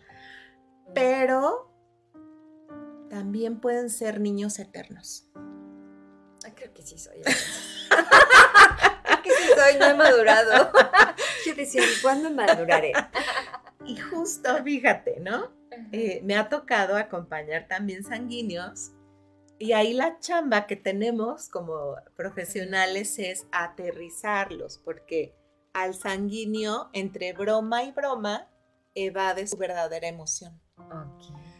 [0.95, 1.71] Pero
[3.09, 5.29] también pueden ser niños eternos.
[6.43, 7.21] Ah, creo que sí soy.
[9.03, 10.71] creo que sí soy, no he madurado.
[11.45, 12.93] Yo decía, ¿cuándo maduraré?
[13.85, 15.53] Y justo, fíjate, ¿no?
[15.91, 18.92] Eh, me ha tocado acompañar también sanguíneos
[19.59, 25.35] y ahí la chamba que tenemos como profesionales es aterrizarlos, porque
[25.73, 28.49] al sanguíneo, entre broma y broma,
[28.95, 30.59] evade su verdadera emoción.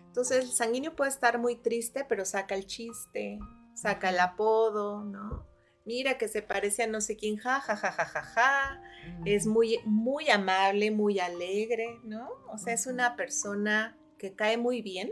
[0.08, 3.40] Entonces, el sanguíneo puede estar muy triste, pero saca el chiste,
[3.74, 5.48] saca el apodo, ¿no?
[5.86, 8.82] Mira que se parece a no sé quién, ja, ja, ja, ja, ja, ja.
[9.26, 12.30] Es muy, muy amable, muy alegre, ¿no?
[12.48, 15.12] O sea, es una persona que cae muy bien,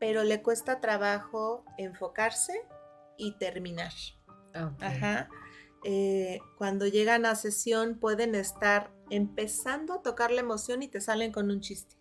[0.00, 2.66] pero le cuesta trabajo enfocarse
[3.16, 3.92] y terminar.
[4.48, 4.82] Ok.
[4.82, 5.28] Ajá.
[5.84, 11.30] Eh, cuando llegan a sesión pueden estar empezando a tocar la emoción y te salen
[11.30, 11.96] con un chiste.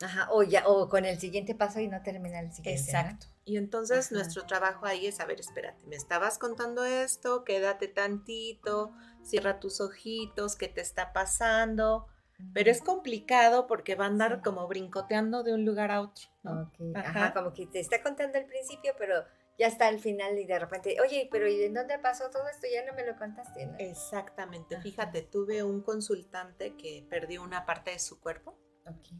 [0.00, 2.92] Ajá, o ya, o con el siguiente paso y no termina el siguiente.
[2.92, 2.98] ¿no?
[2.98, 3.26] Exacto.
[3.44, 4.16] Y entonces Ajá.
[4.16, 8.92] nuestro trabajo ahí es, a ver, espérate, me estabas contando esto, quédate tantito,
[9.22, 12.06] cierra tus ojitos, ¿qué te está pasando?
[12.54, 14.42] Pero es complicado porque va a andar Sí.
[14.42, 16.24] como brincoteando de un lugar a otro.
[16.42, 16.62] ¿no?
[16.62, 17.08] Ok, Ajá.
[17.26, 17.34] Ajá.
[17.34, 19.14] como que te está contando al principio, pero
[19.58, 22.66] ya está al final y de repente, oye, pero ¿y en dónde pasó todo esto?
[22.72, 23.74] Ya no me lo contaste, ¿no?
[23.78, 24.74] Exactamente.
[24.76, 24.82] Ajá.
[24.82, 29.12] Fíjate, tuve un consultante que perdió una parte de su cuerpo, Ok.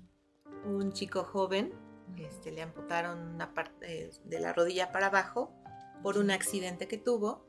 [0.67, 1.73] un chico joven,
[2.19, 5.53] este, le amputaron una parte de la rodilla para abajo
[6.03, 7.47] por un accidente que tuvo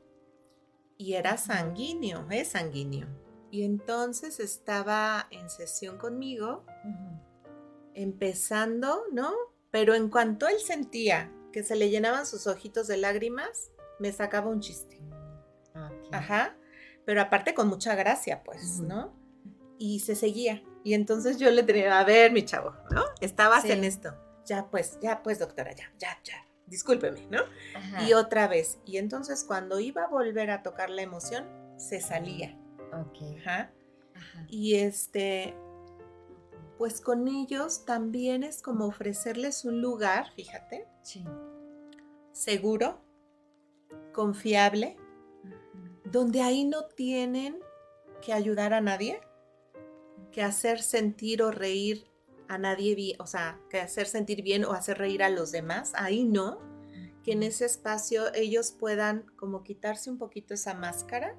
[0.96, 3.08] y era sanguíneo, es sanguíneo.
[3.54, 6.64] Y entonces estaba en sesión conmigo,
[7.94, 9.32] empezando, ¿no?
[9.70, 13.70] Pero en cuanto él sentía que se le llenaban sus ojitos de lágrimas,
[14.00, 15.00] me sacaba un chiste.
[15.72, 16.08] Ok.
[16.12, 16.56] Ajá.
[17.04, 18.80] Pero aparte con mucha gracia, pues.
[18.80, 19.14] ¿no?
[19.78, 20.64] Y se seguía.
[20.82, 23.04] Y entonces yo le tenía, a ver, mi chavo, ¿no?
[23.20, 23.70] Estabas Sí.
[23.70, 24.16] en esto.
[24.46, 26.44] Ya, pues, ya, pues, doctora, ya, ya, ya.
[26.66, 27.42] Discúlpeme, ¿no?
[27.76, 28.02] Ajá.
[28.02, 28.80] Y otra vez.
[28.84, 32.58] Y entonces cuando iba a volver a tocar la emoción, se salía.
[33.00, 33.38] Ok.
[33.40, 33.72] Ajá.
[34.14, 34.46] Ajá.
[34.48, 35.54] Y este,
[36.78, 41.24] pues con ellos también es como ofrecerles un lugar, fíjate, Sí.
[42.32, 43.00] seguro,
[44.12, 44.96] confiable,
[46.04, 47.58] donde ahí no tienen
[48.22, 49.20] que ayudar a nadie,
[50.30, 52.06] que hacer sentir o reír
[52.48, 55.92] a nadie bien, o sea, que hacer sentir bien o hacer reír a los demás,
[55.96, 56.58] ahí no,
[57.22, 61.36] que en ese espacio ellos puedan como quitarse un poquito esa máscara.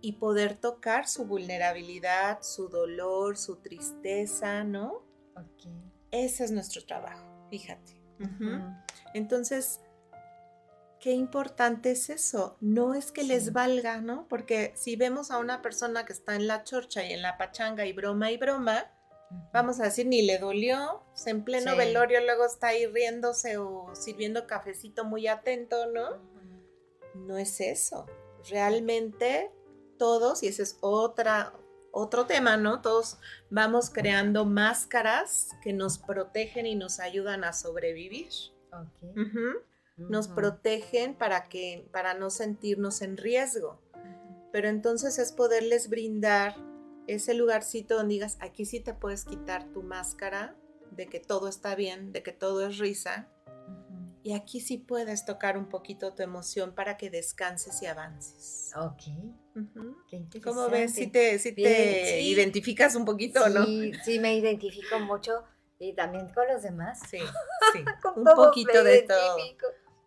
[0.00, 5.02] Y poder tocar su vulnerabilidad, su dolor, su tristeza, ¿no?
[6.10, 8.00] Ese es nuestro trabajo, fíjate.
[9.14, 9.80] Entonces,
[11.00, 12.56] qué importante es eso.
[12.60, 14.26] No es que les valga, ¿no?
[14.28, 17.86] Porque si vemos a una persona que está en la chorcha y en la pachanga
[17.86, 18.90] y broma y broma,
[19.52, 21.76] vamos a decir, ni le dolió, pues, en pleno Sí.
[21.78, 26.16] velorio luego está ahí riéndose o sirviendo cafecito muy atento, ¿no?
[27.14, 28.06] No es eso.
[28.48, 29.50] Realmente
[29.98, 31.52] todos, y ese es otra,
[31.92, 32.80] otro tema, ¿no?
[32.80, 33.18] Todos
[33.50, 38.32] vamos creando máscaras que nos protegen y nos ayudan a sobrevivir.
[39.96, 43.82] Nos protegen para que, para no sentirnos en riesgo.
[44.52, 46.56] Pero entonces es poderles brindar
[47.06, 50.56] ese lugarcito donde digas, aquí sí te puedes quitar tu máscara
[50.90, 53.28] de que todo está bien, de que todo es risa.
[54.22, 58.72] Y aquí sí puedes tocar un poquito tu emoción para que descanses y avances.
[58.76, 59.02] Ok.
[59.56, 59.96] Ujú.
[60.08, 60.94] Qué ¿Y ¿Cómo ves?
[60.94, 62.28] ¿Si te, si Bien, te sí.
[62.28, 63.64] identificas un poquito o no?
[63.64, 65.44] Sí, sí, me identifico mucho
[65.78, 67.00] y también con los demás.
[67.08, 67.18] Sí,
[67.72, 67.84] sí.
[68.16, 69.36] Un poquito de todo.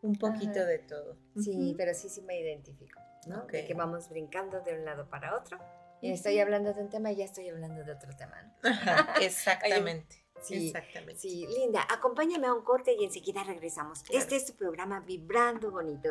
[0.01, 0.65] Un poquito Ajá.
[0.65, 1.17] de todo.
[1.38, 3.45] Sí, pero sí, sí me identifico, ¿no?
[3.45, 3.67] De Ok.
[3.67, 5.57] que vamos brincando de un lado para otro.
[6.01, 8.69] Y estoy hablando de un tema y ya estoy hablando de otro tema, ¿no?
[8.69, 10.20] Ajá, exactamente.
[10.41, 11.19] Sí, exactamente.
[11.22, 14.03] Sí, Linda, acompáñame a un corte y enseguida regresamos.
[14.03, 14.19] Claro.
[14.19, 16.09] Este es tu programa Vibrando Bonito.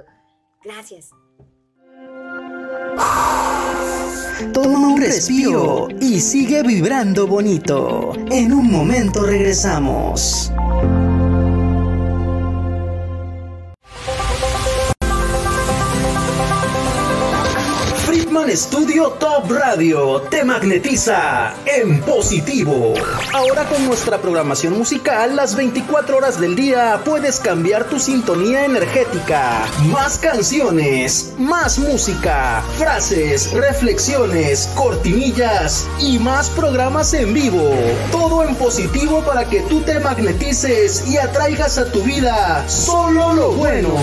[0.63, 1.11] Gracias.
[4.53, 8.13] Toma un respiro y sigue vibrando bonito.
[8.31, 10.53] En un momento regresamos.
[18.51, 22.95] Estudio Top Radio te magnetiza en positivo.
[23.33, 29.69] Ahora con nuestra programación musical, las 24 horas del día puedes cambiar tu sintonía energética.
[29.93, 37.73] Más canciones, más música, frases, reflexiones, cortinillas y más programas en vivo.
[38.11, 43.53] Todo en positivo para que tú te magnetices y atraigas a tu vida solo lo
[43.53, 43.95] bueno.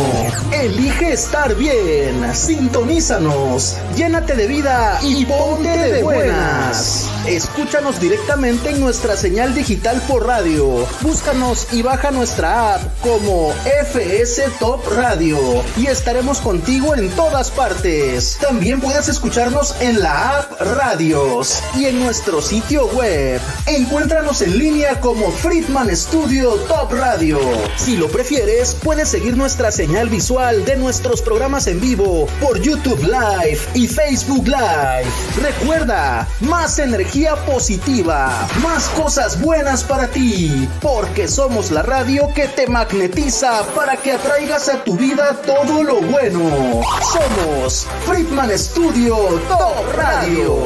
[0.54, 2.34] Elige estar bien.
[2.34, 3.76] Sintonízanos.
[3.94, 7.10] Llénate de vida y ponte de buenas.
[7.26, 10.88] Escúchanos directamente en nuestra señal digital por radio.
[11.02, 13.52] Búscanos y baja nuestra app como
[13.92, 15.38] FS Top Radio
[15.76, 18.38] y estaremos contigo en todas partes.
[18.40, 23.42] También puedes escucharnos en la app Radios y en nuestro sitio web.
[23.66, 27.40] Encuéntranos en línea como Friedman Studio Top Radio.
[27.76, 33.02] Si lo prefieres, puedes seguir nuestra señal visual de nuestros programas en vivo por YouTube
[33.02, 35.10] Live y Facebook Live.
[35.42, 42.68] Recuerda, más energía positiva, más cosas buenas para ti, porque somos la radio que te
[42.68, 46.82] magnetiza para que atraigas a tu vida todo lo bueno.
[47.12, 49.16] Somos Friedman Studio
[49.48, 50.58] Top Radio,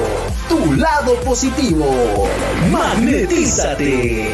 [0.50, 2.28] tu lado positivo.
[2.72, 4.34] Magnetízate.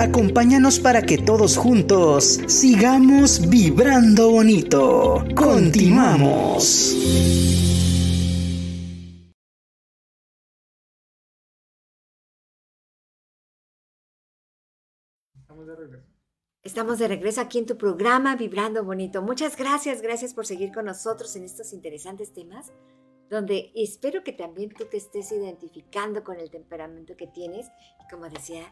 [0.00, 5.22] Acompáñanos para que todos juntos sigamos vibrando bonito.
[5.36, 6.96] Continuamos.
[16.62, 19.20] Estamos de regreso aquí en tu programa Vibrando Bonito.
[19.20, 22.72] Muchas gracias, gracias por seguir con nosotros en estos interesantes temas,
[23.28, 27.66] donde espero que también tú te estés identificando con el temperamento que tienes.
[28.02, 28.64] Y como decía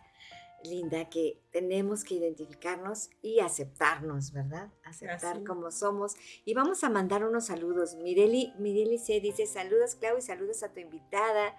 [0.64, 4.72] Linda, que tenemos que identificarnos y aceptarnos, ¿verdad?
[4.84, 6.16] Aceptar como somos.
[6.44, 7.96] Y vamos a mandar unos saludos.
[7.96, 11.54] Mireli, Mireli C dice saludos, Clau, y saludos a tu invitada.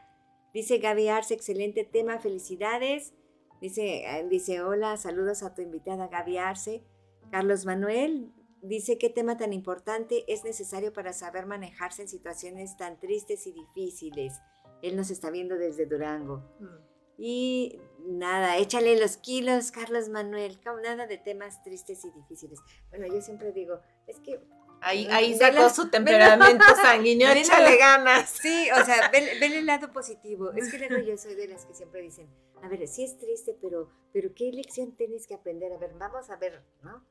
[0.54, 3.14] Dice Gaby Arce, excelente tema, felicidades.
[3.62, 6.84] Dice, ah, dice hola, saludos a tu invitada Gaby Arce.
[7.32, 13.00] Carlos Manuel dice qué tema tan importante es necesario para saber manejarse en situaciones tan
[13.00, 14.40] tristes y difíciles.
[14.82, 16.38] Él nos está viendo desde Durango.
[16.60, 16.90] Mm.
[17.18, 22.60] Y nada, échale los kilos, Carlos Manuel, nada de temas tristes y difíciles.
[22.90, 24.40] Bueno, yo siempre digo, es que...
[24.82, 28.30] Ahí, ahí sacó su temperamento sanguíneo, échale ganas.
[28.30, 30.54] Sí, o sea, ve, el lado positivo.
[30.54, 32.30] Es que luego yo soy de las que siempre dicen,
[32.64, 35.74] a ver, sí es triste, pero, pero ¿qué lección tienes que aprender?
[35.74, 37.06] A ver, vamos a ver, ¿no?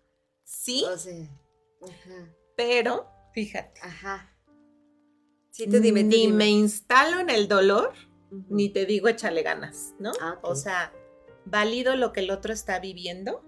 [0.45, 0.87] Sí,
[2.57, 3.81] pero, fíjate.
[3.83, 4.35] Ajá.
[5.51, 7.93] Sí, tú dime, Ni me instalo en el dolor
[8.31, 10.13] ni te digo échale ganas, ¿no?
[10.21, 10.93] Ah, o sea,
[11.45, 13.45] válido lo que el otro está viviendo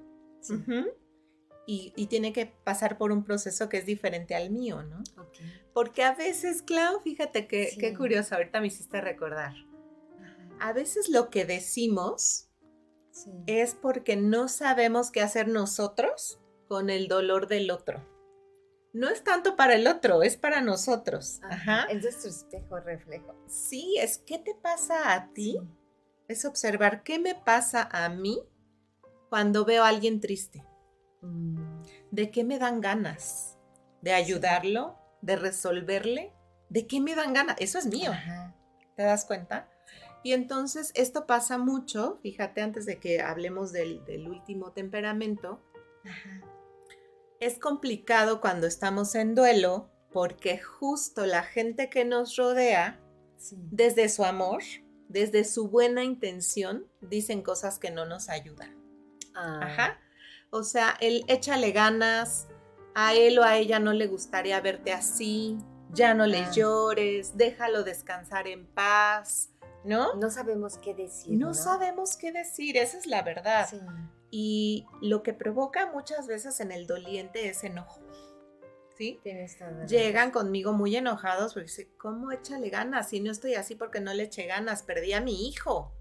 [1.66, 5.02] y, tiene que pasar por un proceso que es diferente al mío, ¿no?
[5.72, 9.54] Porque a veces, Clau, fíjate que, qué curioso, ahorita me hiciste recordar.
[10.58, 12.48] A veces lo que decimos
[13.46, 18.04] es porque no sabemos qué hacer nosotros con el dolor del otro
[18.92, 21.40] no es tanto para el otro, es para nosotros.
[21.44, 21.84] Ajá.
[21.84, 23.34] Es nuestro espejo reflejo.
[23.46, 25.58] Sí, es qué te pasa a ti.
[26.26, 28.40] Es observar qué me pasa a mí
[29.28, 30.64] cuando veo a alguien triste.
[31.22, 31.82] Mm.
[32.10, 33.58] ¿De qué me dan ganas?
[34.00, 34.96] ¿De ayudarlo?
[35.22, 36.32] ¿De resolverle?
[36.68, 37.56] ¿De qué me dan ganas?
[37.60, 38.12] Eso es mío.
[38.96, 39.68] ¿Te das cuenta?
[40.22, 45.62] Y entonces esto pasa mucho, fíjate antes de que hablemos del, del último temperamento,
[46.04, 46.42] Ajá
[47.40, 53.00] es complicado cuando estamos en duelo porque justo la gente que nos rodea,
[53.70, 54.62] desde su amor,
[55.08, 58.76] desde su buena intención, dicen cosas que no nos ayudan.
[59.34, 59.60] Ah.
[59.62, 60.00] Ajá.
[60.50, 62.48] O sea, él échale ganas,
[62.94, 65.58] a él o a ella no le gustaría verte así,
[65.92, 66.50] ya no le ah.
[66.52, 69.50] llores, déjalo descansar en paz,
[69.84, 70.14] ¿no?
[70.14, 71.38] No sabemos qué decir.
[71.38, 73.68] No, sabemos qué decir, esa es la verdad.
[74.30, 78.00] Y lo que provoca muchas veces en el doliente es enojo.
[78.96, 79.18] ¿sí?
[79.22, 79.56] Tienes
[79.88, 83.08] Llegan conmigo muy enojados porque dicen, ¿cómo échale ganas?
[83.08, 85.92] Si no estoy así porque no le eché ganas, perdí a mi hijo.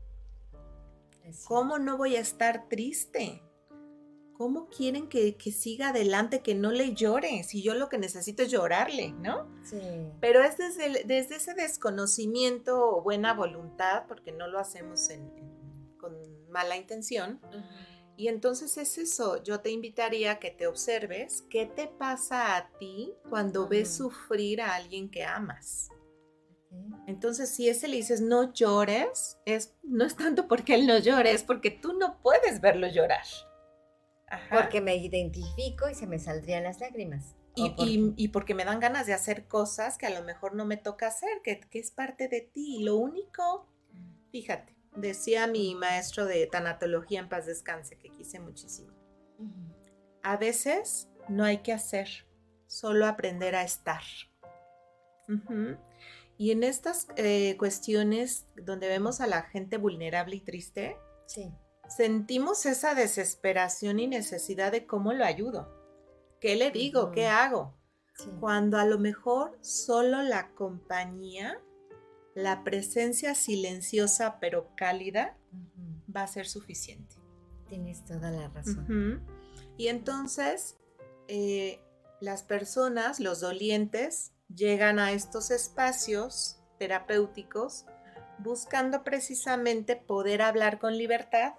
[1.48, 3.42] ¿Cómo no voy a estar triste?
[4.34, 7.44] ¿Cómo quieren que, que siga adelante, que no le llore?
[7.44, 9.48] Si yo lo que necesito es llorarle, ¿no?
[9.64, 9.80] Sí.
[10.22, 15.30] Pero es desde, el- desde ese desconocimiento o buena voluntad, porque no lo hacemos en-
[15.38, 16.16] en- con
[16.50, 17.40] mala intención.
[18.20, 22.70] Y entonces es eso, yo te invitaría a que te observes qué te pasa a
[22.78, 25.88] ti cuando ves sufrir a alguien que amas.
[27.08, 31.32] Entonces, si ese le dices no llores, es, no es tanto porque él no llore,
[31.32, 33.24] es porque tú no puedes verlo llorar.
[34.28, 34.64] Ajá.
[34.64, 37.36] Porque me identifico y se me saldrían las lágrimas.
[37.56, 40.26] y, ¿O por y- y porque me dan ganas de hacer cosas que a lo
[40.26, 42.80] mejor no me toca hacer, que, que es parte de ti.
[42.80, 43.66] Y lo único,
[44.32, 48.92] fíjate, decía mi maestro de tanatología en paz descanse, que quise muchísimo.
[50.24, 52.08] A veces no hay que hacer,
[52.68, 54.02] solo aprender a estar.
[56.38, 60.98] Y en estas eh, cuestiones donde vemos a la gente vulnerable y triste,
[61.28, 61.52] Sí.
[61.88, 65.70] sentimos esa desesperación y necesidad de cómo lo ayudo.
[66.40, 67.12] ¿Qué le digo?
[67.12, 67.76] ¿Qué hago?
[68.16, 68.30] sí.
[68.40, 71.62] Cuando a lo mejor solo la compañía,
[72.36, 75.38] la presencia silenciosa pero cálida
[76.16, 77.16] va a ser suficiente.
[77.68, 79.22] Tienes toda la razón.
[79.78, 80.78] Y entonces
[81.28, 81.80] eh,
[82.22, 87.86] las personas, los dolientes, llegan a estos espacios terapéuticos
[88.40, 91.54] buscando precisamente poder hablar con libertad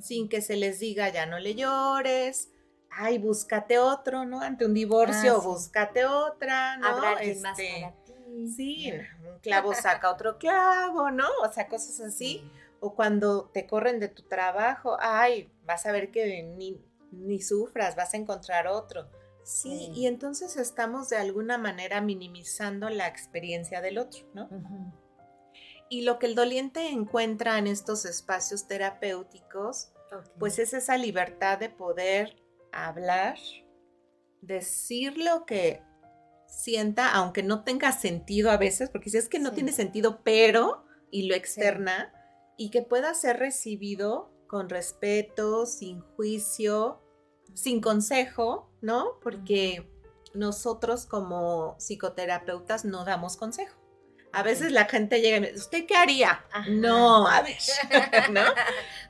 [0.00, 2.50] sin que se les diga ya no le llores,
[2.90, 4.40] ay, búscate otro, ¿no?
[4.40, 5.46] Ante un divorcio, Ah, sí.
[5.46, 6.86] búscate otra, ¿no?
[6.86, 7.99] Habrá más Este, para ti.
[8.48, 8.92] Sí,
[9.32, 11.26] un clavo saca otro clavo, ¿no?
[11.42, 12.42] O sea, cosas así.
[12.80, 16.80] O cuando te corren de tu trabajo, ay, vas a ver que ni,
[17.12, 19.08] ni sufras, vas a encontrar otro.
[19.42, 19.92] Sí, Sí.
[19.94, 24.48] y entonces estamos de alguna manera minimizando la experiencia del otro, ¿no?
[25.88, 29.92] Y lo que el doliente encuentra en estos espacios terapéuticos,
[30.38, 32.36] pues es esa libertad de poder
[32.72, 33.38] hablar,
[34.40, 35.82] decir lo que
[36.50, 39.56] sienta, aunque no tenga sentido a veces, porque si es que no Sí.
[39.56, 42.12] tiene sentido, pero, y lo externa,
[42.56, 47.00] y que pueda ser recibido con respeto, sin juicio,
[47.54, 49.18] sin consejo, ¿no?
[49.22, 49.88] Porque
[50.34, 53.76] nosotros como psicoterapeutas no damos consejo.
[54.32, 56.44] A veces la gente llega y me dice, ¿usted qué haría?
[56.52, 56.64] Ajá.
[56.70, 57.56] No, a ver,
[58.30, 58.42] ¿no?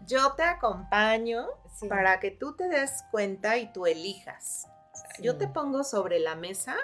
[0.06, 1.46] Yo te acompaño
[1.78, 1.88] Sí.
[1.88, 4.66] para que tú te des cuenta y tú elijas.
[5.18, 6.76] Yo te pongo sobre la mesa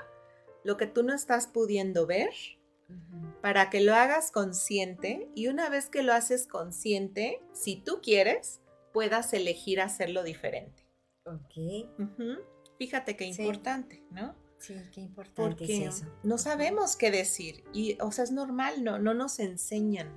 [0.67, 2.31] lo que tú no estás pudiendo ver
[3.41, 8.61] para que lo hagas consciente y una vez que lo haces consciente, si tú quieres,
[8.93, 10.85] puedas elegir hacerlo diferente.
[11.25, 11.89] Ok.
[12.79, 13.43] Fíjate qué Sí.
[13.43, 14.35] importante, ¿no?
[14.59, 16.07] Sí, qué importante Porque es eso.
[16.23, 20.11] no sabemos qué decir y, o sea, es normal, no, no nos enseñan.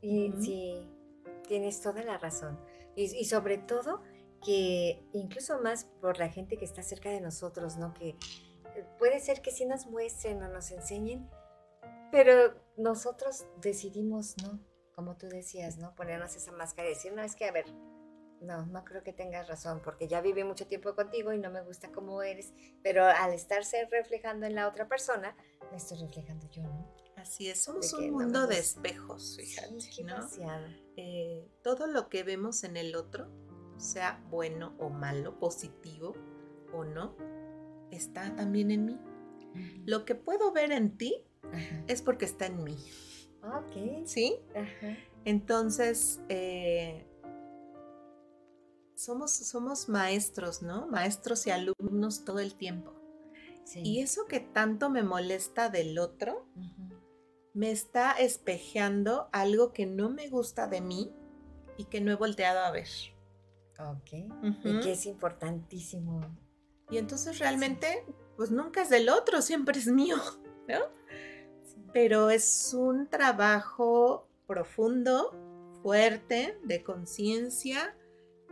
[0.00, 0.88] Y sí,
[1.48, 2.58] tienes toda la razón.
[2.96, 4.02] Y, y sobre todo
[4.44, 7.94] que incluso más por la gente que está cerca de nosotros, ¿no?
[7.94, 8.16] Que
[8.98, 11.28] puede ser que sí nos muestren o nos enseñen,
[12.10, 14.60] pero nosotros decidimos, ¿no?
[14.94, 15.94] Como tú decías, ¿no?
[15.94, 17.66] Ponernos esa máscara y decir, no, es que, a ver,
[18.42, 21.62] no, no creo que tengas razón, porque ya viví mucho tiempo contigo y no me
[21.62, 25.36] gusta cómo eres, pero al estarse reflejando en la otra persona,
[25.70, 26.92] me estoy reflejando yo, ¿no?
[27.16, 30.16] Así es, somos un no mundo de espejos, fíjate, sí, ¿no?
[30.96, 33.30] Eh, todo lo que vemos en el otro,
[33.76, 36.14] sea bueno o malo, positivo
[36.72, 37.16] o no,
[37.96, 38.98] está también en mí.
[39.84, 41.84] Lo que puedo ver en ti Ajá.
[41.86, 42.76] es porque está en mí,
[43.42, 44.06] Ok.
[44.06, 44.36] ¿sí?
[44.54, 44.96] Ajá.
[45.24, 47.06] Entonces, eh,
[48.94, 50.86] somos, somos maestros, ¿no?
[50.86, 52.92] Maestros y alumnos todo el tiempo.
[53.64, 53.80] Sí.
[53.84, 56.46] Y eso que tanto me molesta del otro,
[57.54, 61.12] me está espejeando algo que no me gusta de mí
[61.76, 62.88] y que no he volteado a ver.
[63.78, 64.12] Ok.
[64.64, 66.20] Y que es importantísimo.
[66.90, 68.04] Y entonces realmente,
[68.36, 70.16] pues nunca es del otro, siempre es mío,
[70.68, 70.80] ¿no?
[71.92, 75.34] Pero es un trabajo profundo,
[75.82, 77.96] fuerte, de conciencia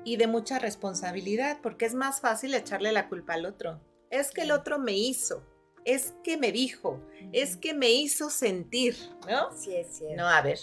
[0.04, 3.80] y de mucha responsabilidad, porque es más fácil echarle la culpa al otro.
[4.10, 5.44] Es que el otro me hizo,
[5.84, 7.00] es que me dijo,
[7.32, 8.96] es que me hizo sentir,
[9.28, 9.56] ¿no?
[9.56, 10.16] Sí, es cierto.
[10.16, 10.58] No, a ver,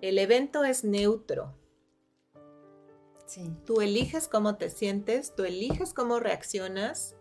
[0.00, 1.54] el evento es neutro.
[3.26, 3.50] Sí.
[3.64, 7.16] Tú eliges cómo te sientes, tú eliges cómo reaccionas.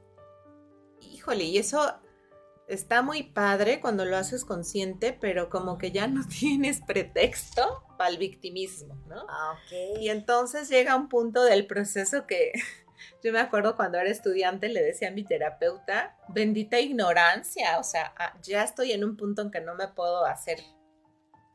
[1.01, 1.99] Híjole, y eso
[2.67, 8.09] está muy padre cuando lo haces consciente, pero como que ya no tienes pretexto para
[8.09, 9.25] el victimismo, ¿no?
[9.29, 10.01] Ah, ok.
[10.01, 12.51] Y entonces llega un punto del proceso que
[13.23, 18.13] Yo me acuerdo cuando era estudiante le decía a mi terapeuta, bendita ignorancia, o sea,
[18.17, 20.59] ah, ya estoy en un punto en que no me puedo hacer,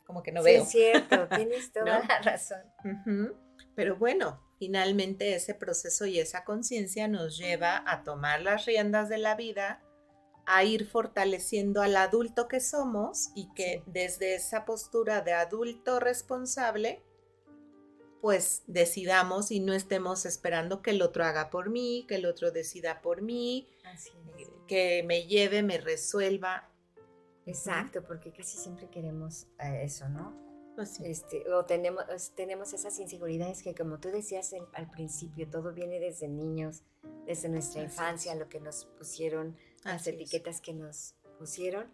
[0.05, 0.63] como que no sí, veo.
[0.63, 2.09] es cierto, tienes toda ¿No?
[2.09, 2.63] la razón.
[2.85, 3.35] Ujú.
[3.79, 9.19] Pero bueno, finalmente ese proceso y esa conciencia nos lleva a tomar las riendas de
[9.19, 9.85] la vida,
[10.47, 13.93] a ir fortaleciendo al adulto que somos y que Sí.
[13.93, 17.05] desde esa postura de adulto responsable,
[18.21, 22.51] pues decidamos y no estemos esperando que el otro haga por mí, que el otro
[22.51, 24.11] decida por mí, Así
[24.41, 24.49] es.
[24.67, 26.69] que me lleve, me resuelva.
[27.47, 30.48] Exacto, porque casi siempre queremos eh, eso, ¿no?
[30.79, 31.03] Pues sí.
[31.07, 35.99] Este, o tenemos, es- tenemos esas inseguridades que como tú decías al principio, todo viene
[35.99, 36.85] desde niños,
[37.27, 40.15] desde nuestra Así infancia, lo que nos pusieron, las Así es.
[40.15, 41.91] etiquetas que nos pusieron,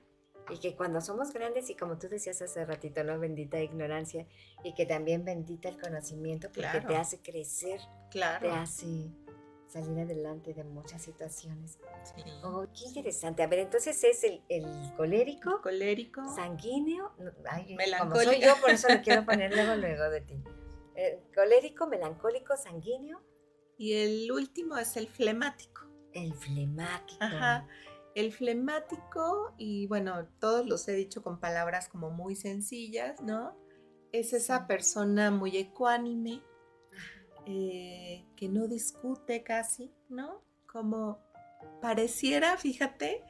[0.51, 3.19] y que cuando somos grandes, y como tú decías hace ratito, ¿no?
[3.19, 4.27] Bendita ignorancia,
[4.63, 6.97] y que también bendita el conocimiento, porque te Claro.
[6.99, 7.81] hace crecer,
[8.11, 8.53] te Claro.
[8.53, 8.85] hace
[9.83, 11.79] salir adelante de muchas situaciones.
[12.05, 12.23] Sí.
[12.45, 13.43] Oh, qué interesante.
[13.43, 14.65] A ver, entonces es el, el
[14.97, 16.23] colérico, Colérico.
[16.35, 17.13] sanguíneo,
[17.51, 20.37] ay, como soy yo, por eso lo quiero poner luego, luego de ti.
[21.35, 23.21] Colérico, melancólico, sanguíneo,
[23.77, 25.83] Y el último es el flemático.
[26.13, 27.19] el flemático.
[27.25, 27.67] Ajá.
[28.15, 33.57] El flemático, y bueno, todos los he dicho con palabras como muy sencillas, ¿no?
[34.13, 36.41] Es esa persona muy ecuánime,
[37.47, 40.43] eh, que no discute casi, ¿no?
[40.67, 41.19] Como
[41.81, 43.23] pareciera, fíjate,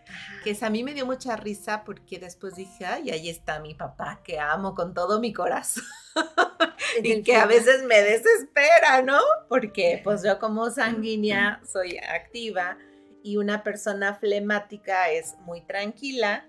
[0.43, 3.75] que es- a mí me dio mucha risa porque después dije, ay, ahí está mi
[3.75, 5.85] papá que amo con todo mi corazón
[7.03, 9.19] y que a veces me desespera, ¿no?
[9.49, 12.77] Porque pues yo como sanguínea soy activa
[13.23, 16.47] y una persona flemática es muy tranquila.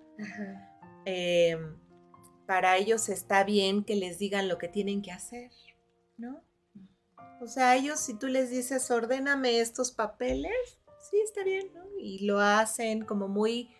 [1.05, 1.57] Eh,
[2.45, 5.51] para ellos está bien que les digan lo que tienen que hacer,
[6.17, 6.43] ¿no?
[7.41, 10.79] O sea, ellos si tú les dices, ordéname estos papeles,
[11.09, 11.83] sí, está bien, ¿no?
[11.99, 13.75] Y lo hacen como muy,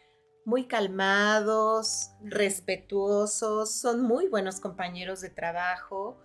[0.45, 6.18] muy calmados, respetuosos, son muy buenos compañeros de trabajo,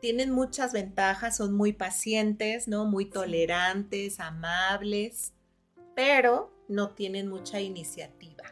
[0.00, 2.84] tienen muchas ventajas, son muy pacientes, ¿no?
[2.84, 5.32] Muy tolerantes, amables,
[5.94, 8.44] pero no tienen mucha iniciativa.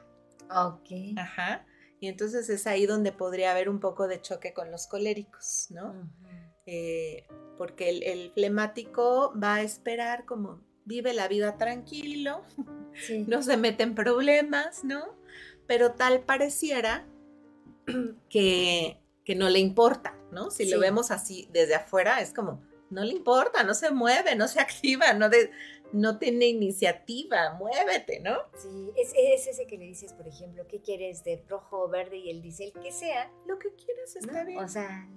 [0.51, 1.16] Ok.
[1.16, 1.66] Ajá.
[2.01, 5.90] Y entonces es ahí donde podría haber un poco de choque con los coléricos, ¿no?
[5.90, 6.23] Ujú.
[6.66, 7.27] Eh,
[7.59, 12.43] porque el, el flemático va a esperar como vive la vida tranquilo,
[12.95, 13.24] Sí.
[13.27, 15.16] no se mete en problemas, ¿no?
[15.66, 17.07] Pero tal pareciera
[18.31, 20.51] que, que no le importa, ¿no?
[20.51, 20.70] Si Sí.
[20.70, 24.61] lo vemos así desde afuera, es como, no le importa, no se mueve, no se
[24.61, 25.51] activa, no, de-
[25.93, 28.36] no tiene iniciativa, muévete, ¿no?
[28.57, 32.16] Sí, es, es ese que le dices, por ejemplo, ¿qué quieres de rojo o verde?
[32.19, 33.31] Y él dice el que sea.
[33.47, 34.20] Lo que quieras ¿no?
[34.20, 34.59] está bien.
[34.59, 35.09] O sea,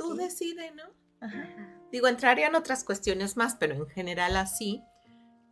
[0.00, 0.18] Tú ok.
[0.18, 0.84] decides, ¿no?
[1.20, 1.42] Ajá.
[1.42, 1.76] Ajá.
[1.92, 4.82] Digo, entrarían otras cuestiones más, pero en general así.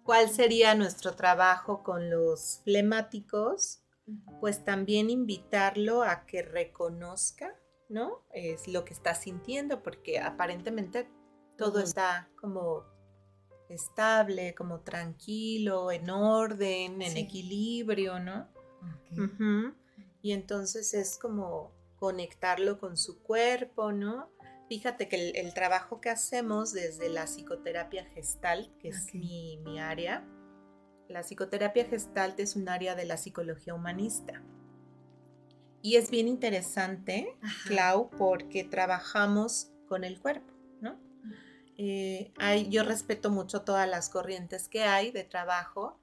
[0.04, 3.82] ¿Cuál sería nuestro trabajo con los flemáticos?
[4.40, 7.54] Pues también invitarlo a que reconozca,
[7.90, 8.24] ¿no?
[8.32, 11.10] Es lo que está sintiendo, porque aparentemente
[11.58, 12.84] todo está como
[13.68, 17.18] estable, como tranquilo, en orden, en Sí.
[17.18, 18.48] equilibrio, ¿no?
[20.22, 24.30] Y entonces es como conectarlo con su cuerpo, ¿no?
[24.68, 29.80] Fíjate que el, el trabajo que hacemos desde la psicoterapia gestalt, que es mi, mi
[29.80, 30.24] área,
[31.08, 34.42] la psicoterapia gestalt es un área de la psicología humanista.
[35.80, 37.68] Y es bien interesante, Ajá.
[37.68, 40.98] Clau, porque trabajamos con el cuerpo, ¿no?
[41.78, 45.98] Eh, hay- yo respeto mucho todas las corrientes que hay de trabajo,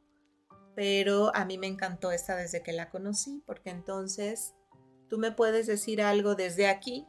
[0.76, 4.56] pero a mí me encantó esta desde que la conocí, porque entonces
[5.08, 7.06] tú me puedes decir algo desde aquí,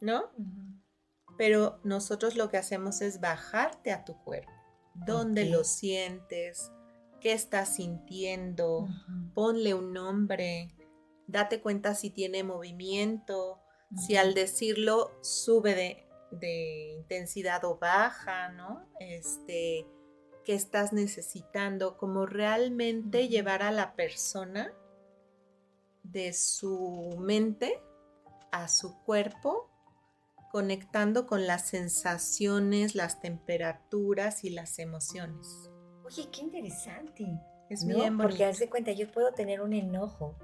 [0.00, 0.30] ¿no?
[1.38, 4.52] Pero nosotros lo que hacemos es bajarte a tu cuerpo,
[4.94, 5.50] dónde Ok.
[5.50, 6.70] lo sientes,
[7.20, 8.88] qué estás sintiendo,
[9.34, 10.74] ponle un nombre,
[11.26, 13.60] date cuenta si tiene movimiento,
[13.96, 18.86] si al decirlo sube de, de intensidad o baja, ¿no?
[19.00, 19.86] Este,
[20.44, 24.74] qué estás necesitando, como realmente llevar a la persona
[26.02, 27.80] de su mente
[28.50, 29.70] a su cuerpo,
[30.50, 35.70] conectando con las sensaciones, las temperaturas y las emociones.
[36.04, 37.26] Oye, qué interesante.
[37.68, 37.96] Es ¿no?
[37.96, 40.38] bien Porque haz de cuenta, yo puedo tener un enojo.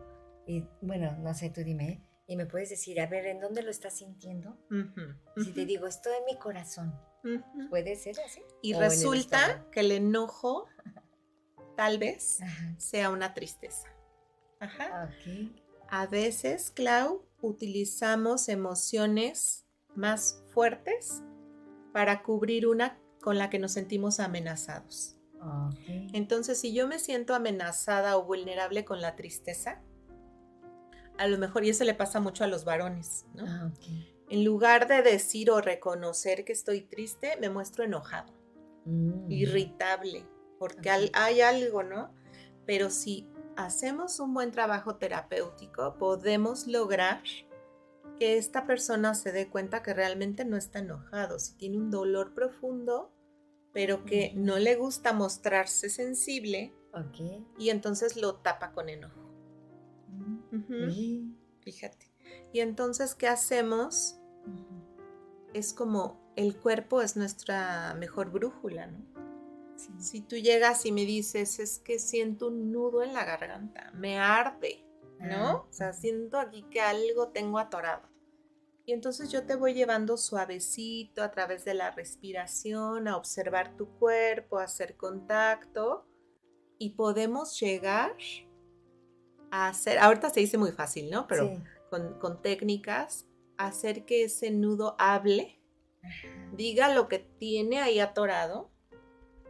[0.47, 2.03] Y bueno, no sé, tú dime.
[2.27, 4.59] Y me puedes decir, a ver, ¿en dónde lo estás sintiendo?
[5.37, 6.95] Si te digo, estoy en mi corazón.
[7.71, 8.43] ¿Puede ser así?
[8.63, 10.69] Y O en el resulta que el enojo
[11.77, 12.75] tal vez Ajá.
[12.79, 13.89] sea una tristeza.
[14.61, 15.11] Ajá.
[15.89, 19.64] A veces, Clau, utilizamos emociones
[19.97, 21.23] más fuertes
[21.93, 25.17] para cubrir una con la que nos sentimos amenazados.
[25.41, 25.79] Ok.
[26.13, 29.81] Entonces, si yo me siento amenazada o vulnerable con la tristeza,
[31.19, 33.45] a lo mejor, y eso le pasa mucho a los varones, ¿no?
[33.47, 33.71] Ah.
[34.31, 38.33] En lugar de decir o reconocer que estoy triste, me muestro enojado,
[38.85, 39.31] Mm.
[39.31, 40.25] irritable,
[40.59, 42.11] porque al- hay algo, ¿no?
[42.67, 47.23] Pero si hacemos un buen trabajo terapéutico, podemos lograr
[48.19, 52.35] que esta persona se dé cuenta que realmente no está enojado, si tiene un dolor
[52.35, 53.13] profundo,
[53.73, 56.73] pero que no le gusta mostrarse sensible
[57.59, 59.21] y entonces lo tapa con enojo.
[61.61, 62.13] Fíjate.
[62.53, 64.17] Y entonces, ¿qué hacemos?
[65.53, 68.99] Es como el cuerpo es nuestra mejor brújula, ¿no?
[69.77, 69.93] Sí.
[69.99, 74.19] Si tú llegas y me dices, es que siento un nudo en la garganta, me
[74.19, 74.85] arde,
[75.21, 75.67] ¿no?
[75.69, 78.09] O sea, siento aquí que algo tengo atorado.
[78.87, 83.89] Y entonces yo te voy llevando suavecito a través de la respiración, a observar tu
[83.99, 86.07] cuerpo, a hacer contacto
[86.79, 88.15] y podemos llegar
[89.51, 91.27] a hacer, ahorita se dice muy fácil, ¿no?
[91.27, 91.63] Pero Sí.
[91.89, 93.27] con, con técnicas,
[93.57, 95.61] hacer que ese nudo hable,
[96.53, 98.71] diga lo que tiene ahí atorado,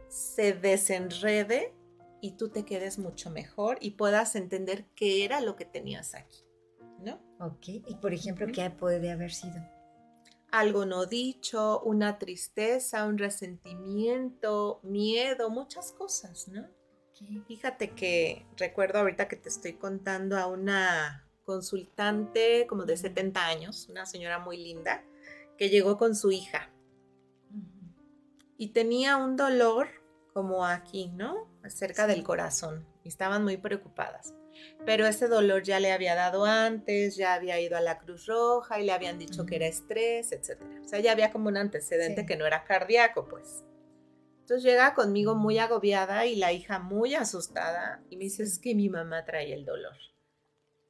[0.07, 1.73] se desenrede
[2.21, 6.39] y tú te quedes mucho mejor y puedas entender qué era lo que tenías aquí,
[6.99, 7.21] ¿no?
[7.39, 7.67] Ok.
[7.67, 8.47] Y por ejemplo.
[8.53, 9.55] ¿qué puede haber sido?
[10.51, 16.61] Algo no dicho, una tristeza, un resentimiento, miedo, muchas cosas, ¿no?
[16.61, 17.45] Ok.
[17.47, 23.01] Fíjate que recuerdo ahorita que te estoy contando a una consultante como de Ujú.
[23.03, 25.03] 70 años, una señora muy linda,
[25.57, 26.71] que llegó con su hija
[28.57, 29.87] y tenía un dolor
[30.33, 31.47] como aquí, ¿no?
[31.69, 32.85] Cerca del corazón.
[33.03, 34.33] Y estaban muy preocupadas.
[34.85, 38.79] Pero ese dolor ya le había dado antes, ya había ido a la Cruz Roja
[38.79, 40.61] y le habían dicho que era estrés, etc.
[40.83, 42.27] O sea, ya había como un antecedente Sí.
[42.27, 43.65] que no era cardíaco, pues.
[44.41, 48.75] Entonces llega conmigo muy agobiada y la hija muy asustada y me dice, es que
[48.75, 49.95] mi mamá trae el dolor.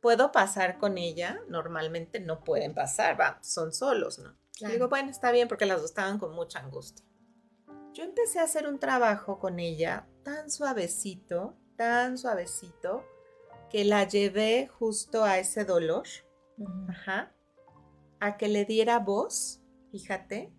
[0.01, 1.39] ¿Puedo pasar con ella?
[1.47, 4.35] Normalmente no pueden pasar, va, son solos, ¿no?
[4.57, 4.73] Claro.
[4.73, 7.05] Digo, bueno, está bien porque las dos estaban con mucha angustia.
[7.93, 13.05] Yo empecé a hacer un trabajo con ella tan suavecito, tan suavecito,
[13.69, 16.07] que la llevé justo a ese dolor,
[16.89, 17.31] ajá,
[18.19, 19.61] a que le diera voz,
[19.91, 20.51] fíjate,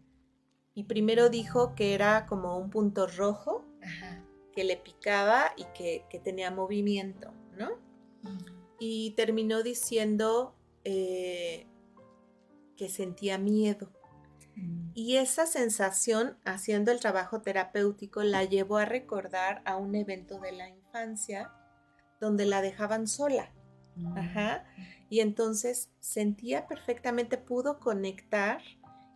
[0.74, 4.24] y primero dijo que era como un punto rojo Ajá.
[4.52, 7.70] que le picaba y que, que tenía movimiento, ¿no?
[8.78, 11.66] Y terminó diciendo eh,
[12.76, 13.90] que sentía miedo.
[14.56, 14.90] Mm.
[14.94, 20.52] Y esa sensación, haciendo el trabajo terapéutico, la llevó a recordar a un evento de
[20.52, 21.52] la infancia
[22.20, 23.52] donde la dejaban sola.
[23.96, 24.18] Mm.
[24.18, 24.64] Ajá.
[25.08, 28.60] Y entonces sentía perfectamente, pudo conectar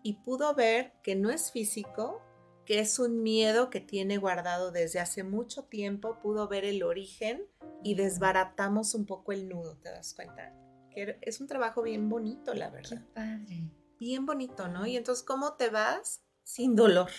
[0.02, 2.22] y pudo ver que no es físico,
[2.64, 7.42] que es un miedo que tiene guardado desde hace mucho tiempo, pudo ver el origen
[7.82, 10.54] y desbaratamos un poco el nudo, ¿te das cuenta?
[10.90, 13.02] Que es un trabajo bien bonito, la Qué verdad.
[13.14, 13.64] padre.
[14.00, 14.86] Bien bonito, ¿no?
[14.86, 16.22] Y entonces, ¿cómo te vas?
[16.42, 17.10] Sin dolor.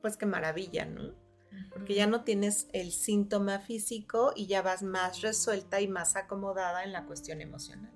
[0.00, 1.14] Pues qué maravilla, ¿no?
[1.72, 6.82] Porque ya no tienes el síntoma físico y ya vas más resuelta y más acomodada
[6.82, 7.92] en la cuestión emocional.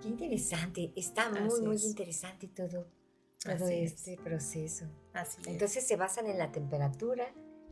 [0.00, 0.92] Qué interesante.
[0.96, 1.84] Está muy, Así muy es.
[1.84, 2.86] interesante todo,
[3.44, 3.92] todo Así es.
[3.92, 4.86] este proceso.
[5.12, 5.48] Así es.
[5.48, 7.26] Entonces se basan en la temperatura,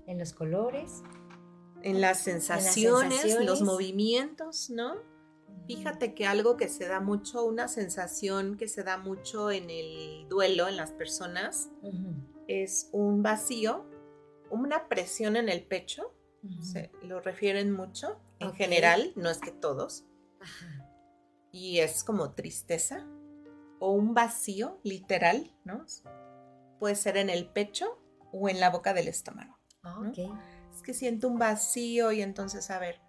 [0.06, 1.02] en los colores.
[1.82, 3.62] en las sensaciones, los sensaciones.
[3.62, 4.96] movimientos, ¿no?
[5.66, 10.26] Fíjate que algo que se da mucho, una sensación que se da mucho en el
[10.28, 11.68] duelo en las personas,
[12.46, 13.84] es un vacío,
[14.50, 16.14] una presión en el pecho,
[16.62, 20.06] se lo refieren mucho, en general, no es que todos,
[20.40, 20.88] Ajá.
[21.52, 23.06] y es como tristeza
[23.78, 25.84] o un vacío literal, ¿no?
[26.78, 28.00] Puede ser en el pecho
[28.32, 29.58] o en la boca del estómago.
[30.72, 33.00] Es que siento un vacío y entonces, a ver,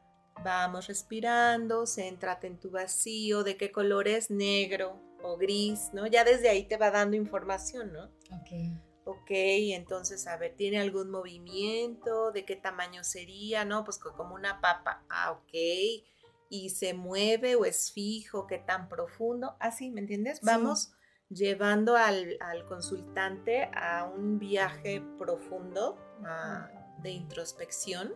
[0.43, 6.07] vamos respirando, céntrate en tu vacío, de qué color es, negro o gris, ¿no?
[6.07, 8.05] Ya desde ahí te va dando información, ¿no?
[8.05, 8.77] Ok.
[9.05, 12.31] Ok, entonces, a ver, ¿tiene algún movimiento?
[12.31, 13.65] ¿De qué tamaño sería?
[13.65, 13.83] ¿No?
[13.83, 15.03] Pues co- como una papa.
[15.09, 16.03] Ah, ok.
[16.51, 18.45] ¿Y se mueve o es fijo?
[18.45, 19.55] ¿Qué tan profundo?
[19.59, 20.37] Así, ¿me entiendes?
[20.39, 20.45] Sí.
[20.45, 20.91] Vamos
[21.29, 26.69] llevando al, al consultante a un viaje profundo ah,
[27.01, 28.13] de introspección,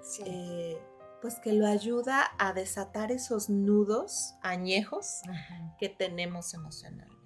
[0.00, 0.22] Sí.
[0.26, 0.80] eh,
[1.22, 5.76] pues que lo ayuda a desatar esos nudos añejos Ajá.
[5.78, 7.16] que tenemos emocionalmente.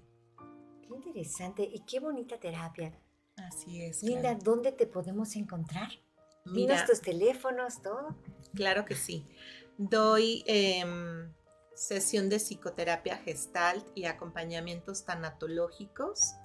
[0.83, 2.97] Qué interesante y qué bonita terapia.
[3.37, 4.03] Así es.
[4.03, 4.39] Linda, claro.
[4.43, 5.89] ¿dónde te podemos encontrar?
[6.45, 8.15] Mira, Dinos tus teléfonos, todo.
[8.53, 9.27] Claro que sí.
[9.77, 11.33] Doy em,
[11.75, 16.35] sesión de psicoterapia gestalt y acompañamientos tanatológicos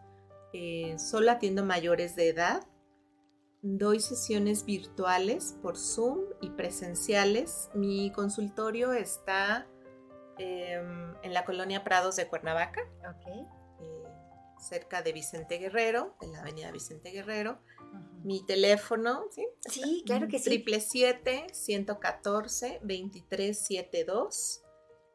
[0.55, 2.63] Eh, solo atiendo mayores de edad.
[3.65, 7.71] Doy sesiones virtuales por Zoom y presenciales.
[7.75, 9.69] Mi consultorio está
[10.37, 12.81] em, en la colonia Prados de Cuernavaca,
[13.29, 13.47] eh,
[14.59, 17.61] cerca de Vicente Guerrero, en la avenida Vicente Guerrero.
[18.25, 19.47] Mi teléfono, ¿sí?
[19.69, 20.47] Sí, claro que sí.
[20.47, 24.65] Triple 114 2372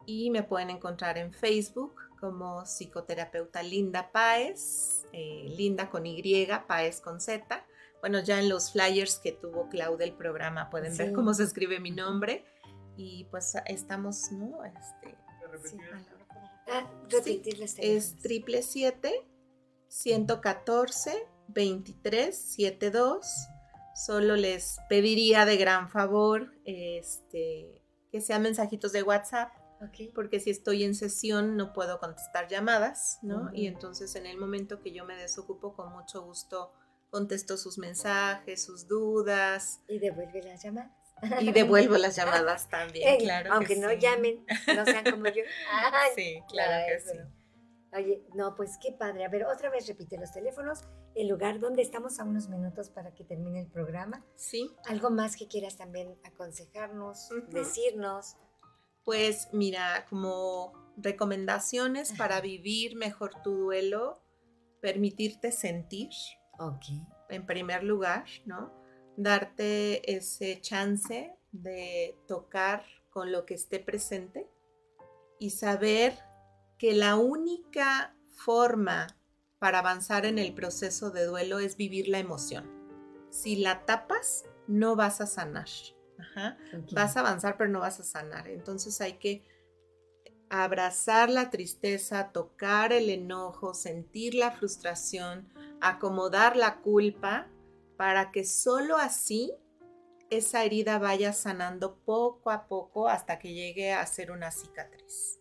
[0.05, 7.01] y me pueden encontrar en Facebook como psicoterapeuta Linda Páez, eh, Linda con Y, Páez
[7.01, 7.66] con Z.
[8.01, 11.13] Bueno, ya en los flyers que tuvo Clau del programa pueden ver Sí.
[11.13, 12.45] cómo se escribe mi nombre
[12.95, 14.63] y pues estamos, ¿no?
[14.63, 15.79] Este, ¿Me repetir?
[16.69, 23.47] Ah, repetir los es triple 114 2372
[23.95, 29.51] Solo les pediría de gran favor este, que sean mensajitos de WhatsApp,
[30.13, 33.49] porque si estoy en sesión no puedo contestar llamadas, ¿no?
[33.53, 36.73] Y entonces en el momento que yo me desocupo, con mucho gusto
[37.09, 40.91] contesto sus mensajes, sus dudas Y devuelve las llamadas.
[41.41, 43.49] y devuelvo las llamadas también, claro.
[43.49, 43.97] que Aunque no sí.
[43.99, 45.43] llamen, no sean como yo.
[45.91, 47.19] Ay, Sí, claro que eso sí.
[47.93, 49.23] Oye, no, pues qué padre.
[49.25, 50.81] A ver, otra vez repite los teléfonos,
[51.15, 54.25] el lugar donde estamos a unos minutos para que termine el programa.
[54.35, 58.35] Sí, Algo más que quieras también aconsejarnos, decirnos.
[59.05, 64.21] Pues mira, como recomendaciones para vivir mejor tu duelo,
[64.81, 66.09] permitirte sentir,
[66.59, 66.85] Ok.
[67.29, 68.71] en primer lugar, ¿no?
[69.17, 74.49] Darte ese chance de tocar con lo que esté presente
[75.39, 76.17] y saber
[76.77, 79.07] que la única forma
[79.59, 82.69] para avanzar en el proceso de duelo es vivir la emoción.
[83.29, 85.67] Si la tapas, no vas a sanar.
[86.19, 86.57] Ajá.
[86.93, 88.47] Vas a avanzar, pero no vas a sanar.
[88.47, 89.43] Entonces hay que
[90.49, 95.47] abrazar la tristeza, tocar el enojo, sentir la frustración,
[95.81, 97.47] acomodar la culpa,
[97.97, 99.51] para que solo así
[100.29, 105.39] esa herida vaya sanando poco a poco hasta que llegue a ser una cicatriz.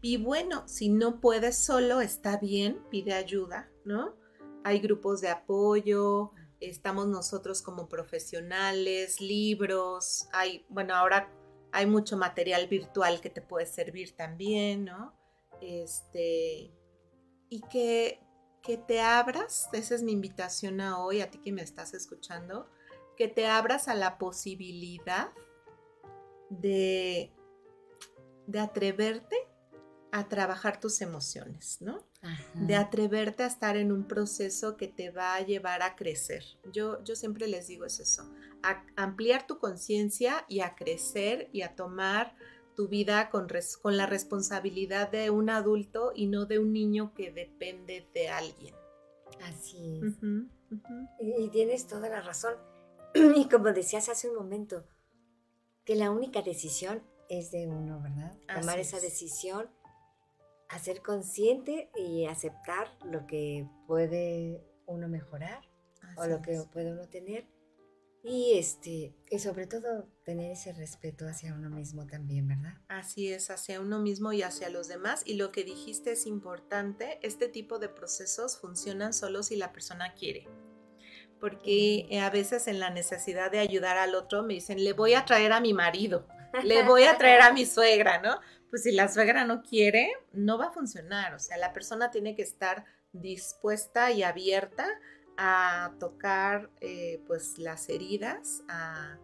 [0.00, 4.14] Y bueno, si no puedes solo, está bien, pide ayuda, ¿no?
[4.62, 11.32] Hay grupos de apoyo, estamos nosotros como profesionales, libros, hay, bueno, ahora
[11.74, 15.12] hay mucho material virtual que te puede servir también, ¿no?
[15.60, 16.72] Este,
[17.48, 18.20] y que,
[18.62, 22.70] que te abras, esa es mi invitación a hoy, a ti que me estás escuchando,
[23.16, 25.32] que te abras a la posibilidad
[26.48, 27.32] de,
[28.46, 29.36] de atreverte
[30.12, 32.06] a trabajar tus emociones, ¿no?
[32.24, 32.50] Ajá.
[32.54, 36.42] De atreverte a estar en un proceso que te va a llevar a crecer.
[36.72, 38.28] Yo, yo siempre les digo es eso,
[38.62, 42.34] a ampliar tu conciencia y a crecer y a tomar
[42.74, 47.12] tu vida con, res- con la responsabilidad de un adulto y no de un niño
[47.14, 48.74] que depende de alguien.
[49.42, 50.14] Así es.
[51.20, 52.54] Y, y tienes toda la razón.
[53.36, 54.84] Y como decías hace un momento,
[55.84, 58.36] que la única decisión es de uno, ¿verdad?
[58.48, 59.02] Tomar Así esa es.
[60.74, 65.62] Decisión, hacer consciente y aceptar lo que puede uno mejorar
[66.16, 66.66] o Así lo que es.
[66.66, 67.46] puede uno tener.
[68.26, 72.72] Y este, y sobre todo tener ese respeto hacia uno mismo también, ¿verdad?
[72.88, 75.22] Así es, hacia uno mismo y hacia los demás.
[75.26, 80.14] Y lo que dijiste es importante, este tipo de procesos funcionan solo si la persona
[80.14, 80.48] quiere.
[81.38, 85.12] Porque eh, a veces en la necesidad de ayudar al otro me dicen, le voy
[85.12, 86.26] a traer a mi marido,
[86.62, 88.40] le voy a traer a mi suegra, ¿no?
[88.74, 91.32] Pues si la suegra no quiere, no va a funcionar.
[91.34, 94.88] O sea, la persona tiene que estar dispuesta y abierta
[95.36, 99.20] a tocar eh, pues las heridas, a...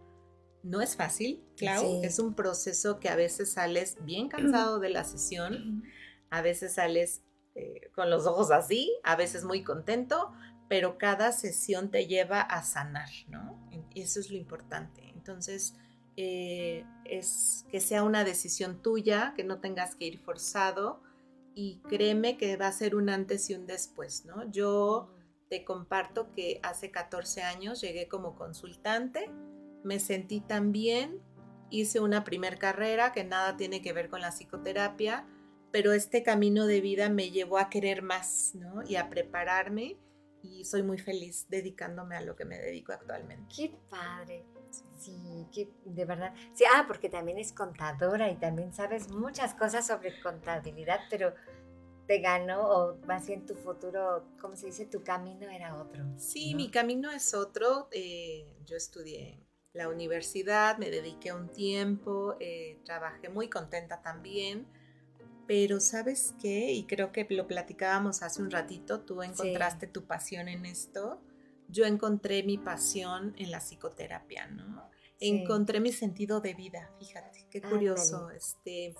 [0.63, 1.99] No es fácil, Clau, Sí.
[2.01, 5.83] es un proceso que a veces sales bien cansado de la sesión,
[6.29, 7.21] a veces sales
[7.55, 10.31] eh, con los ojos así, a veces muy contento,
[10.69, 13.69] pero cada sesión te lleva a sanar, ¿no?
[13.93, 15.09] Y Eso es lo importante.
[15.13, 15.73] Entonces,
[16.17, 21.01] eh, es que sea una decisión tuya, que no tengas que ir forzado
[21.53, 24.49] y créeme que va a ser un antes y un después, ¿no?
[24.51, 25.13] Yo
[25.49, 29.29] te comparto que hace 14 años llegué como consultante,
[29.83, 31.19] me sentí tan bien,
[31.69, 35.27] hice una primer carrera que nada tiene que ver con la psicoterapia,
[35.71, 38.83] pero este camino de vida me llevó a querer más, ¿no?
[38.83, 39.97] Y a prepararme
[40.41, 43.53] y soy muy feliz dedicándome a lo que me dedico actualmente.
[43.55, 44.45] Qué padre.
[44.99, 46.33] Sí, que de verdad.
[46.53, 51.33] Sí, ah, porque también es contadora y también sabes muchas cosas sobre contabilidad, pero
[52.07, 54.85] te ganó, o más bien tu futuro, ¿cómo se dice?
[54.85, 56.03] Tu camino era otro.
[56.17, 56.57] Sí, ¿no?
[56.57, 57.87] mi camino es otro.
[57.91, 64.67] eh, yo estudié la universidad, me dediqué un tiempo, eh, trabajé muy contenta también,
[65.47, 70.47] Pero sabes qué, y creo que lo platicábamos hace un ratito, tú encontraste tu pasión
[70.47, 71.21] en esto,
[71.71, 74.89] yo encontré mi pasión en la psicoterapia, ¿no?
[75.19, 78.95] Encontré mi sentido de vida, fíjate, qué curioso, este,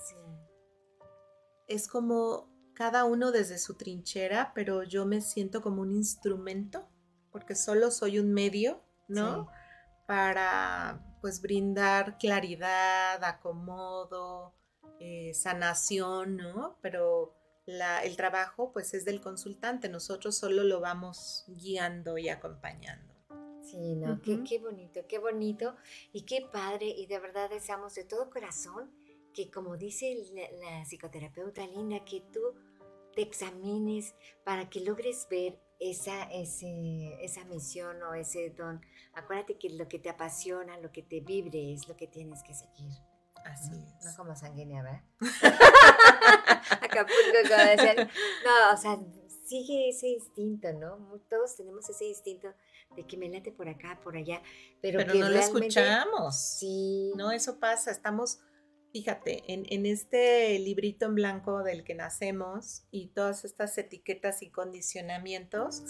[1.67, 6.87] es como cada uno desde su trinchera, pero yo me siento como un instrumento,
[7.31, 9.49] porque solo soy un medio, ¿no?
[10.07, 14.53] Para pues brindar claridad, acomodo,
[14.99, 16.77] eh, sanación, ¿no?
[16.81, 17.35] Pero
[18.03, 23.13] el trabajo pues es del consultante, nosotros solo lo vamos guiando y acompañando.
[23.61, 25.75] Sí, no, qué, qué, bonito, qué bonito
[26.11, 28.91] y qué padre y de verdad deseamos de todo corazón
[29.33, 30.15] que como dice
[30.59, 32.41] la, psicoterapeuta Linda, que tú
[33.15, 38.81] te examines para que logres ver esa, esa misión o ese don.
[39.13, 42.53] Acuérdate que lo que te apasiona, lo que te vibre es lo que tienes que
[42.53, 42.91] seguir.
[43.45, 44.05] Así es.
[44.05, 45.01] No como sanguínea, ¿verdad?
[46.81, 48.09] Acapulco, como decían.
[48.45, 48.99] No, o sea,
[49.51, 51.19] sigue ese instinto, ¿no?
[51.29, 52.53] Todos tenemos ese instinto
[52.95, 54.41] de que me late por acá, por allá,
[54.81, 56.57] pero, pero que no lo escuchamos.
[56.57, 57.11] Sí.
[57.17, 57.91] No, eso pasa.
[57.91, 58.39] Estamos,
[58.93, 64.49] fíjate, en, en este librito en blanco del que nacemos y todas estas etiquetas y
[64.51, 65.83] condicionamientos,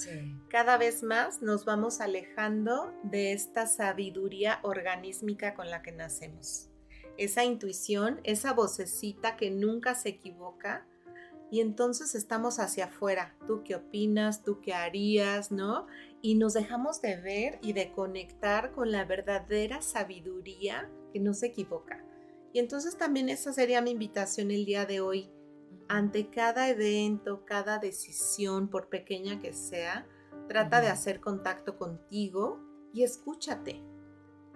[0.49, 6.70] cada vez más nos vamos alejando de esta sabiduría organísmica con la que nacemos
[7.17, 10.85] esa intuición, esa vocecita que nunca se equivoca.
[11.51, 13.35] Y entonces estamos hacia afuera.
[13.45, 14.43] ¿Tú qué opinas?
[14.43, 15.51] ¿Tú qué harías?
[15.51, 15.88] ¿No?
[16.21, 21.47] Y nos dejamos de ver y de conectar con la verdadera sabiduría que no se
[21.47, 22.05] equivoca.
[22.53, 25.29] Y entonces también esa sería mi invitación el día de hoy.
[25.88, 30.07] Ante cada evento, cada decisión, por pequeña que sea,
[30.47, 32.59] trata de hacer contacto contigo
[32.93, 33.81] y escúchate.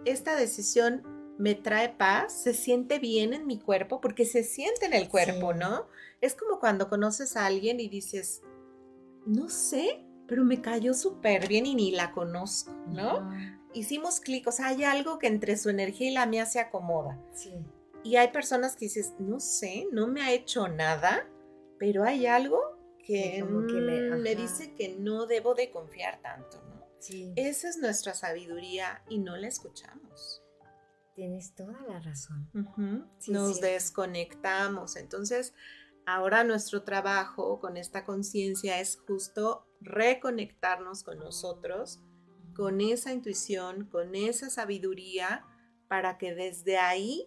[0.06, 1.04] Esta decisión
[1.38, 5.54] me trae paz, se siente bien en mi cuerpo, porque se siente en el cuerpo,
[5.54, 5.88] ¿no?
[6.22, 8.42] Es como cuando conoces a alguien y dices,
[9.26, 13.30] no sé, pero me cayó súper bien y ni la conozco, ¿no?
[13.74, 17.20] Hicimos clic, o sea, hay algo que entre su energía y la mía se acomoda.
[17.34, 17.54] Sí.
[18.04, 21.28] Y hay personas que dices, no sé, no me ha hecho nada,
[21.78, 22.62] pero hay algo
[23.04, 26.86] que, me, me, dice que no debo de confiar tanto, ¿no?
[27.00, 27.34] Sí.
[27.36, 30.45] Esa es nuestra sabiduría y no la escuchamos.
[31.16, 32.50] Tienes toda la razón.
[33.28, 34.98] Nos desconectamos.
[34.98, 35.54] Entonces,
[36.06, 42.02] ahora nuestro trabajo con esta conciencia es justo reconectarnos con nosotros,
[42.54, 45.46] con esa intuición, con esa sabiduría,
[45.88, 47.26] para que desde ahí,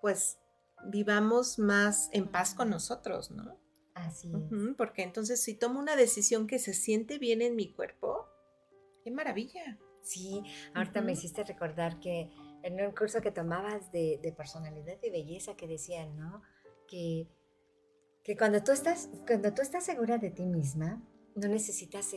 [0.00, 0.38] pues,
[0.86, 3.58] vivamos más en paz con nosotros, ¿no?
[3.94, 4.74] Así es.
[4.76, 8.28] porque entonces si tomo una decisión que se siente bien en mi cuerpo,
[9.02, 9.78] qué maravilla.
[10.02, 10.42] Sí,
[10.74, 12.30] ahorita me hiciste recordar que
[12.64, 16.42] en un curso que tomabas de, personalidad y belleza que decían, ¿no?
[16.88, 17.28] Que,
[18.22, 21.02] que cuando, tú estás, cuando tú estás segura de ti misma,
[21.34, 22.14] no necesitas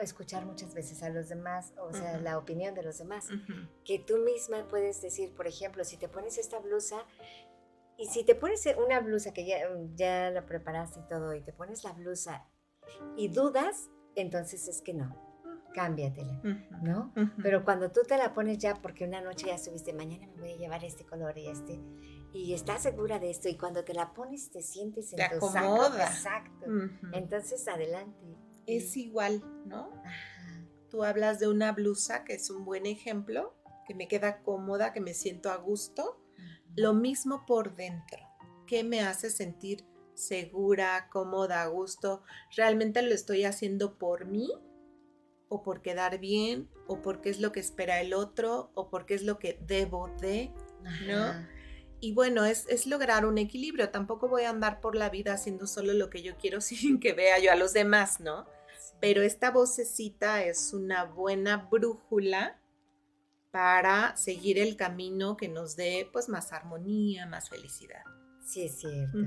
[0.00, 3.26] escuchar muchas veces a los demás, o sea, la opinión de los demás.
[3.84, 7.04] Que tú misma puedes decir, por ejemplo, si te pones esta blusa,
[7.96, 9.58] y si te pones una blusa que ya,
[9.96, 12.46] ya la preparaste y todo, y te pones la blusa
[13.16, 15.27] y dudas, entonces es que no
[15.78, 16.40] cámbiatela,
[16.82, 17.12] ¿no?
[17.40, 20.52] Pero cuando tú te la pones ya porque una noche ya subiste, mañana me voy
[20.54, 21.80] a llevar este color y este,
[22.32, 26.04] y estás segura de esto, y cuando te la pones te sientes en te acomoda.
[26.04, 26.66] exacto.
[27.12, 28.36] Entonces, adelante.
[28.66, 29.88] Es igual, ¿no?
[30.90, 33.54] Tú hablas de una blusa que es un buen ejemplo,
[33.86, 36.20] que me queda cómoda, que me siento a gusto.
[36.74, 38.18] Lo mismo por dentro.
[38.66, 42.22] ¿Qué me hace sentir segura, cómoda, a gusto?
[42.56, 44.50] ¿Realmente lo estoy haciendo por mí
[45.48, 49.22] o por quedar bien, o porque es lo que espera el otro, o porque es
[49.22, 50.52] lo que debo de,
[51.06, 51.46] ¿no?
[52.00, 53.90] Y bueno, es, es, lograr un equilibrio.
[53.90, 57.12] Tampoco voy a andar por la vida haciendo solo lo que yo quiero sin que
[57.12, 58.46] vea yo a los demás, ¿no?
[59.00, 62.60] Pero esta vocecita es una buena brújula
[63.50, 68.02] para seguir el camino que nos dé pues más armonía, más felicidad.
[68.44, 69.18] Sí, es cierto.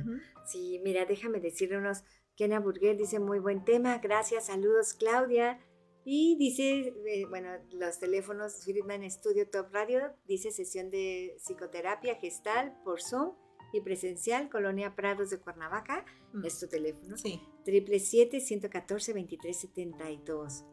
[0.45, 2.03] Sí, mira, déjame decirle unos,
[2.35, 5.59] Kena Burguer dice muy buen tema, gracias, saludos Claudia.
[6.03, 12.75] Y dice, eh, bueno, los teléfonos Friedman Studio Top Radio, dice sesión de psicoterapia gestal
[12.83, 13.33] por Zoom
[13.71, 16.03] y presencial, Colonia Prados de Cuernavaca,
[16.33, 16.43] mm.
[16.45, 17.15] es tu teléfono.
[17.17, 17.39] Sí.
[17.65, 20.65] 777-114-2372.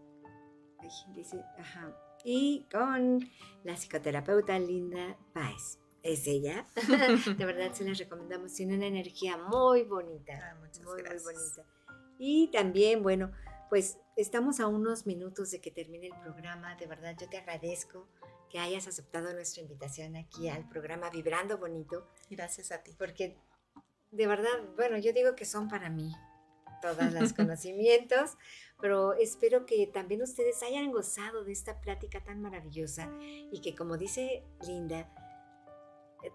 [1.15, 1.95] Dice, ajá.
[2.25, 3.21] Y con
[3.65, 5.79] la psicoterapeuta Linda Páez.
[6.03, 6.67] Es ella.
[7.39, 8.55] de verdad se las recomendamos.
[8.55, 10.33] Tiene una energía muy bonita.
[10.41, 11.25] Ah, muchas muy, gracias.
[11.25, 11.65] muy bonita.
[12.19, 13.31] Y también, bueno,
[13.69, 16.75] pues estamos a unos minutos de que termine el programa.
[16.77, 18.09] De verdad, yo te agradezco
[18.51, 22.09] que hayas aceptado nuestra invitación aquí al programa Vibrando Bonito.
[22.31, 22.95] Gracias a ti.
[22.99, 23.37] Porque
[24.11, 26.13] de verdad, bueno, yo digo que son para mí
[26.81, 28.37] todos los conocimientos,
[28.81, 33.97] pero espero que también ustedes hayan gozado de esta plática tan maravillosa y que como
[33.97, 35.13] dice Linda,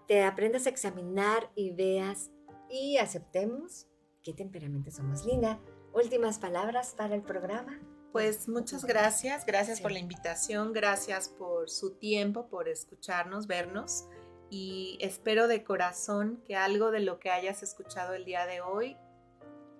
[0.06, 2.30] te aprendas a examinar y veas
[2.70, 3.86] y aceptemos
[4.22, 5.24] qué temperamento somos.
[5.24, 5.60] Linda,
[5.94, 7.80] últimas palabras para el programa.
[8.12, 14.04] Pues muchas gracias, gracias por la invitación, gracias por su tiempo, por escucharnos, vernos
[14.50, 18.96] y espero de corazón que algo de lo que hayas escuchado el día de hoy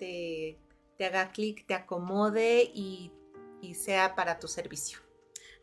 [0.01, 0.59] te,
[0.99, 3.13] haga clic, te acomode y,
[3.75, 4.99] sea para tu servicio.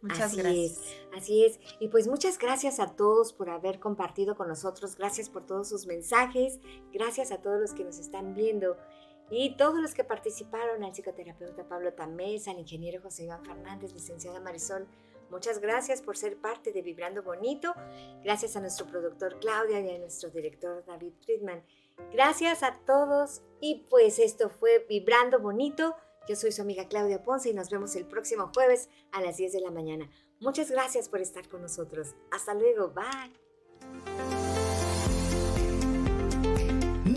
[0.01, 0.79] Muchas gracias.
[1.15, 1.59] así es.
[1.79, 4.95] Y pues muchas gracias a todos por haber compartido con nosotros.
[4.95, 6.59] Gracias por todos sus mensajes.
[6.91, 8.77] Gracias a todos los que nos están viendo.
[9.31, 14.39] Y todos los que participaron, al psicoterapeuta Pablo Tamés, al ingeniero José Iván Fernández, licenciada
[14.39, 14.87] Marisol
[15.31, 17.73] Muchas gracias por ser parte de Vibrando Bonito.
[18.21, 21.63] Gracias a nuestro productor Claudia y a nuestro director David Friedman.
[22.11, 25.95] Gracias a todos y pues esto fue Vibrando Bonito.
[26.27, 29.53] Yo soy su amiga Claudia Ponce y nos vemos el próximo jueves a las 10
[29.53, 30.09] de la mañana.
[30.41, 32.13] Muchas gracias por estar con nosotros.
[32.31, 32.89] Hasta luego.
[32.89, 34.40] Bye.